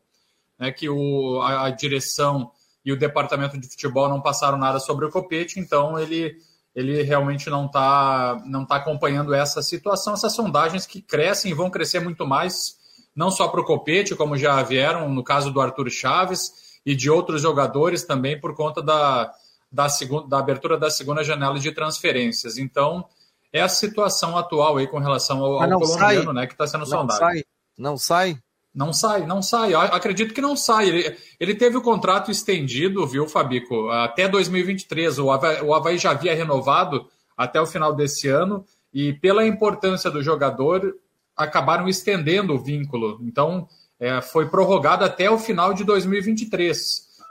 né, 0.59 0.71
que 0.71 0.89
o, 0.89 1.41
a, 1.43 1.67
a, 1.67 1.71
direção 1.71 2.53
e 2.85 2.93
o 2.93 2.99
departamento 2.99 3.59
de 3.59 3.69
futebol 3.69 4.09
não 4.09 4.21
passaram 4.21 4.59
nada 4.59 4.79
sobre 4.79 5.07
o 5.07 5.11
Copete, 5.11 5.59
então 5.59 5.99
ele, 5.99 6.37
ele 6.75 7.03
realmente 7.03 7.51
não 7.51 7.67
está 7.67 8.41
não 8.47 8.65
tá 8.65 8.77
acompanhando 8.77 9.35
essa 9.35 9.61
situação, 9.61 10.15
essas 10.15 10.35
sondagens 10.35 10.87
que 10.87 11.03
crescem 11.03 11.51
e 11.51 11.55
vão 11.55 11.71
crescer 11.71 11.99
muito 11.99 12.25
mais, 12.25 12.77
não 13.15 13.31
só 13.31 13.49
para 13.49 13.61
o 13.61 13.65
Copete, 13.65 14.15
como 14.15 14.37
já 14.37 14.63
vieram 14.63 15.09
no 15.09 15.23
caso 15.23 15.51
do 15.51 15.61
Arthur 15.61 15.91
Chaves 15.91 16.81
e 16.85 16.95
de 16.95 17.11
outros 17.11 17.43
jogadores 17.43 18.05
também 18.05 18.39
por 18.39 18.55
conta 18.55 18.83
da, 18.83 19.33
da, 19.71 19.89
segunda, 19.89 20.29
da 20.29 20.39
abertura 20.39 20.77
da 20.77 20.91
segunda 20.91 21.23
janela 21.23 21.59
de 21.59 21.73
transferências. 21.73 22.59
Então, 22.59 23.05
é 23.53 23.61
a 23.61 23.69
situação 23.69 24.37
atual 24.37 24.77
aí 24.77 24.87
com 24.87 24.99
relação 24.99 25.45
ao, 25.45 25.63
ao 25.63 25.81
colombiano, 25.81 26.25
sai. 26.25 26.35
né, 26.35 26.47
que 26.47 26.55
está 26.55 26.67
sendo 26.67 26.81
não 26.81 26.87
sondado. 26.87 27.19
Sai. 27.19 27.45
Não 27.79 27.97
sai? 27.97 28.39
Não 28.75 28.93
sai, 28.93 29.25
não 29.25 29.41
sai. 29.41 29.73
Eu 29.73 29.81
acredito 29.81 30.35
que 30.35 30.41
não 30.41 30.57
sai. 30.57 30.89
Ele, 30.89 31.17
ele 31.39 31.55
teve 31.55 31.77
o 31.77 31.83
contrato 31.83 32.33
estendido, 32.33 33.07
viu, 33.07 33.29
Fabico? 33.29 33.89
Até 33.91 34.27
2023. 34.27 35.21
O 35.21 35.31
Havaí, 35.31 35.63
o 35.63 35.73
Havaí 35.73 35.97
já 35.97 36.11
havia 36.11 36.35
renovado 36.35 37.07
até 37.37 37.61
o 37.61 37.67
final 37.67 37.95
desse 37.95 38.29
ano 38.29 38.65
e, 38.93 39.13
pela 39.13 39.47
importância 39.47 40.11
do 40.11 40.21
jogador, 40.21 40.93
acabaram 41.37 41.89
estendendo 41.89 42.55
o 42.55 42.59
vínculo. 42.59 43.19
Então, 43.23 43.67
é, 43.99 44.21
foi 44.21 44.49
prorrogado 44.49 45.05
até 45.05 45.31
o 45.31 45.39
final 45.39 45.73
de 45.73 45.85
2023 45.85 46.79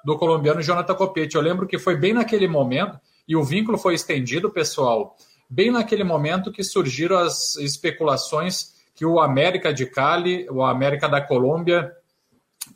do 0.03 0.17
colombiano 0.17 0.61
Jonathan 0.61 0.95
Copete. 0.95 1.35
Eu 1.35 1.41
lembro 1.41 1.67
que 1.67 1.79
foi 1.79 1.95
bem 1.95 2.13
naquele 2.13 2.47
momento, 2.47 2.99
e 3.27 3.35
o 3.35 3.43
vínculo 3.43 3.77
foi 3.77 3.93
estendido, 3.93 4.49
pessoal, 4.49 5.15
bem 5.49 5.71
naquele 5.71 6.03
momento 6.03 6.51
que 6.51 6.63
surgiram 6.63 7.17
as 7.17 7.55
especulações 7.55 8.73
que 8.95 9.05
o 9.05 9.19
América 9.19 9.73
de 9.73 9.85
Cali, 9.85 10.47
o 10.49 10.63
América 10.63 11.07
da 11.07 11.21
Colômbia, 11.21 11.91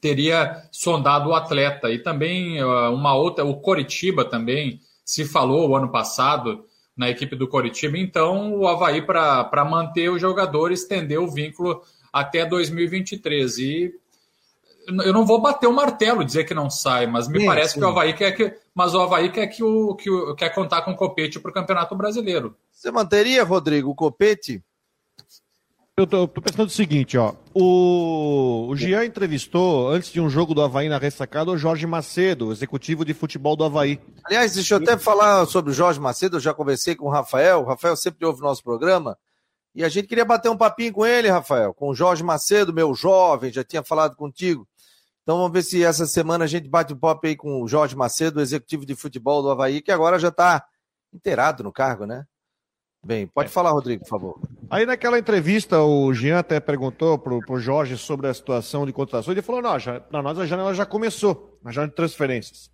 teria 0.01 0.63
sondado 0.71 1.29
o 1.29 1.35
atleta. 1.35 1.89
E 1.91 1.99
também 1.99 2.63
uh, 2.63 2.93
uma 2.93 3.15
outra, 3.15 3.45
o 3.45 3.59
Coritiba 3.59 4.25
também 4.25 4.79
se 5.05 5.25
falou 5.25 5.69
o 5.69 5.75
ano 5.75 5.89
passado 5.89 6.65
na 6.97 7.09
equipe 7.09 7.35
do 7.35 7.47
Coritiba. 7.47 7.97
Então, 7.97 8.55
o 8.55 8.67
Havaí, 8.67 9.01
para 9.01 9.65
manter 9.69 10.09
o 10.09 10.17
jogador, 10.17 10.71
estendeu 10.71 11.23
o 11.23 11.31
vínculo 11.31 11.83
até 12.11 12.43
2023. 12.45 13.57
E 13.59 13.93
eu 15.05 15.13
não 15.13 15.25
vou 15.25 15.39
bater 15.39 15.67
o 15.67 15.73
martelo 15.73 16.25
dizer 16.25 16.45
que 16.45 16.53
não 16.53 16.69
sai, 16.69 17.05
mas 17.05 17.27
me 17.27 17.41
sim, 17.41 17.45
parece 17.45 17.73
sim. 17.73 17.79
que 17.79 17.85
o 17.85 17.89
Havaí 17.89 18.13
quer 18.13 18.31
que. 18.31 18.53
Mas 18.73 18.95
o 18.95 18.99
Havaí 18.99 19.31
quer 19.31 19.47
que 19.47 19.63
o, 19.63 19.95
que 19.95 20.09
o, 20.09 20.33
quer 20.33 20.49
contar 20.49 20.81
com 20.81 20.91
o 20.91 20.95
Copete 20.95 21.39
para 21.39 21.51
o 21.51 21.53
Campeonato 21.53 21.95
Brasileiro. 21.95 22.55
Você 22.71 22.89
manteria, 22.89 23.43
Rodrigo, 23.43 23.91
o 23.91 23.95
Copete? 23.95 24.63
Eu 25.99 26.05
tô, 26.05 26.27
tô, 26.27 26.39
pensando 26.39 26.67
o 26.67 26.69
seguinte, 26.69 27.17
ó. 27.17 27.33
O, 27.55 28.67
o 28.69 28.75
Jean 28.75 29.03
entrevistou, 29.03 29.89
antes 29.89 30.11
de 30.11 30.21
um 30.21 30.29
jogo 30.29 30.53
do 30.53 30.61
Havaí 30.61 30.87
na 30.87 30.99
ressacada, 30.99 31.49
o 31.49 31.57
Jorge 31.57 31.87
Macedo, 31.87 32.51
executivo 32.51 33.03
de 33.03 33.15
futebol 33.15 33.55
do 33.55 33.63
Havaí. 33.63 33.99
Aliás, 34.23 34.53
deixa 34.53 34.75
eu 34.75 34.77
até 34.77 34.95
falar 34.95 35.43
sobre 35.47 35.71
o 35.71 35.73
Jorge 35.73 35.99
Macedo, 35.99 36.37
eu 36.37 36.39
já 36.39 36.53
conversei 36.53 36.95
com 36.95 37.07
o 37.07 37.09
Rafael. 37.09 37.61
O 37.61 37.65
Rafael 37.65 37.95
sempre 37.95 38.27
ouve 38.27 38.41
o 38.41 38.43
nosso 38.43 38.63
programa. 38.63 39.17
E 39.73 39.83
a 39.83 39.89
gente 39.89 40.07
queria 40.07 40.23
bater 40.23 40.49
um 40.49 40.55
papinho 40.55 40.93
com 40.93 41.03
ele, 41.03 41.29
Rafael, 41.29 41.73
com 41.73 41.89
o 41.89 41.95
Jorge 41.95 42.23
Macedo, 42.23 42.71
meu 42.71 42.93
jovem, 42.93 43.51
já 43.51 43.63
tinha 43.63 43.81
falado 43.81 44.15
contigo. 44.15 44.67
Então 45.23 45.37
vamos 45.37 45.51
ver 45.51 45.63
se 45.63 45.83
essa 45.83 46.05
semana 46.05 46.43
a 46.43 46.47
gente 46.47 46.69
bate 46.69 46.93
um 46.93 46.99
papo 46.99 47.25
aí 47.25 47.35
com 47.35 47.63
o 47.63 47.67
Jorge 47.67 47.95
Macedo, 47.95 48.39
executivo 48.39 48.85
de 48.85 48.93
futebol 48.93 49.41
do 49.41 49.49
Havaí, 49.49 49.81
que 49.81 49.91
agora 49.91 50.19
já 50.19 50.27
está 50.27 50.63
inteirado 51.11 51.63
no 51.63 51.71
cargo, 51.71 52.05
né? 52.05 52.23
Bem, 53.03 53.27
pode 53.27 53.49
falar, 53.49 53.71
Rodrigo, 53.71 54.03
por 54.03 54.09
favor. 54.09 54.41
Aí 54.69 54.85
naquela 54.85 55.17
entrevista, 55.17 55.81
o 55.81 56.13
Jean 56.13 56.39
até 56.39 56.59
perguntou 56.59 57.17
pro, 57.17 57.39
pro 57.39 57.59
Jorge 57.59 57.97
sobre 57.97 58.27
a 58.27 58.33
situação 58.33 58.85
de 58.85 58.91
contratação. 58.91 59.33
Ele 59.33 59.41
falou: 59.41 59.61
não, 59.61 59.79
já, 59.79 59.99
para 59.99 60.21
nós 60.21 60.37
a 60.37 60.45
janela 60.45 60.73
já 60.73 60.85
começou, 60.85 61.57
a 61.63 61.71
janela 61.71 61.89
de 61.89 61.95
transferências. 61.95 62.69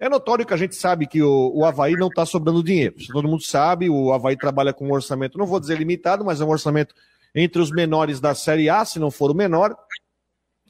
É 0.00 0.08
notório 0.08 0.46
que 0.46 0.54
a 0.54 0.56
gente 0.56 0.76
sabe 0.76 1.06
que 1.06 1.22
o, 1.22 1.52
o 1.54 1.64
Havaí 1.64 1.94
não 1.94 2.08
está 2.08 2.24
sobrando 2.24 2.62
dinheiro. 2.62 2.94
Isso 2.96 3.12
todo 3.12 3.28
mundo 3.28 3.42
sabe, 3.42 3.90
o 3.90 4.12
Havaí 4.12 4.36
trabalha 4.36 4.72
com 4.72 4.86
um 4.86 4.92
orçamento, 4.92 5.38
não 5.38 5.46
vou 5.46 5.60
dizer 5.60 5.78
limitado, 5.78 6.24
mas 6.24 6.40
é 6.40 6.44
um 6.44 6.50
orçamento 6.50 6.94
entre 7.34 7.60
os 7.60 7.70
menores 7.70 8.20
da 8.20 8.34
Série 8.34 8.70
A, 8.70 8.84
se 8.84 8.98
não 8.98 9.10
for 9.10 9.30
o 9.30 9.34
menor. 9.34 9.76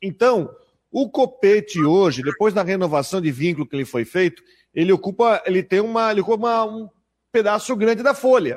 Então, 0.03 0.51
o 0.91 1.09
Copete 1.11 1.83
hoje, 1.83 2.23
depois 2.23 2.55
da 2.55 2.63
renovação 2.63 3.21
de 3.21 3.31
vínculo 3.31 3.67
que 3.67 3.77
ele 3.77 3.85
foi 3.85 4.05
feito, 4.05 4.43
ele 4.75 4.93
ocupa, 4.93 5.43
ele 5.47 5.63
tem 5.63 5.81
uma, 5.81 6.11
ele 6.11 6.21
ocupa 6.23 6.37
uma, 6.37 6.65
um 6.65 6.89
pedaço 7.31 7.75
grande 7.77 8.03
da 8.03 8.15
folha 8.15 8.57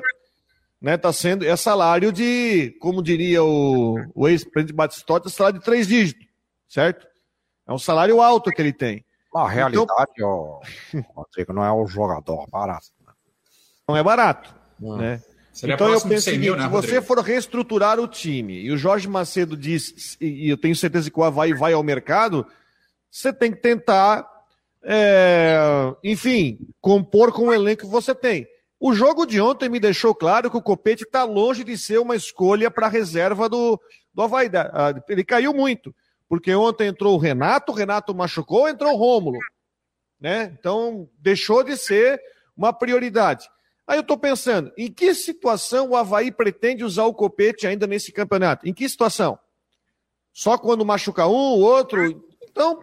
né, 0.82 0.96
tá 0.96 1.12
sendo, 1.12 1.46
é 1.46 1.56
salário 1.56 2.10
de, 2.10 2.76
como 2.80 3.00
diria 3.00 3.42
o, 3.44 3.94
o 4.14 4.28
ex-presidente 4.28 4.74
Batistotti, 4.74 5.28
é 5.28 5.30
salário 5.30 5.60
de 5.60 5.64
três 5.64 5.86
dígitos, 5.86 6.26
certo? 6.68 7.06
É 7.66 7.72
um 7.72 7.78
salário 7.78 8.20
alto 8.20 8.50
que 8.50 8.60
ele 8.60 8.72
tem. 8.72 9.04
A 9.32 9.48
realidade, 9.48 10.10
então, 10.14 10.60
ó, 11.14 11.24
não 11.54 11.64
é 11.64 11.72
um 11.72 11.86
jogador 11.86 12.46
barato. 12.50 12.86
Não 13.88 13.96
é 13.96 14.02
barato, 14.02 14.54
hum. 14.80 14.96
né? 14.96 15.22
Seria 15.52 15.74
então 15.74 15.88
eu 15.88 16.00
penso 16.00 16.22
seguinte, 16.22 16.40
mil, 16.40 16.56
né, 16.56 16.64
se 16.64 16.68
você 16.70 17.02
for 17.02 17.18
reestruturar 17.18 18.00
o 18.00 18.08
time 18.08 18.54
e 18.54 18.72
o 18.72 18.76
Jorge 18.76 19.06
Macedo 19.06 19.54
diz, 19.54 20.16
e 20.18 20.48
eu 20.48 20.56
tenho 20.56 20.74
certeza 20.74 21.10
que 21.10 21.20
o 21.20 21.22
Havaí 21.22 21.52
vai 21.52 21.74
ao 21.74 21.82
mercado, 21.82 22.46
você 23.10 23.32
tem 23.32 23.52
que 23.52 23.58
tentar, 23.58 24.26
é, 24.82 25.60
enfim, 26.02 26.58
compor 26.80 27.32
com 27.32 27.48
o 27.48 27.52
elenco 27.52 27.82
que 27.82 27.86
você 27.86 28.14
tem. 28.14 28.46
O 28.84 28.92
jogo 28.92 29.24
de 29.24 29.40
ontem 29.40 29.68
me 29.68 29.78
deixou 29.78 30.12
claro 30.12 30.50
que 30.50 30.56
o 30.56 30.60
Copete 30.60 31.04
está 31.04 31.22
longe 31.22 31.62
de 31.62 31.78
ser 31.78 32.00
uma 32.00 32.16
escolha 32.16 32.68
para 32.68 32.88
a 32.88 32.90
reserva 32.90 33.48
do, 33.48 33.80
do 34.12 34.22
Havaí. 34.22 34.50
Ele 35.08 35.22
caiu 35.22 35.54
muito, 35.54 35.94
porque 36.28 36.52
ontem 36.52 36.88
entrou 36.88 37.14
o 37.14 37.18
Renato, 37.18 37.70
o 37.70 37.74
Renato 37.76 38.12
machucou, 38.12 38.68
entrou 38.68 38.92
o 38.92 38.96
Rômulo. 38.96 39.38
Né? 40.20 40.52
Então, 40.58 41.08
deixou 41.16 41.62
de 41.62 41.76
ser 41.76 42.20
uma 42.56 42.72
prioridade. 42.72 43.48
Aí 43.86 43.98
eu 43.98 44.00
estou 44.02 44.18
pensando, 44.18 44.72
em 44.76 44.90
que 44.90 45.14
situação 45.14 45.90
o 45.90 45.96
Havaí 45.96 46.32
pretende 46.32 46.82
usar 46.82 47.04
o 47.04 47.14
Copete 47.14 47.68
ainda 47.68 47.86
nesse 47.86 48.10
campeonato? 48.10 48.68
Em 48.68 48.74
que 48.74 48.88
situação? 48.88 49.38
Só 50.32 50.58
quando 50.58 50.84
machuca 50.84 51.28
um, 51.28 51.30
o 51.30 51.60
outro? 51.60 52.28
Então, 52.50 52.82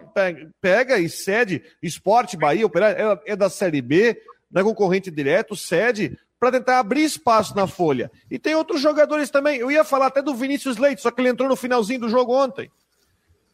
pega 0.61 0.97
e 0.97 1.09
cede. 1.09 1.61
Esporte 1.83 2.37
Bahia, 2.37 2.65
é, 2.65 3.33
é 3.33 3.35
da 3.35 3.49
Série 3.49 3.81
B, 3.81 4.17
da 4.49 4.63
concorrente 4.63 5.11
direto, 5.11 5.55
cede 5.55 6.17
para 6.39 6.53
tentar 6.53 6.79
abrir 6.79 7.03
espaço 7.03 7.55
na 7.55 7.67
folha. 7.67 8.09
E 8.31 8.39
tem 8.39 8.55
outros 8.55 8.81
jogadores 8.81 9.29
também. 9.29 9.59
Eu 9.59 9.69
ia 9.69 9.83
falar 9.83 10.07
até 10.07 10.21
do 10.21 10.33
Vinícius 10.33 10.77
Leite, 10.77 11.01
só 11.01 11.11
que 11.11 11.21
ele 11.21 11.29
entrou 11.29 11.49
no 11.49 11.55
finalzinho 11.55 11.99
do 11.99 12.09
jogo 12.09 12.33
ontem. 12.33 12.71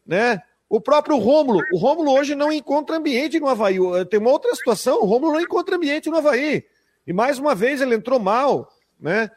Né? 0.06 0.40
O 0.68 0.80
próprio 0.80 1.16
Rômulo. 1.16 1.60
O 1.72 1.78
Rômulo 1.78 2.12
hoje 2.12 2.34
não 2.34 2.52
encontra 2.52 2.96
ambiente 2.96 3.40
no 3.40 3.48
Havaí. 3.48 3.76
Tem 4.08 4.20
uma 4.20 4.30
outra 4.30 4.54
situação, 4.54 5.00
o 5.00 5.04
Rômulo 5.04 5.32
não 5.32 5.40
encontra 5.40 5.76
ambiente 5.76 6.08
no 6.08 6.16
Havaí. 6.16 6.64
E 7.06 7.12
mais 7.12 7.38
uma 7.38 7.54
vez 7.54 7.80
ele 7.80 7.94
entrou 7.94 8.18
mal, 8.18 8.68
né? 8.98 9.30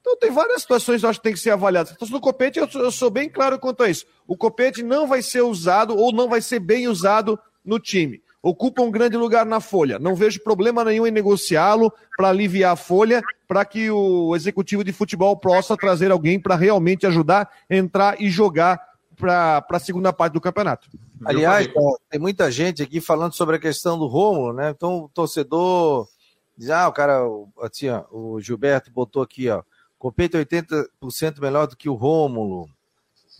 Então 0.00 0.16
tem 0.18 0.30
várias 0.30 0.60
situações 0.60 1.00
que 1.00 1.06
eu 1.06 1.10
acho 1.10 1.18
que 1.18 1.24
tem 1.24 1.32
que 1.32 1.38
ser 1.38 1.50
avaliadas. 1.50 1.92
Situação 1.92 2.18
do 2.18 2.20
Copete, 2.20 2.58
eu, 2.58 2.68
eu 2.74 2.90
sou 2.90 3.10
bem 3.10 3.28
claro 3.28 3.58
quanto 3.58 3.82
a 3.82 3.88
isso. 3.88 4.04
O 4.26 4.36
Copete 4.36 4.82
não 4.82 5.06
vai 5.06 5.22
ser 5.22 5.40
usado 5.40 5.96
ou 5.96 6.12
não 6.12 6.28
vai 6.28 6.42
ser 6.42 6.58
bem 6.58 6.88
usado 6.88 7.38
no 7.64 7.78
time 7.78 8.22
ocupa 8.44 8.82
um 8.82 8.90
grande 8.90 9.16
lugar 9.16 9.46
na 9.46 9.58
folha. 9.58 9.98
Não 9.98 10.14
vejo 10.14 10.42
problema 10.42 10.84
nenhum 10.84 11.06
em 11.06 11.10
negociá-lo 11.10 11.90
para 12.14 12.28
aliviar 12.28 12.74
a 12.74 12.76
folha, 12.76 13.22
para 13.48 13.64
que 13.64 13.90
o 13.90 14.36
executivo 14.36 14.84
de 14.84 14.92
futebol 14.92 15.34
possa 15.34 15.74
trazer 15.78 16.12
alguém 16.12 16.38
para 16.38 16.54
realmente 16.54 17.06
ajudar, 17.06 17.50
entrar 17.70 18.20
e 18.20 18.28
jogar 18.28 18.78
para 19.16 19.64
a 19.66 19.78
segunda 19.78 20.12
parte 20.12 20.34
do 20.34 20.42
campeonato. 20.42 20.90
Aliás, 21.24 21.66
tem 22.10 22.20
muita 22.20 22.50
gente 22.50 22.82
aqui 22.82 23.00
falando 23.00 23.32
sobre 23.32 23.56
a 23.56 23.58
questão 23.58 23.98
do 23.98 24.06
Rômulo, 24.06 24.52
né? 24.52 24.70
Então 24.76 25.04
o 25.04 25.08
torcedor 25.08 26.06
diz: 26.54 26.68
ah, 26.68 26.86
o 26.86 26.92
cara, 26.92 27.22
assim, 27.62 27.88
ó, 27.88 28.04
o 28.10 28.38
Gilberto 28.40 28.90
botou 28.92 29.22
aqui, 29.22 29.48
ó, 29.48 29.62
Copete 29.98 30.36
80% 30.36 31.40
melhor 31.40 31.66
do 31.66 31.76
que 31.76 31.88
o 31.88 31.94
Rômulo. 31.94 32.68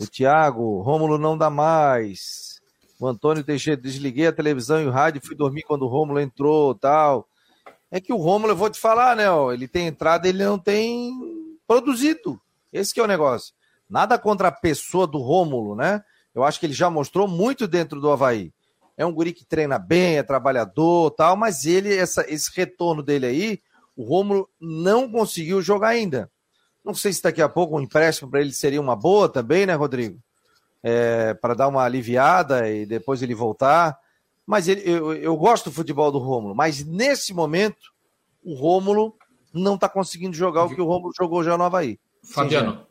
O 0.01 0.07
Thiago, 0.07 0.81
Rômulo 0.81 1.19
não 1.19 1.37
dá 1.37 1.51
mais. 1.51 2.54
O 2.99 3.07
Antônio 3.07 3.43
Teixeira, 3.43 3.81
desliguei 3.81 4.27
a 4.27 4.33
televisão 4.33 4.81
e 4.81 4.87
o 4.87 4.91
rádio, 4.91 5.21
fui 5.25 5.35
dormir 5.35 5.63
quando 5.63 5.83
o 5.83 5.89
Rômulo 5.89 6.21
entrou 6.21 6.75
tal. 6.75 7.29
É 7.91 8.01
que 8.01 8.13
o 8.13 8.17
Rômulo, 8.17 8.53
eu 8.53 8.57
vou 8.57 8.71
te 8.71 8.81
falar, 8.81 9.17
né? 9.17 9.31
Ó, 9.31 9.53
ele 9.53 9.69
tem 9.69 9.87
entrada, 9.87 10.29
ele 10.29 10.45
não 10.45 10.59
tem 10.59 11.13
produzido. 11.67 12.41
Esse 12.73 12.93
que 12.93 13.01
é 13.01 13.03
o 13.03 13.09
negócio. 13.09 13.53
Nada 13.89 14.19
contra 14.19 14.49
a 14.49 14.53
pessoa 14.53 15.07
do 15.07 15.19
Rômulo, 15.19 15.77
né? 15.77 16.03
Eu 16.35 16.43
acho 16.43 16.59
que 16.59 16.67
ele 16.67 16.73
já 16.73 16.91
mostrou 16.91 17.29
muito 17.29 17.69
dentro 17.69 18.01
do 18.01 18.11
Havaí. 18.11 18.53
É 18.97 19.05
um 19.05 19.13
guri 19.13 19.33
que 19.33 19.45
treina 19.45 19.79
bem, 19.79 20.19
é 20.19 20.23
trabalhador 20.23 21.11
tal, 21.13 21.37
mas 21.37 21.65
ele, 21.65 21.95
essa, 21.95 22.25
esse 22.29 22.51
retorno 22.55 23.03
dele 23.03 23.27
aí, 23.27 23.61
o 23.97 24.05
Rômulo 24.05 24.49
não 24.61 25.11
conseguiu 25.11 25.61
jogar 25.61 25.89
ainda. 25.89 26.31
Não 26.85 26.95
sei 26.95 27.13
se 27.13 27.23
daqui 27.23 27.43
a 27.43 27.49
pouco 27.49 27.77
um 27.77 27.81
empréstimo 27.81 28.31
para 28.31 28.41
ele 28.41 28.53
seria 28.53 28.81
uma 28.81 28.95
boa 28.95 29.29
também, 29.29 29.67
né, 29.67 29.75
Rodrigo? 29.75 30.21
É, 30.85 31.33
para 31.33 31.55
dar 31.55 31.69
uma 31.69 31.83
aliviada 31.83 32.69
e 32.71 32.85
depois 32.85 33.23
ele 33.23 33.35
voltar. 33.35 33.99
Mas 34.47 34.69
ele, 34.69 34.83
eu, 34.85 35.15
eu 35.15 35.35
gosto 35.35 35.71
do 35.71 35.75
futebol 35.75 36.13
do 36.13 36.19
Rômulo, 36.19 36.55
mas 36.55 36.85
nesse 36.85 37.33
momento 37.33 37.91
o 38.45 38.55
Rômulo 38.55 39.15
não 39.55 39.77
está 39.77 39.89
conseguindo 39.89 40.37
jogar 40.37 40.65
o 40.65 40.69
que 40.69 40.81
o 40.81 40.85
Rômulo 40.85 41.15
jogou 41.17 41.43
já 41.43 41.57
no 41.57 41.65
Havaí. 41.65 41.99
Fabiano. 42.23 42.87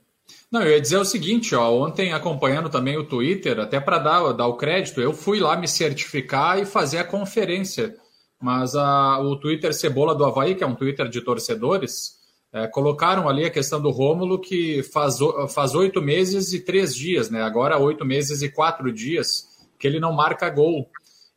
Não, 0.50 0.62
eu 0.64 0.72
ia 0.72 0.82
dizer 0.82 0.98
o 0.98 1.06
seguinte, 1.06 1.54
ó, 1.54 1.72
ontem 1.72 2.14
acompanhando 2.14 2.70
também 2.70 2.98
o 2.98 3.06
Twitter, 3.06 3.60
até 3.60 3.80
para 3.80 4.00
dar, 4.00 4.32
dar 4.32 4.48
o 4.48 4.58
crédito, 4.58 5.00
eu 5.00 5.14
fui 5.14 5.40
lá 5.40 5.56
me 5.56 5.68
certificar 5.68 6.58
e 6.58 6.66
fazer 6.66 7.00
a 7.00 7.04
conferência. 7.04 7.96
Mas 8.42 8.76
a, 8.76 9.20
o 9.20 9.36
Twitter 9.36 9.74
Cebola 9.74 10.16
do 10.16 10.26
Havaí, 10.26 10.56
que 10.56 10.64
é 10.64 10.68
um 10.68 10.76
Twitter 10.76 11.08
de 11.08 11.22
torcedores, 11.22 12.23
é, 12.54 12.68
colocaram 12.68 13.28
ali 13.28 13.46
a 13.46 13.50
questão 13.50 13.82
do 13.82 13.90
Rômulo, 13.90 14.40
que 14.40 14.84
faz, 14.84 15.18
faz 15.54 15.74
oito 15.74 16.00
meses 16.02 16.54
e 16.54 16.60
três 16.60 16.96
dias, 16.96 17.30
né? 17.30 17.42
Agora 17.42 17.80
oito 17.80 18.06
meses 18.06 18.44
e 18.44 18.50
quatro 18.50 18.92
dias, 18.92 19.50
que 19.80 19.88
ele 19.88 20.00
não 20.00 20.14
marca 20.14 20.50
gol. 20.50 20.88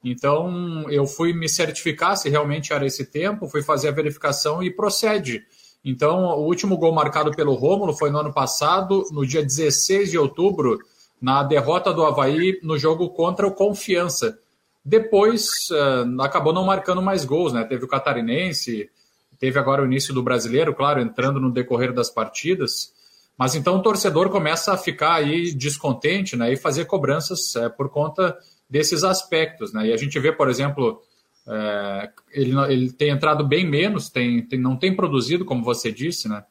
Então 0.04 0.88
eu 0.90 1.06
fui 1.06 1.32
me 1.32 1.48
certificar 1.48 2.16
se 2.16 2.28
realmente 2.28 2.72
era 2.72 2.84
esse 2.84 3.06
tempo, 3.06 3.48
fui 3.48 3.62
fazer 3.62 3.88
a 3.88 3.92
verificação 3.92 4.62
e 4.62 4.70
procede. 4.70 5.42
Então, 5.82 6.24
o 6.24 6.44
último 6.44 6.76
gol 6.76 6.92
marcado 6.92 7.30
pelo 7.30 7.54
Rômulo 7.54 7.94
foi 7.94 8.10
no 8.10 8.18
ano 8.18 8.32
passado, 8.32 9.04
no 9.12 9.24
dia 9.24 9.40
16 9.40 10.10
de 10.10 10.18
outubro, 10.18 10.80
na 11.22 11.44
derrota 11.44 11.94
do 11.94 12.04
Havaí 12.04 12.58
no 12.60 12.76
jogo 12.76 13.10
contra 13.10 13.46
o 13.46 13.54
Confiança. 13.54 14.36
Depois, 14.84 15.46
uh, 15.70 16.22
acabou 16.22 16.52
não 16.52 16.64
marcando 16.64 17.00
mais 17.00 17.24
gols, 17.24 17.52
né? 17.52 17.62
Teve 17.62 17.84
o 17.84 17.88
Catarinense, 17.88 18.90
Teve 19.38 19.58
agora 19.58 19.82
o 19.82 19.86
início 19.86 20.14
do 20.14 20.22
brasileiro, 20.22 20.74
claro, 20.74 21.00
entrando 21.00 21.40
no 21.40 21.52
decorrer 21.52 21.92
das 21.92 22.10
partidas. 22.10 22.92
Mas 23.38 23.54
então 23.54 23.76
o 23.76 23.82
torcedor 23.82 24.30
começa 24.30 24.72
a 24.72 24.78
ficar 24.78 25.14
aí 25.14 25.52
descontente 25.52 26.36
né, 26.36 26.52
e 26.52 26.56
fazer 26.56 26.86
cobranças 26.86 27.54
é, 27.56 27.68
por 27.68 27.90
conta 27.90 28.36
desses 28.68 29.04
aspectos. 29.04 29.72
Né? 29.72 29.88
E 29.88 29.92
a 29.92 29.96
gente 29.96 30.18
vê, 30.18 30.32
por 30.32 30.48
exemplo, 30.48 31.02
é, 31.46 32.10
ele, 32.32 32.58
ele 32.68 32.92
tem 32.92 33.10
entrado 33.10 33.46
bem 33.46 33.68
menos, 33.68 34.08
tem, 34.08 34.42
tem, 34.46 34.58
não 34.58 34.76
tem 34.76 34.94
produzido, 34.94 35.44
como 35.44 35.62
você 35.62 35.92
disse, 35.92 36.28
né? 36.28 36.44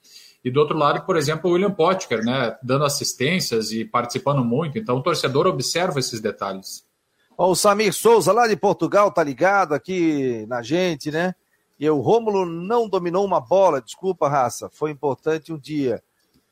E 0.43 0.51
do 0.51 0.59
outro 0.59 0.77
lado, 0.77 1.03
por 1.07 1.17
exemplo, 1.17 1.49
o 1.49 1.53
William 1.53 1.71
Potker, 1.71 2.23
né, 2.23 2.55
dando 2.61 2.86
assistências 2.86 3.71
e 3.71 3.83
participando 3.83 4.45
muito. 4.45 4.77
Então 4.77 4.95
o 4.95 5.01
torcedor 5.01 5.47
observa 5.47 5.99
esses 5.99 6.21
detalhes. 6.21 6.86
o 7.36 7.55
Samir 7.55 7.91
Souza, 7.91 8.31
lá 8.31 8.47
de 8.47 8.55
Portugal, 8.55 9.11
tá 9.11 9.23
ligado 9.23 9.73
aqui 9.73 10.45
na 10.47 10.61
gente, 10.61 11.09
né? 11.09 11.33
E 11.80 11.89
o 11.89 11.99
Rômulo 11.99 12.45
não 12.45 12.88
dominou 12.88 13.26
uma 13.26 13.41
bola, 13.41 13.82
desculpa, 13.82 14.30
raça. 14.30 14.69
Foi 14.69 14.91
importante 14.91 15.51
um 15.51 15.57
dia. 15.57 16.01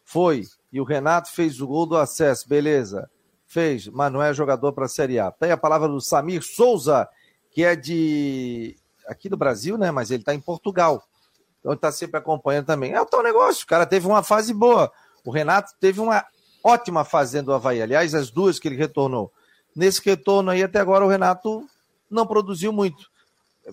Foi. 0.04 0.46
E 0.72 0.82
o 0.82 0.84
Renato 0.84 1.32
fez 1.32 1.62
o 1.62 1.68
gol 1.68 1.86
do 1.86 1.96
acesso, 1.96 2.48
beleza. 2.48 3.10
Fez, 3.48 3.88
mas 3.88 4.12
não 4.12 4.22
é 4.22 4.34
jogador 4.34 4.74
para 4.74 4.86
a 4.86 4.90
Série 4.90 5.20
A. 5.20 5.32
Tem 5.32 5.52
a 5.52 5.58
palavra 5.58 5.88
do 5.88 6.02
Samir 6.02 6.44
Souza, 6.44 7.08
que 7.52 7.64
é 7.64 7.76
de. 7.76 8.76
aqui 9.08 9.30
do 9.30 9.38
Brasil, 9.38 9.78
né? 9.78 9.92
Mas 9.92 10.12
ele 10.12 10.24
está 10.24 10.34
em 10.34 10.42
Portugal. 10.42 11.04
Então 11.60 11.72
está 11.74 11.92
sempre 11.92 12.18
acompanhando 12.18 12.66
também. 12.66 12.92
É 12.92 13.02
o 13.02 13.06
tal 13.06 13.24
negócio. 13.24 13.64
O 13.64 13.68
cara 13.68 13.86
teve 13.86 14.06
uma 14.06 14.24
fase 14.24 14.54
boa. 14.54 14.92
O 15.24 15.32
Renato 15.32 15.72
teve 15.80 16.02
uma 16.02 16.26
ótima 16.62 17.06
fase 17.06 17.34
dentro 17.34 17.48
do 17.48 17.54
Havaí. 17.54 17.82
Aliás, 17.82 18.14
as 18.14 18.30
duas 18.30 18.60
que 18.60 18.68
ele 18.68 18.76
retornou. 18.76 19.32
Nesse 19.74 20.02
retorno 20.04 20.52
aí, 20.52 20.62
até 20.62 20.80
agora, 20.80 21.06
o 21.06 21.08
Renato 21.08 21.66
não 22.10 22.28
produziu 22.28 22.74
muito 22.74 23.13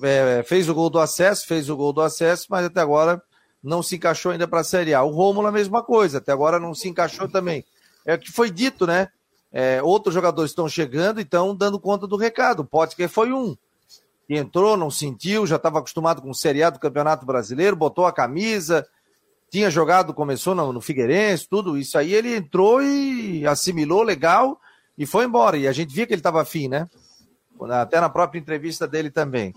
é, 0.03 0.43
fez 0.45 0.69
o 0.69 0.75
gol 0.75 0.91
do 0.91 0.99
acesso, 0.99 1.47
fez 1.47 1.69
o 1.69 1.77
gol 1.77 1.93
do 1.93 2.01
acesso, 2.01 2.47
mas 2.51 2.65
até 2.65 2.81
agora 2.81 3.23
não 3.63 3.83
se 3.83 3.97
encaixou 3.97 4.33
ainda 4.33 4.49
para 4.49 4.61
a 4.61 4.65
Série 4.65 4.95
A. 4.95 5.03
O 5.03 5.11
Rômulo 5.11 5.47
a 5.47 5.53
mesma 5.53 5.83
coisa, 5.83 6.19
até 6.19 6.33
agora 6.33 6.59
não 6.59 6.75
se 6.75 6.89
encaixou 6.89 7.29
também. 7.29 7.65
É 8.05 8.15
o 8.15 8.19
que 8.19 8.31
foi 8.31 8.51
dito, 8.51 8.87
né? 8.87 9.09
É, 9.53 9.83
outros 9.83 10.15
jogadores 10.15 10.53
estão 10.53 10.69
chegando 10.69 11.19
e 11.19 11.23
estão 11.23 11.55
dando 11.55 11.79
conta 11.79 12.07
do 12.07 12.17
recado. 12.17 12.61
O 12.61 12.65
Potker 12.65 13.09
foi 13.09 13.33
um. 13.33 13.57
Que 14.27 14.37
entrou, 14.37 14.77
não 14.77 14.91
sentiu, 14.91 15.47
já 15.47 15.57
estava 15.57 15.81
acostumado 15.81 16.23
com 16.23 16.31
o 16.31 16.35
Série 16.35 16.63
A 16.63 16.71
do 16.71 16.79
Campeonato 16.79 17.27
Brasileiro, 17.27 17.75
botou 17.75 18.07
a 18.07 18.13
camisa, 18.13 18.87
tinha 19.51 19.69
jogado, 19.69 20.15
começou 20.15 20.55
no, 20.55 20.73
no 20.73 20.81
Figueirense, 20.81 21.49
tudo 21.49 21.77
isso 21.77 21.99
aí. 21.99 22.15
Ele 22.15 22.37
entrou 22.37 22.81
e 22.81 23.45
assimilou 23.47 24.03
legal 24.03 24.59
e 24.97 25.05
foi 25.05 25.25
embora. 25.25 25.57
E 25.57 25.67
a 25.67 25.73
gente 25.73 25.93
via 25.93 26.07
que 26.07 26.13
ele 26.13 26.21
estava 26.21 26.41
afim, 26.41 26.69
né? 26.69 26.89
Até 27.73 28.01
na 28.01 28.09
própria 28.09 28.39
entrevista 28.39 28.87
dele 28.87 29.11
também. 29.11 29.53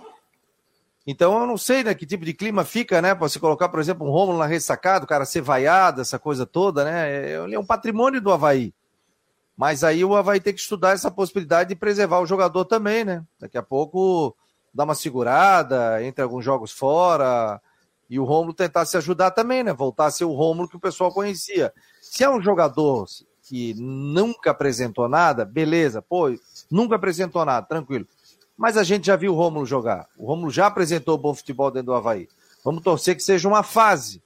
Então 1.06 1.42
eu 1.42 1.46
não 1.46 1.58
sei, 1.58 1.84
né, 1.84 1.94
que 1.94 2.06
tipo 2.06 2.24
de 2.24 2.34
clima 2.34 2.64
fica, 2.64 3.02
né, 3.02 3.14
para 3.14 3.28
você 3.28 3.38
colocar, 3.38 3.68
por 3.68 3.80
exemplo, 3.80 4.08
um 4.08 4.10
Rômulo 4.10 4.38
na 4.38 4.46
ressacada, 4.46 5.04
o 5.04 5.08
cara 5.08 5.26
ser 5.26 5.42
vaiado, 5.42 6.00
essa 6.00 6.18
coisa 6.18 6.46
toda, 6.46 6.86
né, 6.86 7.44
ele 7.44 7.56
é 7.56 7.60
um 7.60 7.66
patrimônio 7.66 8.22
do 8.22 8.32
Havaí. 8.32 8.74
Mas 9.56 9.84
aí 9.84 10.04
o 10.06 10.16
Havaí 10.16 10.40
tem 10.40 10.54
que 10.54 10.62
estudar 10.62 10.92
essa 10.92 11.12
possibilidade 11.12 11.70
de 11.70 11.76
preservar 11.76 12.20
o 12.20 12.26
jogador 12.26 12.64
também, 12.66 13.04
né, 13.04 13.22
daqui 13.38 13.58
a 13.58 13.64
pouco 13.64 14.34
dar 14.74 14.86
uma 14.86 14.96
segurada, 14.96 16.02
entre 16.04 16.24
alguns 16.24 16.44
jogos 16.44 16.72
fora, 16.72 17.62
e 18.10 18.18
o 18.18 18.24
Rômulo 18.24 18.54
tentar 18.54 18.86
se 18.86 18.96
ajudar 18.96 19.32
também, 19.32 19.62
né, 19.62 19.74
voltar 19.74 20.06
a 20.06 20.12
ser 20.12 20.24
o 20.24 20.32
Rômulo 20.32 20.70
que 20.70 20.78
o 20.78 20.80
pessoal 20.80 21.14
conhecia. 21.14 21.74
Se 22.02 22.24
é 22.24 22.30
um 22.30 22.42
jogador 22.42 23.06
que 23.42 23.74
nunca 23.78 24.52
apresentou 24.52 25.10
nada, 25.10 25.44
beleza, 25.44 26.02
pô, 26.02 26.34
nunca 26.72 26.96
apresentou 26.96 27.44
nada, 27.44 27.68
tranquilo 27.68 28.08
mas 28.58 28.78
a 28.78 28.84
gente 28.84 29.08
já 29.08 29.16
viu 29.16 29.34
o 29.34 29.36
Rômulo 29.36 29.66
jogar. 29.66 30.08
O 30.18 30.26
Rômulo 30.26 30.52
já 30.52 30.68
apresentou 30.68 31.18
bom 31.18 31.34
futebol 31.34 31.72
dentro 31.72 31.88
do 31.88 31.94
Havaí. 31.94 32.28
Vamos 32.64 32.84
torcer 32.84 33.16
que 33.16 33.24
seja 33.24 33.48
uma 33.48 33.64
fase, 33.64 34.22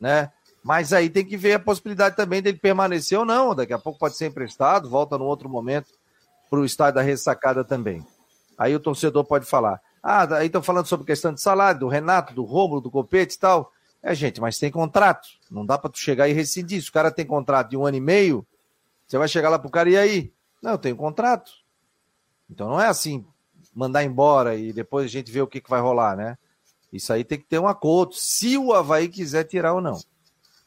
né? 0.00 0.30
Mas 0.62 0.92
aí 0.92 1.08
tem 1.08 1.24
que 1.24 1.36
ver 1.36 1.54
a 1.54 1.58
possibilidade 1.58 2.16
também 2.16 2.42
dele 2.42 2.58
permanecer 2.58 3.18
ou 3.18 3.24
não. 3.24 3.54
Daqui 3.54 3.72
a 3.72 3.78
pouco 3.78 3.98
pode 3.98 4.16
ser 4.16 4.26
emprestado, 4.26 4.90
volta 4.90 5.16
num 5.16 5.24
outro 5.24 5.48
momento 5.48 5.88
para 6.50 6.60
o 6.60 6.64
estádio 6.64 6.96
da 6.96 7.02
ressacada 7.02 7.64
também. 7.64 8.06
Aí 8.58 8.74
o 8.74 8.80
torcedor 8.80 9.24
pode 9.24 9.46
falar: 9.46 9.80
ah, 10.02 10.36
aí 10.36 10.46
estão 10.46 10.62
falando 10.62 10.86
sobre 10.86 11.06
questão 11.06 11.32
de 11.32 11.40
salário, 11.40 11.80
do 11.80 11.88
Renato, 11.88 12.34
do 12.34 12.44
Rômulo, 12.44 12.80
do 12.80 12.90
Copete 12.90 13.36
e 13.36 13.38
tal. 13.38 13.72
É, 14.02 14.14
gente, 14.14 14.40
mas 14.40 14.58
tem 14.58 14.70
contrato. 14.70 15.28
Não 15.50 15.64
dá 15.64 15.78
para 15.78 15.90
tu 15.90 15.98
chegar 15.98 16.28
e 16.28 16.32
rescindir. 16.32 16.82
Se 16.82 16.88
o 16.88 16.92
cara 16.92 17.10
tem 17.10 17.26
contrato 17.26 17.70
de 17.70 17.76
um 17.76 17.86
ano 17.86 17.96
e 17.96 18.00
meio, 18.00 18.46
você 19.06 19.18
vai 19.18 19.28
chegar 19.28 19.48
lá 19.48 19.58
pro 19.58 19.70
cara 19.70 19.90
e 19.90 19.96
aí? 19.96 20.32
Não, 20.62 20.72
eu 20.72 20.78
tenho 20.78 20.96
contrato. 20.96 21.50
Então 22.48 22.68
não 22.68 22.80
é 22.80 22.86
assim, 22.86 23.24
mandar 23.74 24.04
embora 24.04 24.56
e 24.56 24.72
depois 24.72 25.06
a 25.06 25.08
gente 25.08 25.30
vê 25.30 25.40
o 25.40 25.46
que, 25.46 25.60
que 25.60 25.70
vai 25.70 25.80
rolar, 25.80 26.16
né? 26.16 26.36
Isso 26.92 27.12
aí 27.12 27.24
tem 27.24 27.38
que 27.38 27.46
ter 27.46 27.58
um 27.58 27.68
acordo, 27.68 28.14
se 28.14 28.58
o 28.58 28.72
Havaí 28.72 29.08
quiser 29.08 29.44
tirar 29.44 29.74
ou 29.74 29.80
não. 29.80 29.98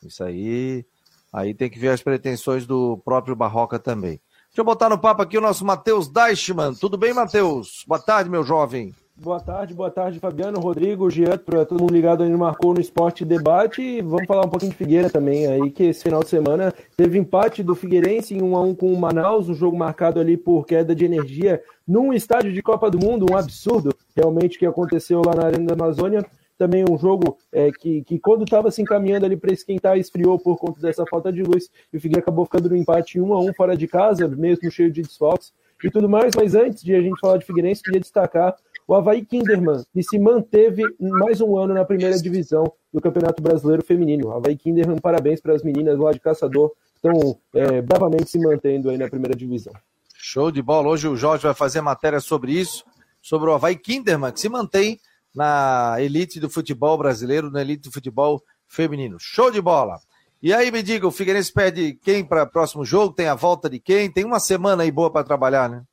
Isso 0.01 0.23
aí, 0.23 0.85
aí 1.31 1.53
tem 1.53 1.69
que 1.69 1.79
ver 1.79 1.89
as 1.89 2.01
pretensões 2.01 2.65
do 2.65 2.97
próprio 3.03 3.35
Barroca 3.35 3.77
também. 3.77 4.21
Deixa 4.47 4.61
eu 4.61 4.65
botar 4.65 4.87
no 4.87 4.99
papo 4.99 5.21
aqui 5.21 5.37
o 5.37 5.41
nosso 5.41 5.65
Matheus 5.65 6.07
Deichmann. 6.07 6.75
Tudo 6.75 6.97
bem, 6.97 7.13
Matheus? 7.13 7.83
Boa 7.87 7.99
tarde, 7.99 8.29
meu 8.29 8.43
jovem. 8.43 8.93
Boa 9.15 9.39
tarde, 9.39 9.75
boa 9.75 9.91
tarde, 9.91 10.19
Fabiano, 10.19 10.59
Rodrigo, 10.59 11.07
Jean, 11.07 11.37
para 11.37 11.63
todo 11.65 11.79
mundo 11.79 11.93
ligado 11.93 12.23
aí 12.23 12.29
no 12.29 12.37
Marcou 12.37 12.73
no 12.73 12.81
Esporte 12.81 13.23
Debate. 13.23 13.79
E 13.79 14.01
vamos 14.01 14.25
falar 14.25 14.43
um 14.43 14.49
pouquinho 14.49 14.71
de 14.71 14.77
Figueira 14.77 15.07
também 15.07 15.45
aí, 15.45 15.69
que 15.69 15.83
esse 15.83 16.01
final 16.01 16.23
de 16.23 16.29
semana 16.29 16.73
teve 16.97 17.19
empate 17.19 17.61
do 17.61 17.75
Figueirense 17.75 18.33
em 18.33 18.41
1 18.41 18.57
a 18.57 18.61
1 18.61 18.75
com 18.75 18.91
o 18.91 18.99
Manaus, 18.99 19.47
um 19.47 19.53
jogo 19.53 19.77
marcado 19.77 20.19
ali 20.19 20.35
por 20.35 20.65
queda 20.65 20.95
de 20.95 21.05
energia 21.05 21.61
num 21.87 22.11
estádio 22.11 22.51
de 22.51 22.61
Copa 22.63 22.89
do 22.89 22.97
Mundo, 22.97 23.27
um 23.31 23.37
absurdo 23.37 23.95
realmente 24.15 24.57
que 24.57 24.65
aconteceu 24.65 25.21
lá 25.23 25.35
na 25.35 25.45
Arena 25.45 25.67
da 25.67 25.73
Amazônia. 25.75 26.25
Também 26.57 26.83
um 26.83 26.97
jogo 26.97 27.37
é, 27.51 27.71
que, 27.71 28.03
que, 28.03 28.17
quando 28.17 28.45
estava 28.45 28.71
se 28.71 28.81
encaminhando 28.81 29.27
ali 29.27 29.37
para 29.37 29.53
esquentar, 29.53 29.95
esfriou 29.95 30.39
por 30.39 30.57
conta 30.57 30.81
dessa 30.81 31.05
falta 31.05 31.31
de 31.31 31.43
luz. 31.43 31.69
E 31.91 31.97
o 31.97 32.01
Figueira 32.01 32.21
acabou 32.21 32.45
ficando 32.45 32.67
no 32.67 32.75
empate 32.75 33.21
1 33.21 33.31
a 33.31 33.39
1 33.41 33.53
fora 33.53 33.77
de 33.77 33.87
casa, 33.87 34.27
mesmo 34.27 34.71
cheio 34.71 34.91
de 34.91 35.03
desfalques 35.03 35.53
e 35.83 35.91
tudo 35.91 36.09
mais. 36.09 36.33
Mas 36.35 36.55
antes 36.55 36.83
de 36.83 36.95
a 36.95 37.01
gente 37.01 37.19
falar 37.19 37.37
de 37.37 37.45
Figueirense, 37.45 37.83
queria 37.83 37.99
destacar 37.99 38.55
o 38.87 38.93
Havaí 38.95 39.25
Kinderman, 39.25 39.83
que 39.93 40.03
se 40.03 40.19
manteve 40.19 40.83
mais 40.99 41.41
um 41.41 41.57
ano 41.57 41.73
na 41.73 41.85
primeira 41.85 42.17
divisão 42.19 42.71
do 42.93 43.01
Campeonato 43.01 43.41
Brasileiro 43.41 43.83
Feminino. 43.83 44.31
Havaí 44.31 44.57
Kinderman, 44.57 44.99
parabéns 44.99 45.41
para 45.41 45.53
as 45.53 45.63
meninas 45.63 45.97
lá 45.97 46.11
de 46.11 46.19
Caçador, 46.19 46.71
estão 46.95 47.37
é, 47.53 47.81
bravamente 47.81 48.29
se 48.29 48.39
mantendo 48.39 48.89
aí 48.89 48.97
na 48.97 49.09
primeira 49.09 49.35
divisão. 49.35 49.73
Show 50.15 50.51
de 50.51 50.61
bola. 50.61 50.89
Hoje 50.89 51.07
o 51.07 51.15
Jorge 51.15 51.43
vai 51.43 51.53
fazer 51.53 51.81
matéria 51.81 52.19
sobre 52.19 52.53
isso, 52.53 52.85
sobre 53.21 53.49
o 53.49 53.53
Havaí 53.53 53.75
Kinderman, 53.75 54.31
que 54.31 54.39
se 54.39 54.49
mantém 54.49 54.99
na 55.33 55.95
elite 55.99 56.39
do 56.39 56.49
futebol 56.49 56.97
brasileiro, 56.97 57.49
na 57.49 57.61
elite 57.61 57.83
do 57.83 57.91
futebol 57.91 58.41
feminino. 58.67 59.17
Show 59.19 59.51
de 59.51 59.61
bola. 59.61 59.99
E 60.41 60.53
aí, 60.53 60.69
me 60.71 60.83
diga, 60.83 61.07
o 61.07 61.11
Figueirense 61.11 61.53
pede 61.53 61.97
quem 62.03 62.23
para 62.23 62.43
o 62.43 62.47
próximo 62.47 62.83
jogo? 62.83 63.13
Tem 63.13 63.27
a 63.27 63.35
volta 63.35 63.69
de 63.69 63.79
quem? 63.79 64.11
Tem 64.11 64.25
uma 64.25 64.41
semana 64.41 64.83
aí 64.83 64.91
boa 64.91 65.09
para 65.09 65.23
trabalhar, 65.23 65.69
né? 65.69 65.83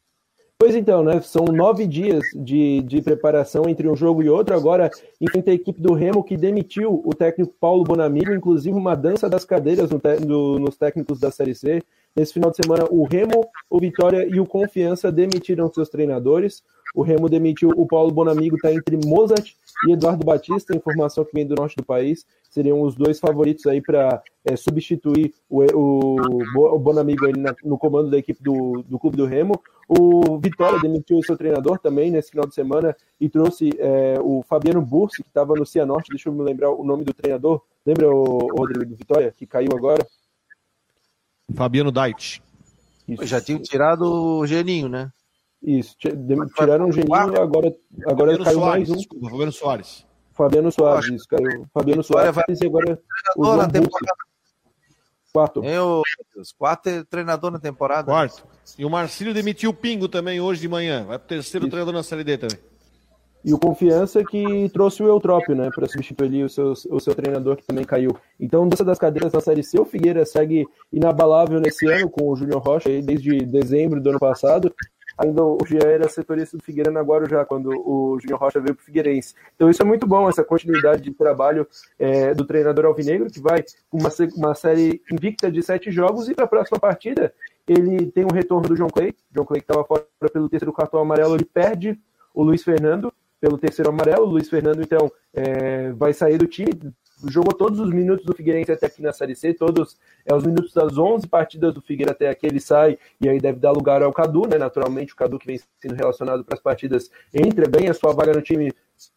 Pois 0.60 0.76
então, 0.76 1.02
né? 1.02 1.22
São 1.22 1.46
nove 1.46 1.86
dias 1.86 2.22
de, 2.34 2.82
de 2.82 3.00
preparação 3.00 3.66
entre 3.66 3.88
um 3.88 3.96
jogo 3.96 4.22
e 4.22 4.28
outro. 4.28 4.54
Agora 4.54 4.90
enfrenta 5.18 5.50
a 5.50 5.54
equipe 5.54 5.80
do 5.80 5.94
Remo 5.94 6.22
que 6.22 6.36
demitiu 6.36 7.00
o 7.02 7.14
técnico 7.14 7.54
Paulo 7.58 7.82
Bonamigo, 7.82 8.34
inclusive 8.34 8.76
uma 8.76 8.94
dança 8.94 9.26
das 9.26 9.42
cadeiras 9.42 9.88
no 9.88 9.98
no, 10.26 10.58
nos 10.58 10.76
técnicos 10.76 11.18
da 11.18 11.30
Série 11.30 11.54
C. 11.54 11.82
Nesse 12.14 12.34
final 12.34 12.50
de 12.50 12.56
semana, 12.62 12.84
o 12.90 13.04
Remo, 13.04 13.48
o 13.70 13.80
Vitória 13.80 14.28
e 14.28 14.38
o 14.38 14.44
Confiança 14.44 15.10
demitiram 15.10 15.72
seus 15.72 15.88
treinadores. 15.88 16.62
O 16.94 17.02
Remo 17.02 17.28
demitiu 17.28 17.70
o 17.76 17.86
Paulo 17.86 18.10
Bonamigo, 18.10 18.56
está 18.56 18.72
entre 18.72 18.96
Mozart 19.06 19.52
e 19.86 19.92
Eduardo 19.92 20.24
Batista, 20.24 20.76
informação 20.76 21.24
que 21.24 21.32
vem 21.32 21.46
do 21.46 21.54
norte 21.54 21.76
do 21.76 21.84
país. 21.84 22.26
Seriam 22.50 22.82
os 22.82 22.96
dois 22.96 23.20
favoritos 23.20 23.66
aí 23.66 23.80
para 23.80 24.22
é, 24.44 24.56
substituir 24.56 25.32
o, 25.48 25.62
o, 25.72 26.74
o 26.74 26.78
Bonamigo 26.78 27.26
aí 27.26 27.32
na, 27.36 27.54
no 27.64 27.78
comando 27.78 28.10
da 28.10 28.18
equipe 28.18 28.42
do, 28.42 28.82
do 28.82 28.98
Clube 28.98 29.16
do 29.16 29.24
Remo. 29.24 29.60
O 29.88 30.38
Vitória 30.38 30.80
demitiu 30.80 31.18
o 31.18 31.24
seu 31.24 31.36
treinador 31.36 31.78
também 31.78 32.10
nesse 32.10 32.30
final 32.30 32.46
de 32.46 32.54
semana 32.54 32.96
e 33.20 33.28
trouxe 33.28 33.70
é, 33.78 34.18
o 34.20 34.42
Fabiano 34.42 34.82
Bursi, 34.82 35.22
que 35.22 35.28
estava 35.28 35.54
no 35.54 35.64
Cianorte. 35.64 36.10
Deixa 36.10 36.28
eu 36.28 36.32
me 36.32 36.42
lembrar 36.42 36.70
o 36.70 36.84
nome 36.84 37.04
do 37.04 37.14
treinador. 37.14 37.62
Lembra 37.86 38.08
o, 38.10 38.46
o 38.52 38.56
Rodrigo 38.56 38.96
Vitória, 38.96 39.32
que 39.36 39.46
caiu 39.46 39.70
agora? 39.76 40.04
Fabiano 41.54 41.92
Dait. 41.92 42.42
Já 43.22 43.40
tinha 43.40 43.58
tirado 43.58 44.02
o 44.02 44.46
Geninho, 44.46 44.88
né? 44.88 45.10
Isso, 45.62 45.94
tiraram 45.98 46.88
o 46.88 46.92
Geninho, 46.92 47.14
agora, 47.14 47.74
agora 48.06 48.38
caiu 48.38 48.60
Soares, 48.60 48.88
mais 48.88 48.90
um. 48.90 48.96
Desculpa, 48.96 49.28
Fabiano 49.30 49.52
Soares. 49.52 50.06
Fabiano 50.32 50.72
Soares, 50.72 51.08
isso, 51.10 51.28
caiu. 51.28 51.66
Fabiano 51.72 52.02
Soares 52.02 52.34
vai 52.34 52.44
e 52.48 52.66
agora 52.66 52.98
o 53.36 53.44
João 53.44 53.58
Quarto. 55.32 55.64
Eu, 55.64 56.02
quarto 56.58 56.88
é 56.88 57.04
treinador 57.04 57.52
na 57.52 57.60
temporada. 57.60 58.06
Quarto. 58.06 58.44
E 58.76 58.84
o 58.84 58.90
Marcílio 58.90 59.32
demitiu 59.32 59.70
o 59.70 59.74
Pingo 59.74 60.08
também 60.08 60.40
hoje 60.40 60.60
de 60.60 60.68
manhã. 60.68 61.04
Vai 61.04 61.18
pro 61.18 61.28
terceiro 61.28 61.66
isso. 61.66 61.70
treinador 61.70 61.94
na 61.94 62.02
Série 62.02 62.24
D 62.24 62.36
também. 62.36 62.58
E 63.44 63.54
o 63.54 63.58
Confiança 63.58 64.22
que 64.22 64.68
trouxe 64.70 65.02
o 65.02 65.06
Eutrópio, 65.06 65.54
né, 65.54 65.70
para 65.74 65.86
substituir 65.88 66.44
o 66.44 66.48
seu, 66.48 66.72
o 66.90 67.00
seu 67.00 67.14
treinador 67.14 67.56
que 67.56 67.64
também 67.64 67.84
caiu. 67.84 68.14
Então, 68.38 68.68
dessa 68.68 68.84
das 68.84 68.98
cadeiras 68.98 69.32
na 69.32 69.40
Série 69.40 69.62
C, 69.62 69.80
o 69.80 69.84
Figueira 69.84 70.26
segue 70.26 70.66
inabalável 70.92 71.58
nesse 71.58 71.86
ano 71.86 72.10
com 72.10 72.28
o 72.28 72.36
Júnior 72.36 72.60
Rocha, 72.60 72.90
aí, 72.90 73.00
desde 73.00 73.46
dezembro 73.46 74.00
do 74.00 74.10
ano 74.10 74.18
passado. 74.18 74.74
Ainda 75.22 75.44
o 75.44 75.58
Jean 75.66 75.86
era 75.86 76.08
setorista 76.08 76.56
do 76.56 76.62
Figueira 76.62 76.90
na 76.90 77.02
Guarujá, 77.02 77.44
quando 77.44 77.68
o 77.68 78.18
Júnior 78.18 78.40
Rocha 78.40 78.58
veio 78.58 78.74
para 78.74 78.82
o 78.82 78.84
Figueirense. 78.84 79.34
Então, 79.54 79.68
isso 79.68 79.82
é 79.82 79.84
muito 79.84 80.06
bom, 80.06 80.26
essa 80.30 80.42
continuidade 80.42 81.02
de 81.02 81.12
trabalho 81.12 81.68
é, 81.98 82.32
do 82.32 82.46
treinador 82.46 82.86
Alvinegro, 82.86 83.30
que 83.30 83.38
vai 83.38 83.62
com 83.90 83.98
uma, 83.98 84.08
uma 84.34 84.54
série 84.54 85.02
invicta 85.12 85.50
de 85.50 85.62
sete 85.62 85.90
jogos, 85.90 86.26
e 86.26 86.34
para 86.34 86.46
a 86.46 86.48
próxima 86.48 86.78
partida, 86.78 87.34
ele 87.68 88.10
tem 88.10 88.24
o 88.24 88.32
retorno 88.32 88.66
do 88.66 88.74
John 88.74 88.88
Clay. 88.88 89.14
John 89.30 89.44
Clay, 89.44 89.60
que 89.60 89.70
estava 89.70 89.84
fora 89.84 90.06
pelo 90.32 90.48
terceiro 90.48 90.72
cartão 90.72 91.00
amarelo, 91.00 91.34
ele 91.34 91.44
perde 91.44 92.00
o 92.32 92.42
Luiz 92.42 92.64
Fernando 92.64 93.12
pelo 93.38 93.58
terceiro 93.58 93.90
amarelo. 93.90 94.24
O 94.24 94.30
Luiz 94.30 94.48
Fernando, 94.48 94.80
então, 94.80 95.12
é, 95.34 95.92
vai 95.92 96.14
sair 96.14 96.38
do 96.38 96.46
time. 96.46 96.94
Jogou 97.28 97.52
todos 97.52 97.78
os 97.80 97.90
minutos 97.90 98.24
do 98.24 98.34
Figueirense 98.34 98.72
até 98.72 98.86
aqui 98.86 99.02
na 99.02 99.12
Série 99.12 99.34
C, 99.34 99.52
todos 99.52 99.98
é, 100.24 100.34
os 100.34 100.44
minutos 100.44 100.72
das 100.72 100.96
11 100.96 101.26
partidas 101.26 101.74
do 101.74 101.80
Figueira 101.80 102.12
até 102.12 102.28
aqui 102.28 102.46
ele 102.46 102.60
sai, 102.60 102.98
e 103.20 103.28
aí 103.28 103.38
deve 103.38 103.58
dar 103.58 103.72
lugar 103.72 104.02
ao 104.02 104.12
Cadu, 104.12 104.46
né? 104.48 104.58
Naturalmente, 104.58 105.12
o 105.12 105.16
Cadu 105.16 105.38
que 105.38 105.46
vem 105.46 105.60
sendo 105.80 105.94
relacionado 105.94 106.44
para 106.44 106.54
as 106.54 106.62
partidas 106.62 107.10
entra 107.32 107.68
bem 107.68 107.88
a 107.88 107.94
sua 107.94 108.12
vaga 108.12 108.32
no 108.32 108.42
time 108.42 108.72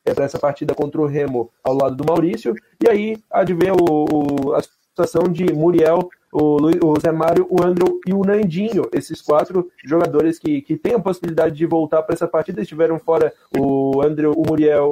é, 0.06 0.14
para 0.14 0.26
essa 0.26 0.40
partida 0.40 0.74
contra 0.74 1.02
o 1.02 1.06
Remo 1.06 1.52
ao 1.64 1.76
lado 1.76 1.96
do 1.96 2.06
Maurício, 2.06 2.56
e 2.84 2.90
aí 2.90 3.18
advém 3.32 3.72
o, 3.72 4.06
o, 4.50 4.54
a 4.54 4.62
situação 4.62 5.24
de 5.24 5.54
Muriel 5.54 6.10
o, 6.34 6.58
o 6.88 7.00
Zé 7.00 7.12
Mário, 7.12 7.48
o 7.50 7.64
Andrew 7.64 8.00
e 8.08 8.14
o 8.14 8.24
Nandinho, 8.24 8.90
esses 8.92 9.22
quatro 9.22 9.70
jogadores 9.86 10.40
que, 10.40 10.62
que 10.64 10.76
têm 10.76 10.96
a 10.96 11.00
possibilidade 11.00 11.56
de 11.56 11.66
voltar 11.66 12.02
para 12.02 12.16
essa 12.16 12.28
partida, 12.28 12.62
estiveram 12.62 12.98
fora 12.98 13.32
o 13.56 14.02
Andrew, 14.02 14.34
o 14.36 14.44
Muriel 14.48 14.90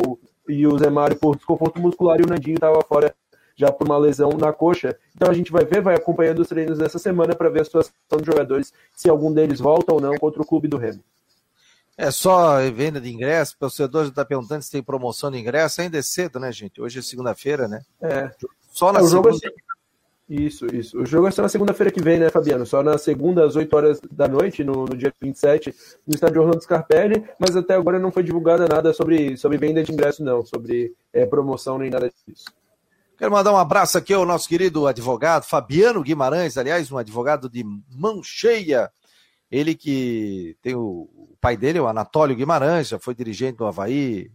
e 0.48 0.66
o 0.66 0.78
Zé 0.78 0.89
Mário 0.89 1.18
por 1.18 1.36
desconforto 1.36 1.80
muscular 1.80 2.20
e 2.20 2.24
o 2.24 2.28
Nandinho 2.28 2.56
estava 2.56 2.82
fora 2.82 3.14
já 3.56 3.72
por 3.72 3.88
uma 3.88 3.98
lesão 3.98 4.32
na 4.32 4.52
coxa. 4.52 4.98
Então 5.16 5.30
a 5.30 5.34
gente 5.34 5.52
vai 5.52 5.66
ver, 5.66 5.82
vai 5.82 5.96
acompanhando 5.96 6.39
os 6.39 6.48
treinos 6.48 6.78
dessa 6.78 6.98
semana 6.98 7.36
para 7.36 7.50
ver 7.50 7.62
a 7.62 7.66
situação 7.66 7.94
dos 8.10 8.26
jogadores, 8.26 8.74
se 8.94 9.10
algum 9.10 9.32
deles 9.32 9.60
volta 9.60 9.94
ou 9.94 10.02
não 10.02 10.16
contra 10.18 10.42
o 10.42 10.46
clube 10.46 10.68
do 10.68 10.78
Remo. 10.78 11.04
É 11.98 12.10
só 12.10 12.58
venda 12.72 13.00
de 13.00 13.12
ingresso, 13.12 13.54
o 13.56 13.60
torcedor 13.60 14.04
já 14.04 14.10
está 14.10 14.26
perguntando 14.26 14.64
se 14.64 14.72
tem 14.72 14.82
promoção 14.82 15.30
de 15.30 15.38
ingresso, 15.38 15.82
ainda 15.82 16.00
é 16.00 16.02
cedo, 16.02 16.39
né, 16.39 16.52
gente? 16.52 16.82
Hoje 16.82 17.00
é 17.00 17.02
segunda-feira, 17.02 17.68
né? 17.68 17.82
É. 18.02 18.32
Só 18.72 18.92
na 18.92 19.00
é, 19.00 19.04
segunda... 19.04 19.32
Jogo 19.32 19.46
é 19.46 19.50
isso, 20.32 20.66
isso. 20.74 20.98
O 20.98 21.06
jogo 21.06 21.28
é 21.28 21.32
só 21.32 21.42
na 21.42 21.50
segunda-feira 21.50 21.92
que 21.92 22.02
vem, 22.02 22.18
né, 22.18 22.30
Fabiano? 22.30 22.66
Só 22.66 22.82
na 22.82 22.98
segunda, 22.98 23.46
às 23.46 23.58
8 23.58 23.76
horas 23.76 24.02
da 24.10 24.30
noite, 24.30 24.64
no, 24.64 24.86
no 24.86 24.96
dia 24.96 25.14
27, 25.22 25.76
no 26.08 26.16
estádio 26.16 26.42
Orlando 26.42 26.64
Scarpelli, 26.64 27.26
mas 27.38 27.56
até 27.56 27.74
agora 27.74 28.00
não 28.00 28.14
foi 28.14 28.24
divulgada 28.24 28.66
nada 28.66 28.94
sobre, 28.94 29.36
sobre 29.36 29.58
venda 29.58 29.84
de 29.84 29.92
ingresso, 29.92 30.24
não, 30.24 30.46
sobre 30.46 30.94
é, 31.12 31.26
promoção 31.26 31.78
nem 31.78 31.90
nada 31.90 32.10
disso. 32.26 32.46
Quero 33.18 33.32
mandar 33.32 33.52
um 33.52 33.58
abraço 33.58 33.98
aqui 33.98 34.14
ao 34.14 34.26
nosso 34.26 34.48
querido 34.48 34.88
advogado 34.88 35.44
Fabiano 35.44 36.02
Guimarães, 36.02 36.58
aliás, 36.58 36.90
um 36.90 36.98
advogado 36.98 37.50
de 37.50 37.64
mão 37.90 38.22
cheia. 38.24 38.90
Ele 39.52 39.76
que 39.76 40.56
tem 40.62 40.76
o, 40.76 41.10
o 41.14 41.36
pai 41.42 41.58
dele, 41.58 41.80
o 41.80 41.88
Anatólio 41.88 42.38
Guimarães, 42.38 42.88
já 42.88 42.98
foi 42.98 43.14
dirigente 43.14 43.58
do 43.58 43.66
Havaí, 43.66 44.32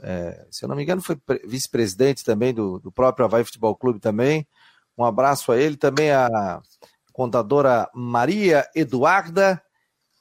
é, 0.00 0.46
se 0.50 0.64
eu 0.64 0.68
não 0.68 0.76
me 0.76 0.82
engano, 0.82 1.02
foi 1.02 1.16
vice-presidente 1.44 2.22
também 2.22 2.52
do, 2.52 2.78
do 2.78 2.92
próprio 2.92 3.24
Havaí 3.24 3.44
Futebol 3.44 3.74
Clube 3.74 3.98
também. 3.98 4.46
Um 4.96 5.04
abraço 5.04 5.52
a 5.52 5.58
ele, 5.58 5.76
também 5.76 6.10
a 6.10 6.60
contadora 7.12 7.88
Maria 7.94 8.68
Eduarda 8.74 9.62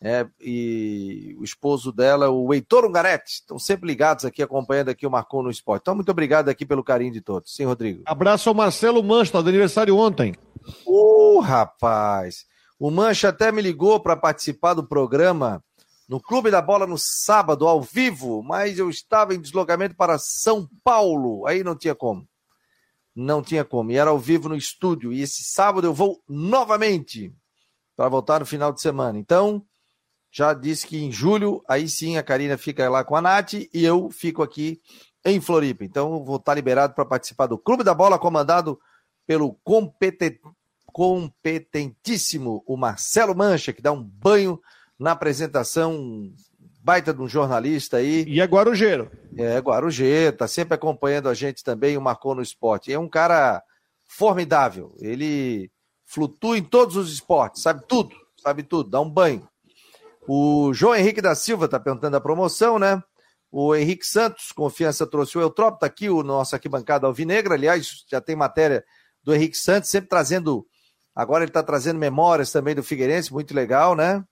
é, 0.05 0.28
e 0.41 1.34
o 1.39 1.43
esposo 1.45 1.91
dela, 1.91 2.30
o 2.30 2.53
Heitor 2.53 2.86
Ungarete. 2.86 3.36
Estão 3.36 3.57
sempre 3.57 3.88
ligados 3.88 4.26
aqui, 4.26 4.43
acompanhando 4.43 4.89
aqui 4.89 5.07
o 5.07 5.11
Marcou 5.11 5.41
no 5.41 5.49
Esporte. 5.49 5.84
Então, 5.84 5.95
muito 5.95 6.11
obrigado 6.11 6.49
aqui 6.49 6.65
pelo 6.65 6.84
carinho 6.84 7.13
de 7.13 7.21
todos. 7.21 7.55
Sim, 7.55 7.63
Rodrigo. 7.63 8.03
Abraço 8.05 8.49
ao 8.49 8.55
Marcelo 8.55 9.01
Mancha, 9.01 9.41
do 9.41 9.47
aniversário 9.47 9.97
ontem. 9.97 10.36
Ô, 10.86 11.38
oh, 11.38 11.39
rapaz! 11.39 12.45
O 12.78 12.91
Mancha 12.91 13.30
até 13.30 13.49
me 13.49 13.61
ligou 13.61 13.97
para 13.99 14.17
participar 14.17 14.74
do 14.74 14.86
programa 14.86 15.63
no 16.07 16.19
Clube 16.19 16.51
da 16.51 16.61
Bola 16.61 16.86
no 16.86 16.97
sábado, 16.97 17.65
ao 17.65 17.82
vivo, 17.82 18.43
mas 18.43 18.78
eu 18.78 18.89
estava 18.89 19.34
em 19.34 19.39
deslocamento 19.39 19.95
para 19.95 20.19
São 20.19 20.67
Paulo. 20.84 21.47
Aí 21.47 21.63
não 21.63 21.78
tinha 21.78 21.95
como. 21.95 22.28
Não 23.16 23.41
tinha 23.41 23.64
como. 23.64 23.91
E 23.91 23.97
era 23.97 24.09
ao 24.09 24.20
vivo 24.20 24.49
no 24.49 24.55
estúdio. 24.55 25.14
E 25.14 25.22
esse 25.22 25.43
sábado 25.43 25.86
eu 25.86 25.93
vou 25.93 26.22
novamente 26.28 27.34
para 27.95 28.09
voltar 28.09 28.39
no 28.39 28.45
final 28.45 28.74
de 28.74 28.82
semana. 28.82 29.20
Então, 29.20 29.64
já 30.32 30.53
disse 30.53 30.88
que 30.88 30.97
em 30.97 31.11
julho, 31.11 31.64
aí 31.68 31.88
sim 31.88 32.18
a 32.18 32.24
Karina 32.24 32.57
fica 32.57 32.89
lá 32.89 33.03
com 33.03 33.16
a 33.16 33.22
Nath 33.22 33.53
e 33.53 33.70
eu 33.74 34.09
fico 34.09 34.41
aqui 34.41 34.82
em 35.24 35.39
Floripa. 35.39 35.86
Então, 35.86 36.24
vou 36.24 36.38
estar 36.38 36.55
liberado 36.55 36.93
para 36.93 37.05
participar 37.05 37.47
do 37.47 37.57
Clube 37.57 37.84
da 37.84 37.93
Bola, 37.93 38.18
comandado 38.18 38.80
pelo 39.28 39.53
competen... 39.64 40.39
competentíssimo 40.88 42.64
o 42.66 42.76
Marcelo 42.76 43.36
Mancha, 43.36 43.72
que 43.72 43.82
dá 43.82 43.91
um 43.91 44.03
banho 44.03 44.59
na 44.97 45.11
apresentação 45.11 46.34
baita 46.84 47.13
de 47.13 47.21
um 47.21 47.27
jornalista 47.27 47.97
aí. 47.97 48.25
E 48.27 48.41
é 48.41 48.45
Guarujeiro. 48.45 49.09
É, 49.38 49.57
Guarujeiro, 49.59 50.36
tá 50.36 50.47
sempre 50.47 50.75
acompanhando 50.75 51.29
a 51.29 51.34
gente 51.34 51.63
também, 51.63 51.97
o 51.97 52.01
Marcou 52.01 52.36
no 52.36 52.41
Esporte. 52.41 52.91
É 52.91 52.99
um 52.99 53.07
cara 53.07 53.63
formidável. 54.05 54.93
Ele 54.99 55.71
flutua 56.05 56.57
em 56.57 56.63
todos 56.63 56.97
os 56.97 57.11
esportes, 57.11 57.63
sabe 57.63 57.84
tudo, 57.88 58.15
sabe 58.38 58.61
tudo, 58.61 58.89
dá 58.89 59.01
um 59.01 59.09
banho. 59.09 59.47
O 60.27 60.71
João 60.73 60.95
Henrique 60.95 61.21
da 61.21 61.34
Silva 61.34 61.67
tá 61.67 61.79
perguntando 61.79 62.17
a 62.17 62.21
promoção, 62.21 62.77
né? 62.77 63.01
O 63.51 63.75
Henrique 63.75 64.05
Santos, 64.05 64.51
confiança 64.51 65.07
trouxe 65.07 65.38
o 65.38 65.41
Eutrópio, 65.41 65.79
tá 65.79 65.86
aqui 65.86 66.09
o 66.09 66.21
nosso 66.21 66.57
bancada 66.69 67.07
Alvinegra, 67.07 67.55
aliás, 67.55 68.03
já 68.09 68.19
tem 68.21 68.36
matéria 68.36 68.84
do 69.23 69.34
Henrique 69.34 69.57
Santos, 69.57 69.89
sempre 69.89 70.09
trazendo, 70.09 70.65
agora 71.15 71.43
ele 71.43 71.49
está 71.49 71.63
trazendo 71.63 71.99
memórias 71.99 72.51
também 72.51 72.75
do 72.75 72.84
Figueirense, 72.84 73.34
muito 73.34 73.53
legal, 73.53 73.95
né? 73.95 74.23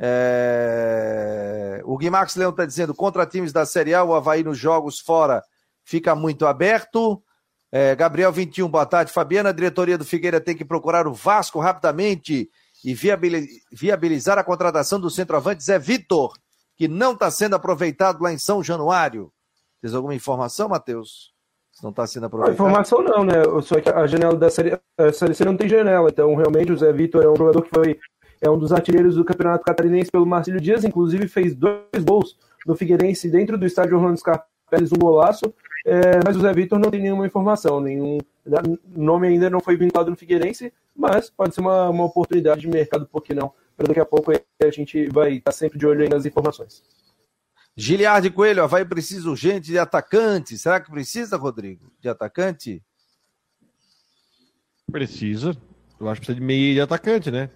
É... 0.00 1.80
O 1.84 1.96
Guimarães 1.96 2.36
Leão 2.36 2.50
está 2.50 2.64
dizendo: 2.64 2.94
contra 2.94 3.26
times 3.26 3.52
da 3.52 3.64
Série 3.64 3.94
A, 3.94 4.02
o 4.04 4.14
Havaí 4.14 4.42
nos 4.42 4.58
jogos 4.58 4.98
fora 4.98 5.42
fica 5.84 6.14
muito 6.14 6.46
aberto. 6.46 7.22
É, 7.70 7.94
Gabriel 7.96 8.32
21, 8.32 8.68
boa 8.68 8.86
tarde. 8.86 9.12
Fabiana, 9.12 9.48
a 9.48 9.52
diretoria 9.52 9.98
do 9.98 10.04
Figueira 10.04 10.40
tem 10.40 10.56
que 10.56 10.64
procurar 10.64 11.08
o 11.08 11.12
Vasco 11.12 11.58
rapidamente 11.58 12.48
e 12.84 12.94
viabilizar 13.72 14.38
a 14.38 14.44
contratação 14.44 15.00
do 15.00 15.10
centroavante 15.10 15.64
Zé 15.64 15.78
Vitor, 15.78 16.34
que 16.76 16.86
não 16.86 17.12
está 17.12 17.30
sendo 17.30 17.56
aproveitado 17.56 18.22
lá 18.22 18.32
em 18.32 18.38
São 18.38 18.62
Januário. 18.62 19.32
Tens 19.80 19.94
alguma 19.94 20.14
informação, 20.14 20.68
Matheus? 20.68 21.32
Não 21.82 21.90
está 21.90 22.06
sendo 22.06 22.26
aproveitado? 22.26 22.52
A 22.52 22.54
informação 22.54 23.02
não, 23.02 23.24
né? 23.24 23.42
Só 23.62 23.80
que 23.80 23.88
a 23.88 24.06
janela 24.06 24.36
da 24.36 24.48
série, 24.48 24.78
a 24.96 25.12
série 25.12 25.34
C 25.34 25.44
não 25.44 25.56
tem 25.56 25.68
janela. 25.68 26.08
Então, 26.08 26.34
realmente, 26.36 26.70
o 26.70 26.76
Zé 26.76 26.92
Vitor 26.92 27.24
é 27.24 27.28
um 27.28 27.36
jogador 27.36 27.62
que 27.62 27.70
foi 27.70 27.98
é 28.44 28.50
um 28.50 28.58
dos 28.58 28.72
artilheiros 28.72 29.14
do 29.14 29.24
Campeonato 29.24 29.64
Catarinense 29.64 30.10
pelo 30.10 30.26
Marcílio 30.26 30.60
Dias, 30.60 30.84
inclusive 30.84 31.26
fez 31.28 31.54
dois 31.54 32.04
gols 32.06 32.36
no 32.66 32.76
Figueirense 32.76 33.30
dentro 33.30 33.56
do 33.56 33.64
estádio 33.64 33.96
Orlando 33.96 34.18
Scarpelli, 34.18 34.86
um 34.92 34.98
golaço, 34.98 35.52
é, 35.86 36.20
mas 36.22 36.36
o 36.36 36.40
Zé 36.40 36.52
Vitor 36.52 36.78
não 36.78 36.90
tem 36.90 37.00
nenhuma 37.00 37.26
informação, 37.26 37.80
nenhum 37.80 38.18
nome 38.94 39.28
ainda 39.28 39.48
não 39.48 39.60
foi 39.60 39.76
vinculado 39.76 40.10
no 40.10 40.16
Figueirense, 40.16 40.70
mas 40.94 41.30
pode 41.30 41.54
ser 41.54 41.62
uma, 41.62 41.88
uma 41.88 42.04
oportunidade 42.04 42.60
de 42.60 42.68
mercado, 42.68 43.06
por 43.06 43.22
que 43.22 43.32
não? 43.32 43.50
Para 43.74 43.88
daqui 43.88 44.00
a 44.00 44.04
pouco 44.04 44.30
a 44.30 44.70
gente 44.70 45.08
vai 45.08 45.36
estar 45.36 45.52
sempre 45.52 45.78
de 45.78 45.86
olho 45.86 46.02
aí 46.02 46.08
nas 46.08 46.26
informações. 46.26 46.82
Giliard 47.74 48.28
Coelho, 48.30 48.68
vai 48.68 48.84
precisa 48.84 49.28
urgente 49.28 49.68
de 49.68 49.78
atacante. 49.78 50.56
Será 50.56 50.78
que 50.78 50.90
precisa, 50.90 51.36
Rodrigo, 51.36 51.90
de 51.98 52.08
atacante? 52.08 52.80
Precisa. 54.92 55.56
Eu 55.98 56.08
acho 56.08 56.20
que 56.20 56.26
precisa 56.26 56.38
de 56.38 56.46
meio 56.46 56.74
de 56.74 56.80
atacante, 56.80 57.32
né? 57.32 57.50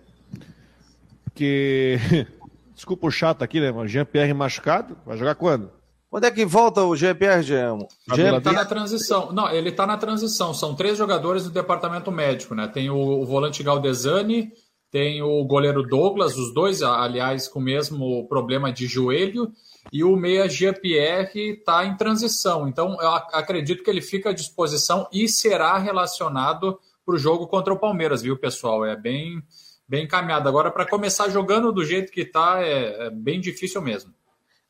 Porque. 1.38 1.98
Desculpa 2.74 3.08
o 3.08 3.10
chato 3.10 3.42
aqui, 3.42 3.60
né? 3.60 3.72
Jean-Pierre 3.88 4.32
machucado, 4.32 4.96
vai 5.04 5.16
jogar 5.16 5.34
quando? 5.34 5.68
Quando 6.08 6.24
é 6.24 6.30
que 6.30 6.46
volta 6.46 6.84
o 6.84 6.94
Jean-Pierre 6.94 7.42
Jean? 7.42 7.78
Jean 8.14 8.28
ele 8.28 8.40
tá 8.40 8.52
na 8.52 8.64
transição. 8.64 9.32
Não, 9.32 9.50
ele 9.50 9.72
tá 9.72 9.84
na 9.84 9.96
transição. 9.96 10.54
São 10.54 10.76
três 10.76 10.96
jogadores 10.96 11.42
do 11.42 11.50
departamento 11.50 12.12
médico, 12.12 12.54
né? 12.54 12.68
Tem 12.68 12.88
o, 12.88 12.96
o 12.96 13.26
volante 13.26 13.64
Galdesani, 13.64 14.52
tem 14.92 15.22
o 15.22 15.44
goleiro 15.44 15.82
Douglas, 15.82 16.36
os 16.36 16.54
dois, 16.54 16.80
aliás, 16.80 17.48
com 17.48 17.58
o 17.58 17.62
mesmo 17.62 18.28
problema 18.28 18.72
de 18.72 18.86
joelho, 18.86 19.50
e 19.92 20.04
o 20.04 20.16
meia 20.16 20.48
Jean-Pierre 20.48 21.58
está 21.58 21.84
em 21.84 21.96
transição. 21.96 22.68
Então, 22.68 22.96
eu 23.00 23.08
acredito 23.08 23.82
que 23.82 23.90
ele 23.90 24.00
fica 24.00 24.30
à 24.30 24.32
disposição 24.32 25.08
e 25.12 25.28
será 25.28 25.76
relacionado 25.78 26.78
para 27.04 27.16
o 27.16 27.18
jogo 27.18 27.48
contra 27.48 27.74
o 27.74 27.78
Palmeiras, 27.78 28.22
viu, 28.22 28.38
pessoal? 28.38 28.84
É 28.84 28.94
bem 28.94 29.42
bem 29.88 30.04
encaminhado. 30.04 30.48
Agora, 30.48 30.70
para 30.70 30.86
começar 30.86 31.30
jogando 31.30 31.72
do 31.72 31.84
jeito 31.84 32.12
que 32.12 32.20
está, 32.20 32.60
é, 32.62 33.06
é, 33.06 33.10
bem 33.10 33.40
difícil 33.40 33.80
mesmo. 33.80 34.12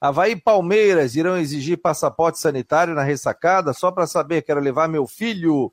Havaí 0.01 0.33
e 0.33 0.37
Palmeiras 0.37 1.17
irão 1.17 1.37
exigir 1.37 1.77
passaporte 1.77 2.39
sanitário 2.39 2.95
na 2.95 3.03
ressacada 3.03 3.73
só 3.73 3.91
para 3.91 4.07
saber, 4.07 4.43
quero 4.43 4.61
levar 4.61 4.89
meu 4.89 5.07
filho. 5.07 5.73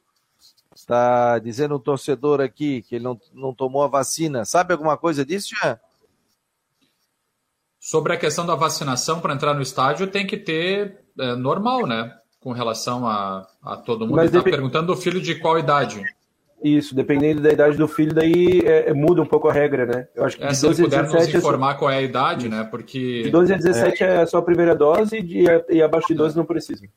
Está 0.76 1.40
dizendo 1.40 1.76
um 1.76 1.80
torcedor 1.80 2.42
aqui 2.42 2.82
que 2.82 2.96
ele 2.96 3.06
não, 3.06 3.20
não 3.34 3.54
tomou 3.54 3.84
a 3.84 3.88
vacina. 3.88 4.44
Sabe 4.44 4.74
alguma 4.74 4.98
coisa 4.98 5.24
disso, 5.24 5.56
Jean? 5.56 5.80
Sobre 7.80 8.14
a 8.14 8.18
questão 8.18 8.46
da 8.46 8.56
vacinação 8.56 9.22
para 9.22 9.34
entrar 9.34 9.54
no 9.54 9.62
estádio, 9.62 10.08
tem 10.08 10.26
que 10.26 10.38
ter 10.38 11.06
é, 11.18 11.36
normal, 11.36 11.86
né? 11.86 12.18
Com 12.42 12.52
relação 12.52 13.08
a, 13.08 13.48
a 13.64 13.78
todo 13.78 14.08
mundo. 14.08 14.22
Está 14.22 14.40
dep... 14.40 14.52
perguntando 14.52 14.88
do 14.88 14.98
filho 15.00 15.22
de 15.22 15.36
qual 15.36 15.58
idade? 15.58 16.04
Isso, 16.64 16.96
dependendo 16.96 17.42
da 17.42 17.52
idade 17.52 17.78
do 17.78 17.88
filho, 17.88 18.14
daí 18.14 18.62
é, 18.66 18.90
é 18.90 18.94
muda 18.94 19.22
um 19.22 19.26
pouco 19.26 19.48
a 19.48 19.54
regra, 19.54 19.86
né? 19.86 20.08
Eu 20.16 20.26
acho 20.26 20.38
que 20.38 20.44
é, 20.44 20.48
de 20.48 20.62
12 20.62 20.76
se 20.76 20.82
puder 20.84 21.00
a 21.00 21.04
17 21.04 21.34
nos 21.34 21.44
informar 21.44 21.70
é 21.70 21.74
só... 21.74 21.80
qual 21.80 21.92
é 21.92 21.98
a 21.98 22.02
idade, 22.02 22.50
né? 22.50 22.64
Porque. 22.64 23.24
De 23.24 23.30
12 23.30 23.54
a 23.54 23.58
17 23.58 24.04
é, 24.04 24.22
é 24.22 24.26
só 24.26 24.38
a 24.38 24.42
primeira 24.42 24.76
dose 24.76 25.18
e, 25.18 25.46
e 25.70 25.82
abaixo 25.82 26.08
de 26.08 26.16
12 26.16 26.36
não 26.36 26.46
precisa. 26.46 26.88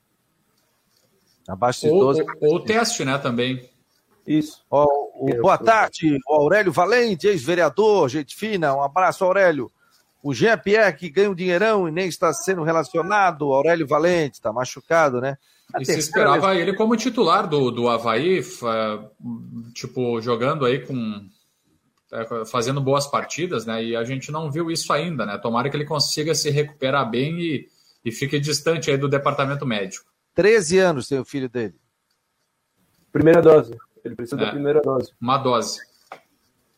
Abaixo 1.47 1.81
de 1.81 1.89
12. 1.89 2.25
Ou, 2.41 2.57
o 2.57 2.61
teste, 2.61 3.05
né, 3.05 3.19
também. 3.19 3.69
Isso. 4.27 4.63
Oh, 4.71 5.11
oh, 5.15 5.41
boa 5.41 5.57
tarde, 5.57 6.19
o 6.29 6.35
Aurélio 6.35 6.71
Valente, 6.71 7.27
ex-vereador, 7.27 8.09
gente 8.09 8.37
fina. 8.37 8.75
Um 8.75 8.83
abraço, 8.83 9.25
Aurélio. 9.25 9.71
O 10.23 10.35
Jean 10.35 10.59
Pierre, 10.59 10.97
que 10.97 11.09
ganha 11.09 11.31
um 11.31 11.35
dinheirão 11.35 11.89
e 11.89 11.91
nem 11.91 12.09
está 12.09 12.33
sendo 12.33 12.63
relacionado. 12.63 13.53
Aurélio 13.53 13.87
Valente, 13.87 14.35
está 14.35 14.53
machucado, 14.53 15.21
né? 15.21 15.39
E 15.79 15.85
se 15.85 15.99
esperava 15.99 16.55
ele 16.55 16.73
como 16.73 16.97
titular 16.97 17.47
do, 17.47 17.71
do 17.71 17.89
Havaí, 17.89 18.43
tipo, 19.75 20.21
jogando 20.21 20.65
aí 20.65 20.81
com. 20.81 21.29
É, 22.11 22.47
fazendo 22.47 22.81
boas 22.81 23.07
partidas, 23.07 23.67
né? 23.67 23.85
E 23.85 23.95
a 23.95 24.03
gente 24.03 24.33
não 24.33 24.51
viu 24.51 24.71
isso 24.71 24.91
ainda, 24.95 25.27
né? 25.27 25.37
Tomara 25.37 25.69
que 25.69 25.77
ele 25.77 25.85
consiga 25.85 26.35
se 26.35 26.49
recuperar 26.49 27.11
bem 27.11 27.39
e, 27.39 27.69
e 28.03 28.11
fique 28.11 28.41
distante 28.41 28.91
aí 28.91 28.97
do 28.97 29.11
departamento 29.11 29.67
médico. 29.67 30.11
13 30.35 30.79
anos 30.79 31.07
tem 31.07 31.19
o 31.19 31.25
filho 31.25 31.51
dele. 31.51 31.75
Primeira 33.13 33.43
dose. 33.43 33.77
Ele 34.03 34.15
precisa 34.15 34.41
é, 34.41 34.45
da 34.47 34.51
primeira 34.53 34.81
dose. 34.81 35.13
Uma 35.21 35.37
dose. 35.37 35.81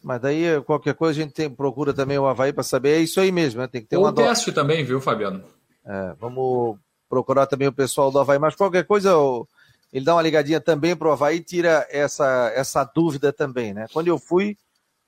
Mas 0.02 0.20
daí, 0.20 0.60
qualquer 0.62 0.94
coisa, 0.94 1.20
a 1.20 1.22
gente 1.22 1.34
tem, 1.34 1.48
procura 1.48 1.94
também 1.94 2.18
o 2.18 2.26
Havaí 2.26 2.52
para 2.52 2.64
saber. 2.64 2.96
É 2.96 2.98
isso 2.98 3.20
aí 3.20 3.30
mesmo, 3.30 3.60
né? 3.60 3.68
Tem 3.68 3.82
que 3.82 3.86
ter 3.86 3.98
Ou 3.98 4.04
uma 4.04 4.12
teste 4.12 4.46
dose. 4.46 4.54
também, 4.54 4.82
viu, 4.82 5.00
Fabiano? 5.00 5.44
É, 5.86 6.14
vamos 6.18 6.76
procurar 7.10 7.46
também 7.46 7.66
o 7.66 7.72
pessoal 7.72 8.10
do 8.12 8.20
Havaí, 8.20 8.38
mas 8.38 8.54
qualquer 8.54 8.86
coisa 8.86 9.12
ele 9.92 10.04
dá 10.04 10.14
uma 10.14 10.22
ligadinha 10.22 10.60
também 10.60 10.94
para 10.94 11.08
o 11.08 11.10
Havaí 11.10 11.38
e 11.38 11.42
tira 11.42 11.84
essa, 11.90 12.52
essa 12.54 12.84
dúvida 12.84 13.32
também, 13.32 13.74
né? 13.74 13.86
Quando 13.92 14.06
eu 14.06 14.16
fui, 14.16 14.56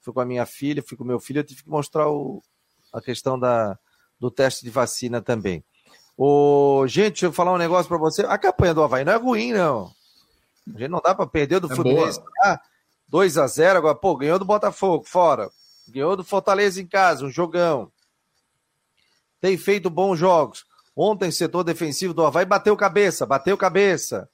fui 0.01 0.13
com 0.13 0.21
a 0.21 0.25
minha 0.25 0.45
filha, 0.45 0.83
fui 0.83 0.97
com 0.97 1.05
o 1.05 1.07
meu 1.07 1.21
filho, 1.21 1.39
eu 1.39 1.45
tive 1.45 1.63
que 1.63 1.71
mostrar 1.71 2.11
o, 2.11 2.43
a 2.93 3.01
questão 3.01 3.39
da, 3.39 3.79
do 4.19 4.29
teste 4.29 4.65
de 4.65 4.71
vacina 4.71 5.23
também. 5.23 5.65
O, 6.19 6.85
gente, 6.89 7.13
deixa 7.13 7.27
eu 7.27 7.33
falar 7.33 7.55
um 7.55 7.59
negócio 7.59 7.89
para 7.89 7.97
você. 7.97 8.23
A 8.23 8.37
campanha 8.37 8.75
do 8.75 8.83
Havaí 8.83 9.05
não 9.05 9.13
é 9.13 9.17
ruim, 9.17 9.53
não. 9.53 9.93
A 10.75 10.79
gente 10.79 10.91
não 10.91 11.01
dá 11.01 11.15
para 11.15 11.27
perder 11.27 11.61
do 11.61 11.73
é 11.73 11.75
Fluminense. 11.75 12.21
Ah, 12.43 12.61
2 13.09 13.39
a 13.39 13.47
0 13.47 13.79
agora, 13.79 13.95
pô, 13.95 14.17
ganhou 14.17 14.39
do 14.39 14.45
Botafogo, 14.45 15.05
fora. 15.07 15.49
Ganhou 15.89 16.17
do 16.17 16.25
Fortaleza 16.25 16.81
em 16.81 16.87
casa, 16.87 17.25
um 17.25 17.31
jogão. 17.31 17.91
Tem 19.41 19.57
feito 19.57 19.89
bons 19.89 20.19
jogos. 20.19 20.65
Ontem, 20.97 21.31
setor 21.31 21.65
defensivo 21.65 22.13
do 22.13 22.25
Havaí 22.25 22.45
bateu 22.45 22.77
cabeça, 22.77 23.25
bateu 23.25 23.57
cabeça, 23.57 24.29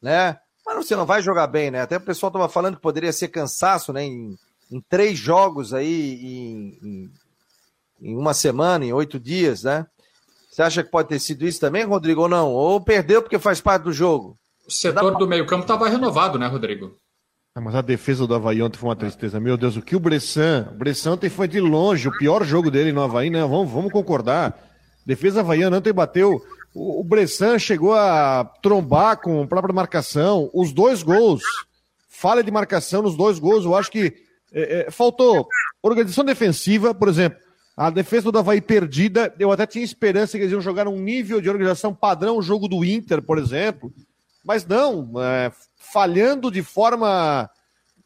né? 0.00 0.38
Mas 0.64 0.76
você 0.76 0.96
não 0.96 1.04
vai 1.04 1.20
jogar 1.20 1.46
bem, 1.46 1.70
né? 1.70 1.82
Até 1.82 1.96
o 1.96 2.00
pessoal 2.00 2.28
estava 2.28 2.48
falando 2.48 2.76
que 2.76 2.82
poderia 2.82 3.12
ser 3.12 3.28
cansaço, 3.28 3.92
né? 3.92 4.04
Em, 4.04 4.36
em 4.70 4.80
três 4.88 5.18
jogos 5.18 5.74
aí, 5.74 6.14
em, 6.24 6.78
em, 6.82 7.10
em, 8.00 8.16
uma 8.16 8.32
semana, 8.32 8.84
em 8.84 8.92
oito 8.92 9.18
dias, 9.18 9.64
né? 9.64 9.86
Você 10.50 10.62
acha 10.62 10.84
que 10.84 10.90
pode 10.90 11.08
ter 11.08 11.18
sido 11.18 11.46
isso 11.46 11.60
também, 11.60 11.84
Rodrigo, 11.84 12.22
ou 12.22 12.28
não? 12.28 12.52
Ou 12.52 12.80
perdeu 12.80 13.20
porque 13.20 13.38
faz 13.38 13.60
parte 13.60 13.82
do 13.82 13.92
jogo? 13.92 14.36
O 14.66 14.70
setor 14.70 15.18
do 15.18 15.26
meio-campo 15.26 15.62
estava 15.62 15.88
renovado, 15.88 16.38
né, 16.38 16.46
Rodrigo? 16.46 16.96
Ah, 17.56 17.60
mas 17.60 17.74
a 17.74 17.82
defesa 17.82 18.26
do 18.26 18.34
Havaí 18.34 18.62
ontem 18.62 18.78
foi 18.78 18.88
uma 18.88 18.96
tristeza. 18.96 19.38
Meu 19.38 19.56
Deus, 19.56 19.76
o 19.76 19.82
que 19.82 19.94
o 19.94 20.00
Bressan? 20.00 20.68
O 20.72 20.74
Bressan 20.76 21.12
ontem 21.12 21.28
foi 21.28 21.46
de 21.46 21.60
longe 21.60 22.08
o 22.08 22.16
pior 22.18 22.44
jogo 22.44 22.70
dele 22.70 22.92
no 22.92 23.02
Havaí, 23.02 23.30
né? 23.30 23.40
Vamos, 23.42 23.70
vamos 23.70 23.92
concordar. 23.92 24.73
Defesa 25.04 25.40
havaiana 25.40 25.78
ontem 25.78 25.92
bateu. 25.92 26.40
O, 26.74 27.04
Bressan 27.04 27.58
chegou 27.58 27.94
a 27.94 28.44
trombar 28.62 29.20
com 29.20 29.42
a 29.42 29.46
própria 29.46 29.74
marcação. 29.74 30.50
Os 30.52 30.72
dois 30.72 31.02
gols, 31.02 31.42
falha 32.08 32.42
de 32.42 32.50
marcação 32.50 33.02
nos 33.02 33.16
dois 33.16 33.38
gols. 33.38 33.64
Eu 33.64 33.76
acho 33.76 33.90
que 33.90 34.14
é, 34.52 34.86
é, 34.86 34.90
faltou 34.90 35.46
organização 35.82 36.24
defensiva, 36.24 36.94
por 36.94 37.08
exemplo. 37.08 37.38
A 37.76 37.90
defesa 37.90 38.30
do 38.30 38.38
Havaí 38.38 38.60
perdida, 38.60 39.34
eu 39.38 39.50
até 39.50 39.66
tinha 39.66 39.84
esperança 39.84 40.38
que 40.38 40.44
eles 40.44 40.52
iam 40.52 40.60
jogar 40.60 40.86
um 40.86 40.98
nível 40.98 41.40
de 41.40 41.50
organização 41.50 41.92
padrão, 41.92 42.38
o 42.38 42.42
jogo 42.42 42.68
do 42.68 42.84
Inter, 42.84 43.20
por 43.20 43.36
exemplo. 43.36 43.92
Mas 44.44 44.64
não, 44.64 45.10
é, 45.20 45.50
falhando 45.76 46.50
de 46.50 46.62
forma 46.62 47.50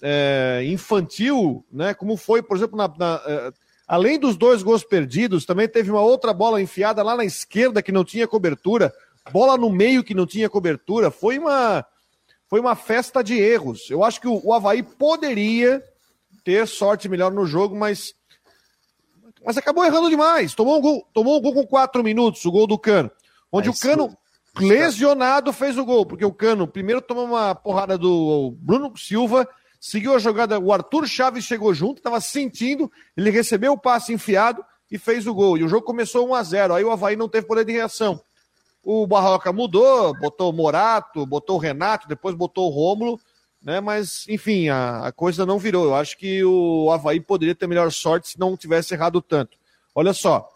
é, 0.01 0.63
infantil, 0.67 1.65
né? 1.71 1.93
Como 1.93 2.17
foi, 2.17 2.43
por 2.43 2.57
exemplo, 2.57 2.77
na, 2.77 2.89
na 2.89 3.21
é, 3.27 3.53
além 3.89 4.19
dos 4.19 4.37
dois 4.37 4.63
gols 4.63 4.85
perdidos, 4.85 5.47
também 5.47 5.67
teve 5.67 5.91
uma 5.91 6.03
outra 6.03 6.35
bola 6.35 6.61
enfiada 6.61 7.03
lá 7.03 7.17
na 7.17 7.25
esquerda 7.25 7.83
que 7.83 7.91
não 7.91 8.05
tinha 8.05 8.29
cobertura, 8.29 8.93
bola 9.33 9.57
no 9.57 9.71
meio 9.71 10.05
que 10.05 10.15
não 10.15 10.27
tinha 10.27 10.51
cobertura. 10.51 11.11
Foi 11.11 11.39
uma 11.39 11.85
foi 12.49 12.61
uma 12.61 12.75
festa 12.75 13.23
de 13.23 13.35
erros. 13.35 13.91
Eu 13.91 14.05
acho 14.05 14.21
que 14.21 14.29
o, 14.29 14.41
o 14.45 14.53
Havaí 14.53 14.83
poderia 14.83 15.83
ter 16.45 16.67
sorte 16.67 17.09
melhor 17.09 17.33
no 17.33 17.47
jogo, 17.47 17.75
mas 17.75 18.15
mas 19.45 19.57
acabou 19.57 19.85
errando 19.85 20.11
demais. 20.11 20.55
Tomou 20.55 20.79
um 20.79 20.81
gol, 20.81 21.09
tomou 21.13 21.39
um 21.39 21.41
gol 21.41 21.55
com 21.55 21.67
quatro 21.67 22.03
minutos, 22.03 22.45
o 22.45 22.51
gol 22.51 22.67
do 22.67 22.79
Cano. 22.79 23.11
Onde 23.51 23.69
mas, 23.69 23.79
o 23.79 23.81
Cano, 23.81 24.17
lesionado, 24.59 25.53
fez 25.53 25.79
o 25.79 25.85
gol, 25.85 26.05
porque 26.05 26.25
o 26.25 26.33
Cano 26.33 26.67
primeiro 26.67 27.01
tomou 27.01 27.25
uma 27.25 27.55
porrada 27.55 27.97
do 27.97 28.55
Bruno 28.59 28.93
Silva, 28.97 29.49
seguiu 29.81 30.15
a 30.15 30.19
jogada, 30.19 30.59
o 30.59 30.73
Arthur 30.73 31.07
Chaves 31.07 31.45
chegou 31.45 31.73
junto, 31.73 31.99
estava 31.99 32.21
sentindo, 32.21 32.91
ele 33.17 33.31
recebeu 33.31 33.73
o 33.73 33.79
passe 33.79 34.13
enfiado 34.13 34.65
e 34.91 34.99
fez 34.99 35.27
o 35.27 35.35
gol. 35.35 35.59
E 35.59 35.65
o 35.65 35.69
jogo 35.69 35.85
começou 35.85 36.29
1 36.29 36.35
a 36.35 36.43
0 36.43 36.75
Aí 36.75 36.85
o 36.85 36.91
Havaí 36.91 37.17
não 37.17 37.29
teve 37.29 37.47
poder 37.47 37.65
de 37.65 37.73
reação. 37.73 38.21
O 38.83 39.07
Barroca 39.07 39.53
mudou, 39.53 40.15
botou 40.19 40.51
o 40.51 40.53
Morato, 40.53 41.27
botou 41.27 41.57
o 41.57 41.59
Renato, 41.59 42.09
depois 42.09 42.35
botou 42.35 42.67
o 42.67 42.75
Rômulo, 42.75 43.21
né? 43.63 43.81
Mas, 43.81 44.25
enfim, 44.29 44.69
a, 44.69 45.07
a 45.07 45.13
coisa 45.13 45.45
não 45.45 45.59
virou. 45.59 45.87
Eu 45.87 45.95
acho 45.95 46.17
que 46.17 46.43
o 46.45 46.91
Havaí 46.91 47.21
poderia 47.21 47.55
ter 47.55 47.67
melhor 47.67 47.93
sorte 47.93 48.29
se 48.29 48.39
não 48.39 48.57
tivesse 48.57 48.95
errado 48.95 49.21
tanto. 49.21 49.59
Olha 49.95 50.13
só, 50.13 50.49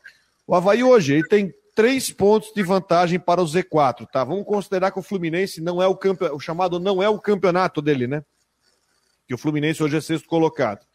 o 0.47 0.55
Havaí 0.55 0.83
hoje 0.83 1.15
ele 1.15 1.29
tem 1.29 1.53
três 1.75 2.11
pontos 2.11 2.53
de 2.55 2.63
vantagem 2.63 3.19
para 3.19 3.43
o 3.43 3.45
Z4, 3.45 4.07
tá? 4.11 4.25
Vamos 4.25 4.47
considerar 4.47 4.91
que 4.91 4.99
o 4.99 5.03
Fluminense 5.03 5.61
não 5.61 5.83
é 5.83 5.89
o 5.89 5.99
o 6.33 6.41
chamado 6.41 6.79
não 6.79 7.03
é 7.03 7.09
o 7.09 7.19
campeonato 7.19 7.83
dele, 7.83 8.07
né? 8.07 8.25
Que 9.27 9.35
o 9.35 9.39
Fluminense 9.39 9.83
hoje 9.83 9.97
é 9.97 10.01
sexto 10.01 10.29
colocado. 10.29 10.87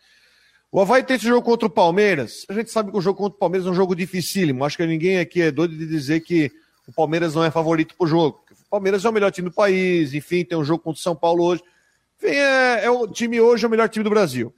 O 0.71 0.81
Havaí 0.81 1.03
tem 1.03 1.15
esse 1.15 1.27
jogo 1.27 1.43
contra 1.43 1.67
o 1.67 1.71
Palmeiras. 1.71 2.45
A 2.49 2.53
gente 2.53 2.69
sabe 2.69 2.91
que 2.91 2.97
o 2.97 3.01
jogo 3.01 3.17
contra 3.17 3.35
o 3.35 3.39
Palmeiras 3.39 3.67
é 3.67 3.71
um 3.71 3.73
jogo 3.73 3.95
dificílimo. 3.95 4.65
Acho 4.65 4.77
que 4.77 4.85
ninguém 4.85 5.19
aqui 5.19 5.41
é 5.41 5.51
doido 5.51 5.75
de 5.77 5.87
dizer 5.87 6.21
que 6.21 6.51
o 6.87 6.93
Palmeiras 6.93 7.35
não 7.35 7.43
é 7.43 7.49
favorito 7.49 7.95
para 7.95 8.05
o 8.05 8.07
jogo. 8.07 8.43
O 8.67 8.69
Palmeiras 8.69 9.05
é 9.05 9.09
o 9.09 9.13
melhor 9.13 9.31
time 9.31 9.49
do 9.49 9.55
país, 9.55 10.13
enfim, 10.13 10.43
tem 10.43 10.57
um 10.57 10.63
jogo 10.63 10.83
contra 10.83 10.99
o 10.99 11.03
São 11.03 11.15
Paulo 11.15 11.43
hoje. 11.43 11.63
Enfim, 12.17 12.35
é, 12.35 12.85
é 12.85 12.89
o 12.89 13.07
time 13.07 13.39
hoje 13.39 13.63
é 13.63 13.67
o 13.67 13.71
melhor 13.71 13.87
time 13.87 14.03
do 14.03 14.09
Brasil. 14.09 14.53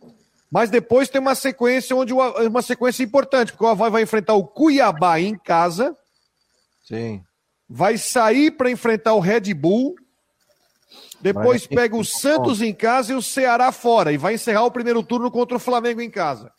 Mas 0.52 0.72
depois 0.72 1.10
tem 1.10 1.22
uma 1.22 1.36
sequência 1.36 1.96
onde 1.96 2.12
o, 2.12 2.20
uma 2.48 2.64
sequência 2.64 3.04
importante, 3.04 3.52
porque 3.52 3.64
o 3.64 3.68
Havaí 3.68 3.92
vai 3.92 4.02
enfrentar 4.02 4.34
o 4.34 4.48
Cuiabá 4.48 5.20
em 5.20 5.38
casa, 5.38 5.96
Sim. 6.90 7.22
Vai 7.70 8.00
sair 8.00 8.50
para 8.50 8.72
enfrentar 8.72 9.14
o 9.14 9.20
Red 9.20 9.54
Bull. 9.54 9.96
Depois 11.22 11.68
pega 11.68 11.96
o 11.96 12.06
Santos 12.06 12.62
em 12.62 12.74
casa 12.74 13.14
e 13.14 13.16
o 13.16 13.22
Ceará 13.22 13.72
fora. 13.72 14.12
E 14.12 14.18
vai 14.18 14.36
encerrar 14.36 14.64
o 14.64 14.72
primeiro 14.72 15.04
turno 15.04 15.30
contra 15.30 15.58
o 15.58 15.60
Flamengo 15.60 16.02
em 16.02 16.10
casa. 16.10 16.52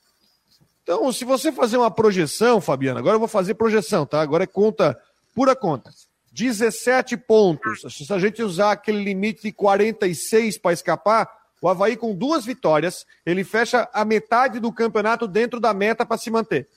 Então, 0.82 1.12
se 1.12 1.24
você 1.24 1.52
fazer 1.52 1.76
uma 1.76 1.90
projeção, 1.90 2.61
Fabiano, 2.61 2.98
agora 2.98 3.14
eu 3.14 3.18
vou 3.18 3.28
fazer 3.28 3.54
projeção, 3.54 4.04
tá? 4.04 4.20
Agora 4.20 4.44
é 4.44 4.46
conta, 4.46 4.98
pura 5.34 5.54
conta. 5.54 5.92
17 6.32 7.16
pontos. 7.16 7.82
Se 7.88 8.12
a 8.12 8.18
gente 8.18 8.42
usar 8.42 8.72
aquele 8.72 9.02
limite 9.02 9.42
de 9.42 9.52
46 9.52 10.58
para 10.58 10.72
escapar, 10.72 11.30
o 11.61 11.68
Havaí 11.68 11.96
com 11.96 12.14
duas 12.14 12.44
vitórias, 12.44 13.06
ele 13.24 13.44
fecha 13.44 13.88
a 13.92 14.04
metade 14.04 14.58
do 14.58 14.72
campeonato 14.72 15.26
dentro 15.26 15.61
da 15.61 15.74
meta 15.74 16.04
para 16.04 16.16
se 16.16 16.30
manter. 16.30 16.68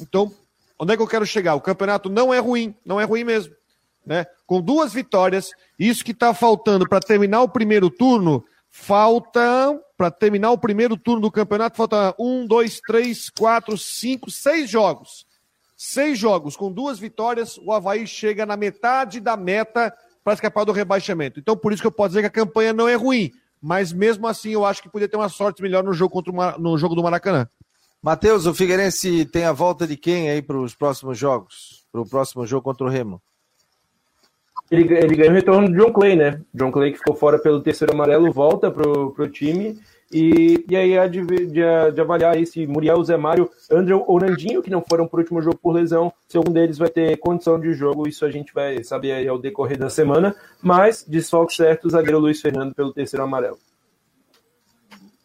Então, 0.00 0.32
Onde 0.78 0.92
é 0.92 0.96
que 0.96 1.02
eu 1.02 1.08
quero 1.08 1.26
chegar? 1.26 1.56
O 1.56 1.60
campeonato 1.60 2.08
não 2.08 2.32
é 2.32 2.38
ruim, 2.38 2.74
não 2.86 3.00
é 3.00 3.04
ruim 3.04 3.24
mesmo. 3.24 3.52
Né? 4.08 4.26
Com 4.46 4.62
duas 4.62 4.94
vitórias, 4.94 5.50
isso 5.78 6.02
que 6.02 6.12
está 6.12 6.32
faltando 6.32 6.88
para 6.88 6.98
terminar 6.98 7.42
o 7.42 7.48
primeiro 7.48 7.90
turno, 7.90 8.42
falta. 8.70 9.78
Para 9.98 10.10
terminar 10.10 10.52
o 10.52 10.58
primeiro 10.58 10.96
turno 10.96 11.20
do 11.22 11.30
campeonato, 11.30 11.76
falta 11.76 12.14
um, 12.18 12.46
dois, 12.46 12.80
três, 12.80 13.28
quatro, 13.28 13.76
cinco, 13.76 14.30
seis 14.30 14.70
jogos. 14.70 15.26
Seis 15.76 16.18
jogos. 16.18 16.56
Com 16.56 16.72
duas 16.72 16.98
vitórias, 16.98 17.58
o 17.58 17.72
Havaí 17.72 18.06
chega 18.06 18.46
na 18.46 18.56
metade 18.56 19.20
da 19.20 19.36
meta 19.36 19.92
para 20.24 20.32
escapar 20.32 20.64
do 20.64 20.72
rebaixamento. 20.72 21.38
Então, 21.38 21.56
por 21.56 21.72
isso 21.72 21.82
que 21.82 21.86
eu 21.86 21.92
posso 21.92 22.10
dizer 22.10 22.22
que 22.22 22.26
a 22.26 22.44
campanha 22.44 22.72
não 22.72 22.88
é 22.88 22.94
ruim. 22.94 23.30
Mas 23.60 23.92
mesmo 23.92 24.26
assim, 24.26 24.50
eu 24.50 24.64
acho 24.64 24.82
que 24.82 24.88
podia 24.88 25.08
ter 25.08 25.16
uma 25.16 25.28
sorte 25.28 25.60
melhor 25.60 25.84
no 25.84 25.92
jogo, 25.92 26.12
contra 26.12 26.32
o, 26.32 26.58
no 26.58 26.78
jogo 26.78 26.94
do 26.94 27.02
Maracanã. 27.02 27.48
Matheus, 28.00 28.46
o 28.46 28.54
Figueirense 28.54 29.26
tem 29.26 29.44
a 29.44 29.52
volta 29.52 29.86
de 29.86 29.96
quem 29.96 30.30
aí 30.30 30.40
para 30.40 30.56
os 30.56 30.74
próximos 30.74 31.18
jogos? 31.18 31.84
Para 31.90 32.00
o 32.00 32.08
próximo 32.08 32.46
jogo 32.46 32.62
contra 32.62 32.86
o 32.86 32.88
Remo? 32.88 33.20
Ele, 34.70 34.94
ele 34.94 35.16
ganhou 35.16 35.32
o 35.32 35.36
retorno 35.36 35.68
do 35.68 35.74
John 35.74 35.92
Clay, 35.92 36.14
né? 36.14 36.40
John 36.54 36.70
Clay 36.70 36.92
que 36.92 36.98
ficou 36.98 37.14
fora 37.14 37.38
pelo 37.38 37.60
terceiro 37.60 37.94
amarelo, 37.94 38.32
volta 38.32 38.70
pro, 38.70 39.12
pro 39.12 39.28
time. 39.28 39.78
E, 40.10 40.64
e 40.68 40.76
aí 40.76 40.98
há 40.98 41.06
de, 41.06 41.22
de, 41.22 41.46
de, 41.46 42.00
avaliar 42.00 42.34
aí 42.34 42.46
se 42.46 42.66
Muriel, 42.66 43.02
Zé 43.04 43.16
Mário, 43.16 43.50
André 43.70 43.94
ou 43.94 44.18
Nandinho, 44.18 44.62
que 44.62 44.70
não 44.70 44.82
foram 44.82 45.06
pro 45.06 45.20
último 45.20 45.42
jogo 45.42 45.58
por 45.58 45.72
lesão, 45.72 46.10
se 46.26 46.38
algum 46.38 46.50
deles 46.50 46.78
vai 46.78 46.88
ter 46.88 47.18
condição 47.18 47.60
de 47.60 47.74
jogo, 47.74 48.08
isso 48.08 48.24
a 48.24 48.30
gente 48.30 48.52
vai 48.54 48.82
saber 48.82 49.28
ao 49.28 49.38
decorrer 49.38 49.78
da 49.78 49.90
semana. 49.90 50.34
Mas, 50.62 51.04
desfalque 51.06 51.54
certo, 51.54 51.86
o 51.86 51.90
zagueiro 51.90 52.18
Luiz 52.18 52.40
Fernando 52.40 52.74
pelo 52.74 52.92
terceiro 52.92 53.24
amarelo. 53.24 53.58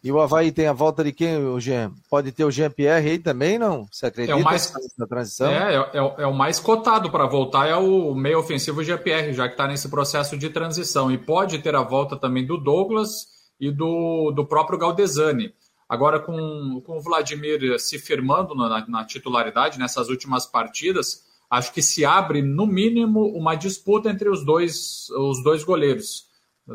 E 0.04 0.12
o 0.12 0.20
Havaí 0.20 0.52
tem 0.52 0.66
a 0.66 0.72
volta 0.74 1.02
de 1.02 1.12
quem, 1.12 1.38
o 1.38 1.58
Jean? 1.58 1.90
Pode 2.10 2.30
ter 2.30 2.44
o 2.44 2.50
Jean-Pierre 2.50 3.12
aí 3.12 3.18
também, 3.18 3.58
não? 3.58 3.88
Você 3.90 4.04
acredita 4.04 4.36
é 4.36 4.38
o 4.38 4.44
mais, 4.44 4.70
na 4.98 5.06
transição? 5.06 5.50
É, 5.50 5.76
é, 5.76 5.78
é, 5.78 6.14
é 6.18 6.26
o 6.26 6.34
mais 6.34 6.60
cotado 6.60 7.10
para 7.10 7.24
voltar, 7.24 7.66
é 7.66 7.74
o 7.74 8.14
meio 8.14 8.38
ofensivo 8.38 8.84
Jean-Pierre, 8.84 9.32
já 9.32 9.48
que 9.48 9.54
está 9.54 9.66
nesse 9.66 9.88
processo 9.88 10.36
de 10.36 10.50
transição. 10.50 11.10
E 11.10 11.16
pode 11.16 11.58
ter 11.60 11.74
a 11.74 11.80
volta 11.80 12.18
também 12.18 12.44
do 12.46 12.58
Douglas 12.58 13.28
e 13.58 13.70
do, 13.70 14.30
do 14.30 14.44
próprio 14.44 14.78
Galdesani. 14.78 15.54
Agora, 15.88 16.20
com, 16.20 16.82
com 16.84 16.98
o 16.98 17.02
Vladimir 17.02 17.80
se 17.80 17.98
firmando 17.98 18.54
na, 18.54 18.86
na 18.86 19.06
titularidade 19.06 19.78
nessas 19.78 20.10
últimas 20.10 20.44
partidas, 20.44 21.22
acho 21.50 21.72
que 21.72 21.80
se 21.80 22.04
abre, 22.04 22.42
no 22.42 22.66
mínimo, 22.66 23.24
uma 23.28 23.54
disputa 23.54 24.10
entre 24.10 24.28
os 24.28 24.44
dois, 24.44 25.08
os 25.08 25.42
dois 25.42 25.64
goleiros. 25.64 26.26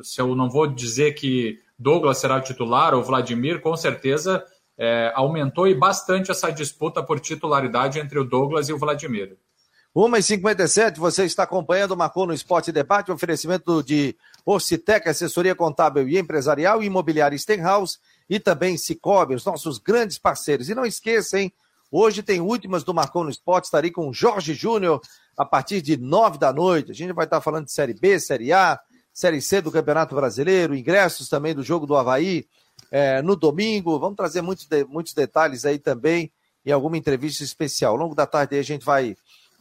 Se 0.01 0.19
eu 0.19 0.33
não 0.33 0.49
vou 0.49 0.65
dizer 0.65 1.11
que 1.13 1.59
Douglas 1.79 2.17
será 2.17 2.35
o 2.35 2.41
titular, 2.41 2.93
ou 2.93 3.01
Vladimir, 3.01 3.61
com 3.61 3.75
certeza 3.77 4.43
é, 4.77 5.11
aumentou 5.13 5.67
e 5.67 5.73
bastante 5.73 6.31
essa 6.31 6.51
disputa 6.51 7.03
por 7.03 7.19
titularidade 7.19 7.99
entre 7.99 8.17
o 8.17 8.23
Douglas 8.23 8.69
e 8.69 8.73
o 8.73 8.77
Vladimir. 8.77 9.37
1h57, 9.95 10.97
você 10.97 11.25
está 11.25 11.43
acompanhando 11.43 11.91
o 11.91 11.97
Marcou 11.97 12.25
no 12.25 12.33
Esporte 12.33 12.71
Debate, 12.71 13.11
oferecimento 13.11 13.83
de 13.83 14.15
Ocitec, 14.45 15.09
assessoria 15.09 15.55
contábil 15.55 16.07
e 16.07 16.17
empresarial, 16.17 16.81
imobiliária 16.83 17.37
Stenhouse 17.37 17.97
e 18.29 18.39
também 18.39 18.77
Cicobi, 18.77 19.35
os 19.35 19.43
nossos 19.43 19.79
grandes 19.79 20.17
parceiros. 20.17 20.69
E 20.69 20.75
não 20.75 20.85
esqueça, 20.85 21.39
hein? 21.39 21.51
Hoje 21.91 22.21
tem 22.21 22.39
últimas 22.39 22.83
do 22.83 22.93
Marcou 22.93 23.23
no 23.23 23.31
Esporte, 23.31 23.65
estarei 23.65 23.89
com 23.89 24.07
o 24.07 24.13
Jorge 24.13 24.53
Júnior 24.53 25.01
a 25.35 25.43
partir 25.43 25.81
de 25.81 25.97
9 25.97 26.37
da 26.37 26.53
noite. 26.53 26.91
A 26.91 26.95
gente 26.95 27.13
vai 27.13 27.25
estar 27.25 27.41
falando 27.41 27.65
de 27.65 27.71
Série 27.71 27.95
B, 27.95 28.19
Série 28.19 28.53
A, 28.53 28.79
Série 29.13 29.41
C 29.41 29.61
do 29.61 29.71
Campeonato 29.71 30.15
Brasileiro, 30.15 30.75
ingressos 30.75 31.27
também 31.27 31.53
do 31.53 31.63
jogo 31.63 31.85
do 31.85 31.95
Havaí 31.95 32.45
é, 32.91 33.21
no 33.21 33.35
domingo. 33.35 33.99
Vamos 33.99 34.15
trazer 34.15 34.41
muitos, 34.41 34.65
de, 34.65 34.83
muitos 34.85 35.13
detalhes 35.13 35.65
aí 35.65 35.77
também 35.77 36.31
e 36.65 36.71
alguma 36.71 36.97
entrevista 36.97 37.43
especial. 37.43 37.93
Ao 37.93 37.99
longo 37.99 38.15
da 38.15 38.25
tarde 38.25 38.57
a 38.57 38.63
gente 38.63 38.85
vai 38.85 39.15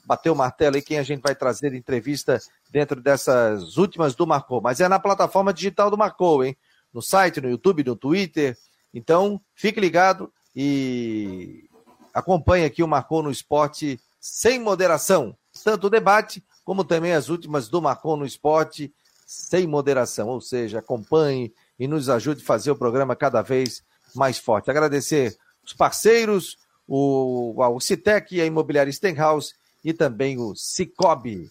bater 0.04 0.30
o 0.30 0.34
martelo 0.34 0.76
aí 0.76 0.82
quem 0.82 0.98
a 0.98 1.02
gente 1.02 1.20
vai 1.20 1.34
trazer 1.34 1.74
entrevista 1.74 2.40
dentro 2.70 3.00
dessas 3.00 3.76
últimas 3.76 4.14
do 4.14 4.26
Marcou. 4.26 4.60
Mas 4.60 4.80
é 4.80 4.88
na 4.88 4.98
plataforma 4.98 5.52
digital 5.52 5.90
do 5.90 5.98
Marcou, 5.98 6.44
hein? 6.44 6.56
No 6.92 7.02
site, 7.02 7.40
no 7.40 7.50
YouTube, 7.50 7.84
no 7.84 7.94
Twitter. 7.94 8.56
Então, 8.92 9.40
fique 9.54 9.78
ligado 9.78 10.32
e 10.56 11.68
acompanhe 12.14 12.64
aqui 12.64 12.82
o 12.82 12.88
Marcou 12.88 13.22
no 13.22 13.30
Esporte 13.30 14.00
sem 14.18 14.58
moderação. 14.58 15.36
Tanto 15.62 15.86
o 15.86 15.90
debate 15.90 16.42
como 16.64 16.84
também 16.84 17.12
as 17.12 17.28
últimas 17.28 17.68
do 17.68 17.80
Marcou 17.80 18.16
no 18.16 18.26
Esporte 18.26 18.92
sem 19.28 19.66
moderação, 19.66 20.28
ou 20.28 20.40
seja, 20.40 20.78
acompanhe 20.78 21.52
e 21.78 21.86
nos 21.86 22.08
ajude 22.08 22.42
a 22.42 22.46
fazer 22.46 22.70
o 22.70 22.76
programa 22.76 23.14
cada 23.14 23.42
vez 23.42 23.82
mais 24.16 24.38
forte. 24.38 24.70
Agradecer 24.70 25.36
os 25.62 25.74
parceiros, 25.74 26.56
o, 26.86 27.52
o 27.62 27.78
Citec, 27.78 28.40
a 28.40 28.46
Imobiliária 28.46 28.90
Stenhouse 28.90 29.52
e 29.84 29.92
também 29.92 30.38
o 30.38 30.54
Cicobi. 30.56 31.50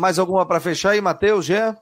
Mais 0.00 0.16
alguma 0.20 0.46
para 0.46 0.60
fechar 0.60 0.90
aí, 0.90 1.00
Matheus, 1.00 1.44
Gé? 1.44 1.76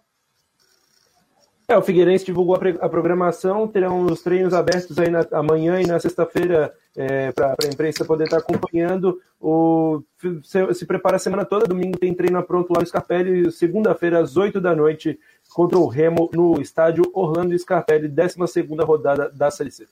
É, 1.69 1.77
o 1.77 1.83
Figueirense 1.83 2.25
divulgou 2.25 2.55
a, 2.55 2.89
programação, 2.89 3.67
terão 3.67 4.07
os 4.07 4.23
treinos 4.23 4.55
abertos 4.55 4.97
aí 5.01 5.11
na, 5.11 5.27
amanhã 5.33 5.81
e 5.81 5.87
na 5.87 5.99
sexta-feira 5.99 6.73
é, 6.97 7.33
para 7.33 7.57
a 7.61 7.67
imprensa 7.67 8.05
poder 8.05 8.25
estar 8.25 8.39
acompanhando. 8.39 9.21
O, 9.41 10.01
se, 10.45 10.75
se, 10.75 10.87
prepara 10.87 11.17
a 11.17 11.19
semana 11.19 11.45
toda, 11.45 11.67
domingo 11.67 11.99
tem 11.99 12.15
treino 12.15 12.41
pronto 12.45 12.73
lá 12.73 12.81
no 12.81 12.87
Scarpelli, 12.87 13.51
segunda-feira 13.51 14.21
às 14.21 14.37
8 14.37 14.61
da 14.61 14.77
noite 14.77 15.19
contra 15.53 15.77
o 15.77 15.89
Remo 15.89 16.31
no 16.33 16.61
estádio 16.61 17.11
Orlando 17.13 17.59
Scarpelli, 17.59 18.09
12 18.09 18.63
rodada 18.85 19.29
da 19.35 19.51
Série 19.51 19.73
C. 19.73 19.89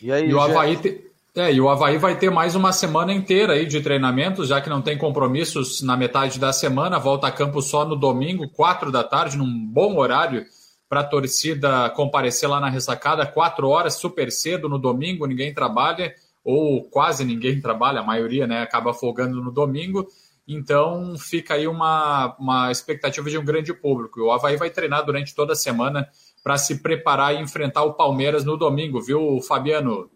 E, 0.00 0.12
aí, 0.12 0.28
e 0.28 0.34
o 0.34 0.40
Havaí, 0.40 0.76
te, 0.76 1.04
É, 1.34 1.52
e 1.52 1.60
o 1.60 1.68
Havaí 1.68 1.98
vai 1.98 2.16
ter 2.16 2.30
mais 2.30 2.54
uma 2.54 2.72
semana 2.72 3.12
inteira 3.12 3.54
aí 3.54 3.66
de 3.66 3.80
treinamentos, 3.80 4.48
já 4.48 4.60
que 4.60 4.70
não 4.70 4.80
tem 4.80 4.96
compromissos 4.96 5.82
na 5.82 5.96
metade 5.96 6.38
da 6.38 6.52
semana, 6.52 6.96
volta 6.96 7.26
a 7.26 7.32
campo 7.32 7.60
só 7.60 7.84
no 7.84 7.96
domingo, 7.96 8.48
quatro 8.48 8.92
da 8.92 9.02
tarde, 9.02 9.36
num 9.36 9.66
bom 9.66 9.96
horário 9.96 10.46
para 10.88 11.00
a 11.00 11.04
torcida 11.04 11.90
comparecer 11.90 12.48
lá 12.48 12.60
na 12.60 12.68
ressacada, 12.68 13.26
quatro 13.26 13.68
horas, 13.68 13.94
super 13.94 14.30
cedo 14.30 14.68
no 14.68 14.78
domingo, 14.78 15.26
ninguém 15.26 15.52
trabalha, 15.52 16.14
ou 16.44 16.84
quase 16.84 17.24
ninguém 17.24 17.60
trabalha, 17.60 18.00
a 18.00 18.04
maioria 18.04 18.46
né, 18.46 18.62
acaba 18.62 18.94
folgando 18.94 19.42
no 19.42 19.50
domingo. 19.50 20.06
Então 20.46 21.16
fica 21.18 21.54
aí 21.54 21.66
uma, 21.66 22.36
uma 22.38 22.70
expectativa 22.70 23.28
de 23.28 23.36
um 23.36 23.44
grande 23.44 23.74
público. 23.74 24.20
O 24.20 24.30
Havaí 24.30 24.56
vai 24.56 24.70
treinar 24.70 25.04
durante 25.04 25.34
toda 25.34 25.54
a 25.54 25.56
semana 25.56 26.08
para 26.44 26.56
se 26.56 26.76
preparar 26.76 27.34
e 27.34 27.40
enfrentar 27.40 27.82
o 27.82 27.94
Palmeiras 27.94 28.44
no 28.44 28.56
domingo, 28.56 29.02
viu, 29.02 29.40
Fabiano? 29.40 30.08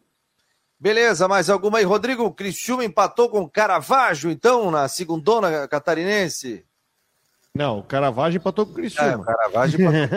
Beleza, 0.78 1.26
mais 1.26 1.50
alguma 1.50 1.78
aí? 1.78 1.84
Rodrigo, 1.84 2.24
o 2.24 2.82
empatou 2.82 3.28
com 3.28 3.40
o 3.40 3.50
Caravaggio, 3.50 4.30
então, 4.30 4.70
na 4.70 4.86
segundona 4.86 5.66
catarinense? 5.66 6.64
Não, 7.60 7.80
o 7.80 7.82
Caravaggio 7.82 8.38
empatou 8.38 8.64
com 8.64 8.72
o 8.72 8.74
Criciúma. 8.74 9.10
É, 9.10 9.16
o 9.16 9.22
Caravaggio 9.22 9.80
empatou 9.82 10.08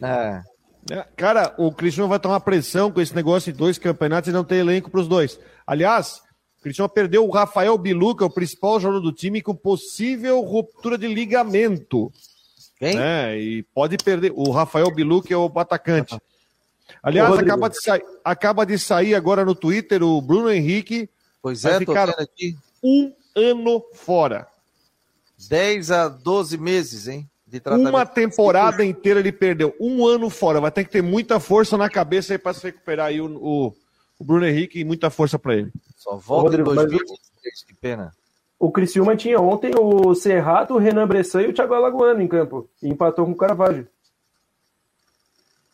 com 0.00 0.02
é. 0.04 0.42
é. 0.90 1.06
Cara, 1.14 1.54
o 1.56 1.70
Criciúma 1.70 2.08
vai 2.08 2.18
tomar 2.18 2.40
pressão 2.40 2.90
com 2.90 3.00
esse 3.00 3.14
negócio 3.14 3.52
de 3.52 3.56
dois 3.56 3.78
campeonatos 3.78 4.28
e 4.28 4.32
não 4.32 4.42
ter 4.42 4.56
elenco 4.56 4.90
para 4.90 4.98
os 4.98 5.06
dois. 5.06 5.38
Aliás, 5.64 6.20
o 6.58 6.62
Cristiano 6.64 6.88
perdeu 6.88 7.24
o 7.24 7.30
Rafael 7.30 7.78
Bilu, 7.78 8.16
que 8.16 8.24
é 8.24 8.26
o 8.26 8.30
principal 8.30 8.80
jogador 8.80 9.00
do 9.00 9.12
time, 9.12 9.40
com 9.40 9.54
possível 9.54 10.40
ruptura 10.40 10.98
de 10.98 11.06
ligamento. 11.06 12.12
Quem? 12.80 13.00
É, 13.00 13.38
e 13.38 13.62
pode 13.62 13.96
perder. 13.96 14.32
O 14.34 14.50
Rafael 14.50 14.92
Bilu, 14.92 15.22
que 15.22 15.32
é 15.32 15.36
o 15.36 15.46
atacante. 15.54 16.18
Aliás, 17.00 17.32
acaba 17.38 17.70
de, 17.70 17.80
sair, 17.80 18.04
acaba 18.24 18.66
de 18.66 18.76
sair 18.76 19.14
agora 19.14 19.44
no 19.44 19.54
Twitter 19.54 20.02
o 20.02 20.20
Bruno 20.20 20.50
Henrique. 20.50 21.08
Pois 21.40 21.64
é, 21.64 21.78
ficar 21.78 22.10
aqui. 22.10 22.56
um 22.82 23.12
ano 23.36 23.84
fora. 23.94 24.48
10 25.48 25.90
a 25.90 26.08
12 26.08 26.58
meses, 26.58 27.08
hein? 27.08 27.28
Uma 27.66 28.06
temporada 28.06 28.82
inteira 28.82 29.20
ele 29.20 29.32
perdeu. 29.32 29.74
Um 29.78 30.06
ano 30.06 30.30
fora. 30.30 30.60
Vai 30.60 30.70
ter 30.70 30.84
que 30.84 30.90
ter 30.90 31.02
muita 31.02 31.38
força 31.38 31.76
na 31.76 31.90
cabeça 31.90 32.32
aí 32.32 32.38
para 32.38 32.54
se 32.54 32.62
recuperar 32.62 33.08
aí 33.08 33.20
o, 33.20 33.26
o, 33.26 33.74
o 34.18 34.24
Bruno 34.24 34.46
Henrique 34.46 34.80
e 34.80 34.84
muita 34.84 35.10
força 35.10 35.38
para 35.38 35.56
ele. 35.56 35.70
Só 35.96 36.16
volta 36.16 36.56
Rodrigo, 36.56 36.72
em 36.72 36.74
2023, 36.74 37.64
que 37.66 37.74
pena. 37.74 38.12
O 38.58 38.70
Criciúma 38.70 39.16
tinha 39.16 39.38
ontem 39.38 39.72
o 39.78 40.14
Serrato, 40.14 40.74
o 40.74 40.78
Renan 40.78 41.06
Bressan 41.06 41.42
e 41.42 41.48
o 41.48 41.52
Thiago 41.52 41.74
Alagoano 41.74 42.22
em 42.22 42.28
campo. 42.28 42.70
E 42.82 42.88
empatou 42.88 43.26
com 43.26 43.32
o 43.32 43.36
Caravaggio. 43.36 43.86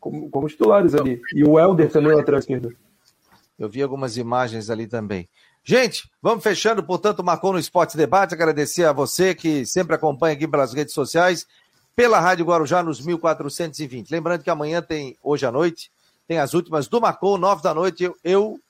Como, 0.01 0.29
como 0.31 0.49
titulares 0.49 0.95
ali. 0.95 1.21
E 1.35 1.45
o 1.45 1.61
Helder 1.61 1.91
também 1.91 2.15
lateral 2.15 2.41
esquerdo. 2.41 2.75
Eu 3.59 3.69
vi 3.69 3.83
algumas 3.83 4.17
imagens 4.17 4.71
ali 4.71 4.87
também. 4.87 5.29
Gente, 5.65 6.11
vamos 6.23 6.43
fechando, 6.43 6.83
portanto, 6.83 7.23
marcou 7.23 7.53
no 7.53 7.59
Esporte 7.59 7.97
Debate. 7.97 8.35
Agradecer 8.35 8.85
a 8.85 8.93
você 8.93 9.35
que 9.35 9.67
sempre 9.67 9.95
acompanha 9.95 10.35
aqui 10.35 10.49
pelas 10.49 10.73
redes 10.73 10.95
sociais, 10.95 11.47
pela 11.95 12.21
Rádio 12.21 12.47
Guarujá 12.47 12.83
nos 12.83 13.01
1420. 13.01 14.11
Lembrando 14.11 14.43
que 14.43 14.51
amanhã 14.51 14.81
tem, 14.81 15.17
hoje 15.23 15.45
à 15.45 15.53
noite, 15.53 15.91
tem 16.27 16.39
as 16.39 16.55
últimas 16.55 16.89
do 16.89 17.01
Marcou, 17.01 17.37
nove 17.37 17.63
da 17.63 17.75
noite. 17.75 18.05
Eu, 18.05 18.17
eu 18.23 18.61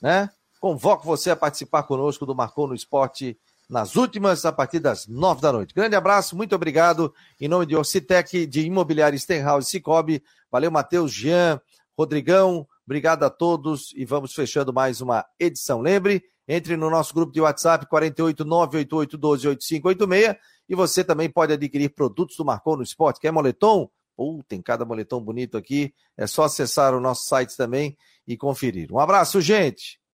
né, 0.00 0.30
convoco 0.60 1.04
você 1.04 1.30
a 1.30 1.36
participar 1.36 1.82
conosco 1.82 2.24
do 2.24 2.34
Marcou 2.34 2.66
no 2.66 2.74
Esporte 2.74 3.36
nas 3.68 3.96
últimas, 3.96 4.46
a 4.46 4.52
partir 4.52 4.78
das 4.78 5.06
nove 5.06 5.42
da 5.42 5.52
noite. 5.52 5.74
Grande 5.74 5.94
abraço, 5.94 6.34
muito 6.34 6.54
obrigado. 6.54 7.12
Em 7.38 7.48
nome 7.48 7.66
de 7.66 7.76
Orcitec, 7.76 8.46
de 8.46 8.62
Imobiliário 8.62 9.18
Stenhouse 9.18 9.68
Cicobi. 9.68 10.22
Valeu, 10.50 10.70
Matheus, 10.70 11.12
Jean, 11.12 11.60
Rodrigão. 11.96 12.66
Obrigado 12.88 13.24
a 13.24 13.28
todos 13.28 13.92
e 13.94 14.06
vamos 14.06 14.32
fechando 14.32 14.72
mais 14.72 15.02
uma 15.02 15.22
edição. 15.38 15.82
Lembre, 15.82 16.24
entre 16.48 16.74
no 16.74 16.88
nosso 16.88 17.12
grupo 17.12 17.30
de 17.30 17.38
WhatsApp 17.38 17.84
48988128586 17.84 20.38
e 20.66 20.74
você 20.74 21.04
também 21.04 21.28
pode 21.28 21.52
adquirir 21.52 21.90
produtos 21.90 22.38
do 22.38 22.46
Marcou 22.46 22.78
no 22.78 22.82
Esporte. 22.82 23.20
Quer 23.20 23.30
moletom? 23.30 23.90
Uh, 24.16 24.42
tem 24.44 24.62
cada 24.62 24.86
moletom 24.86 25.22
bonito 25.22 25.58
aqui. 25.58 25.92
É 26.16 26.26
só 26.26 26.44
acessar 26.44 26.94
o 26.94 27.00
nosso 27.00 27.28
site 27.28 27.54
também 27.58 27.94
e 28.26 28.38
conferir. 28.38 28.90
Um 28.90 28.98
abraço, 28.98 29.38
gente! 29.38 30.00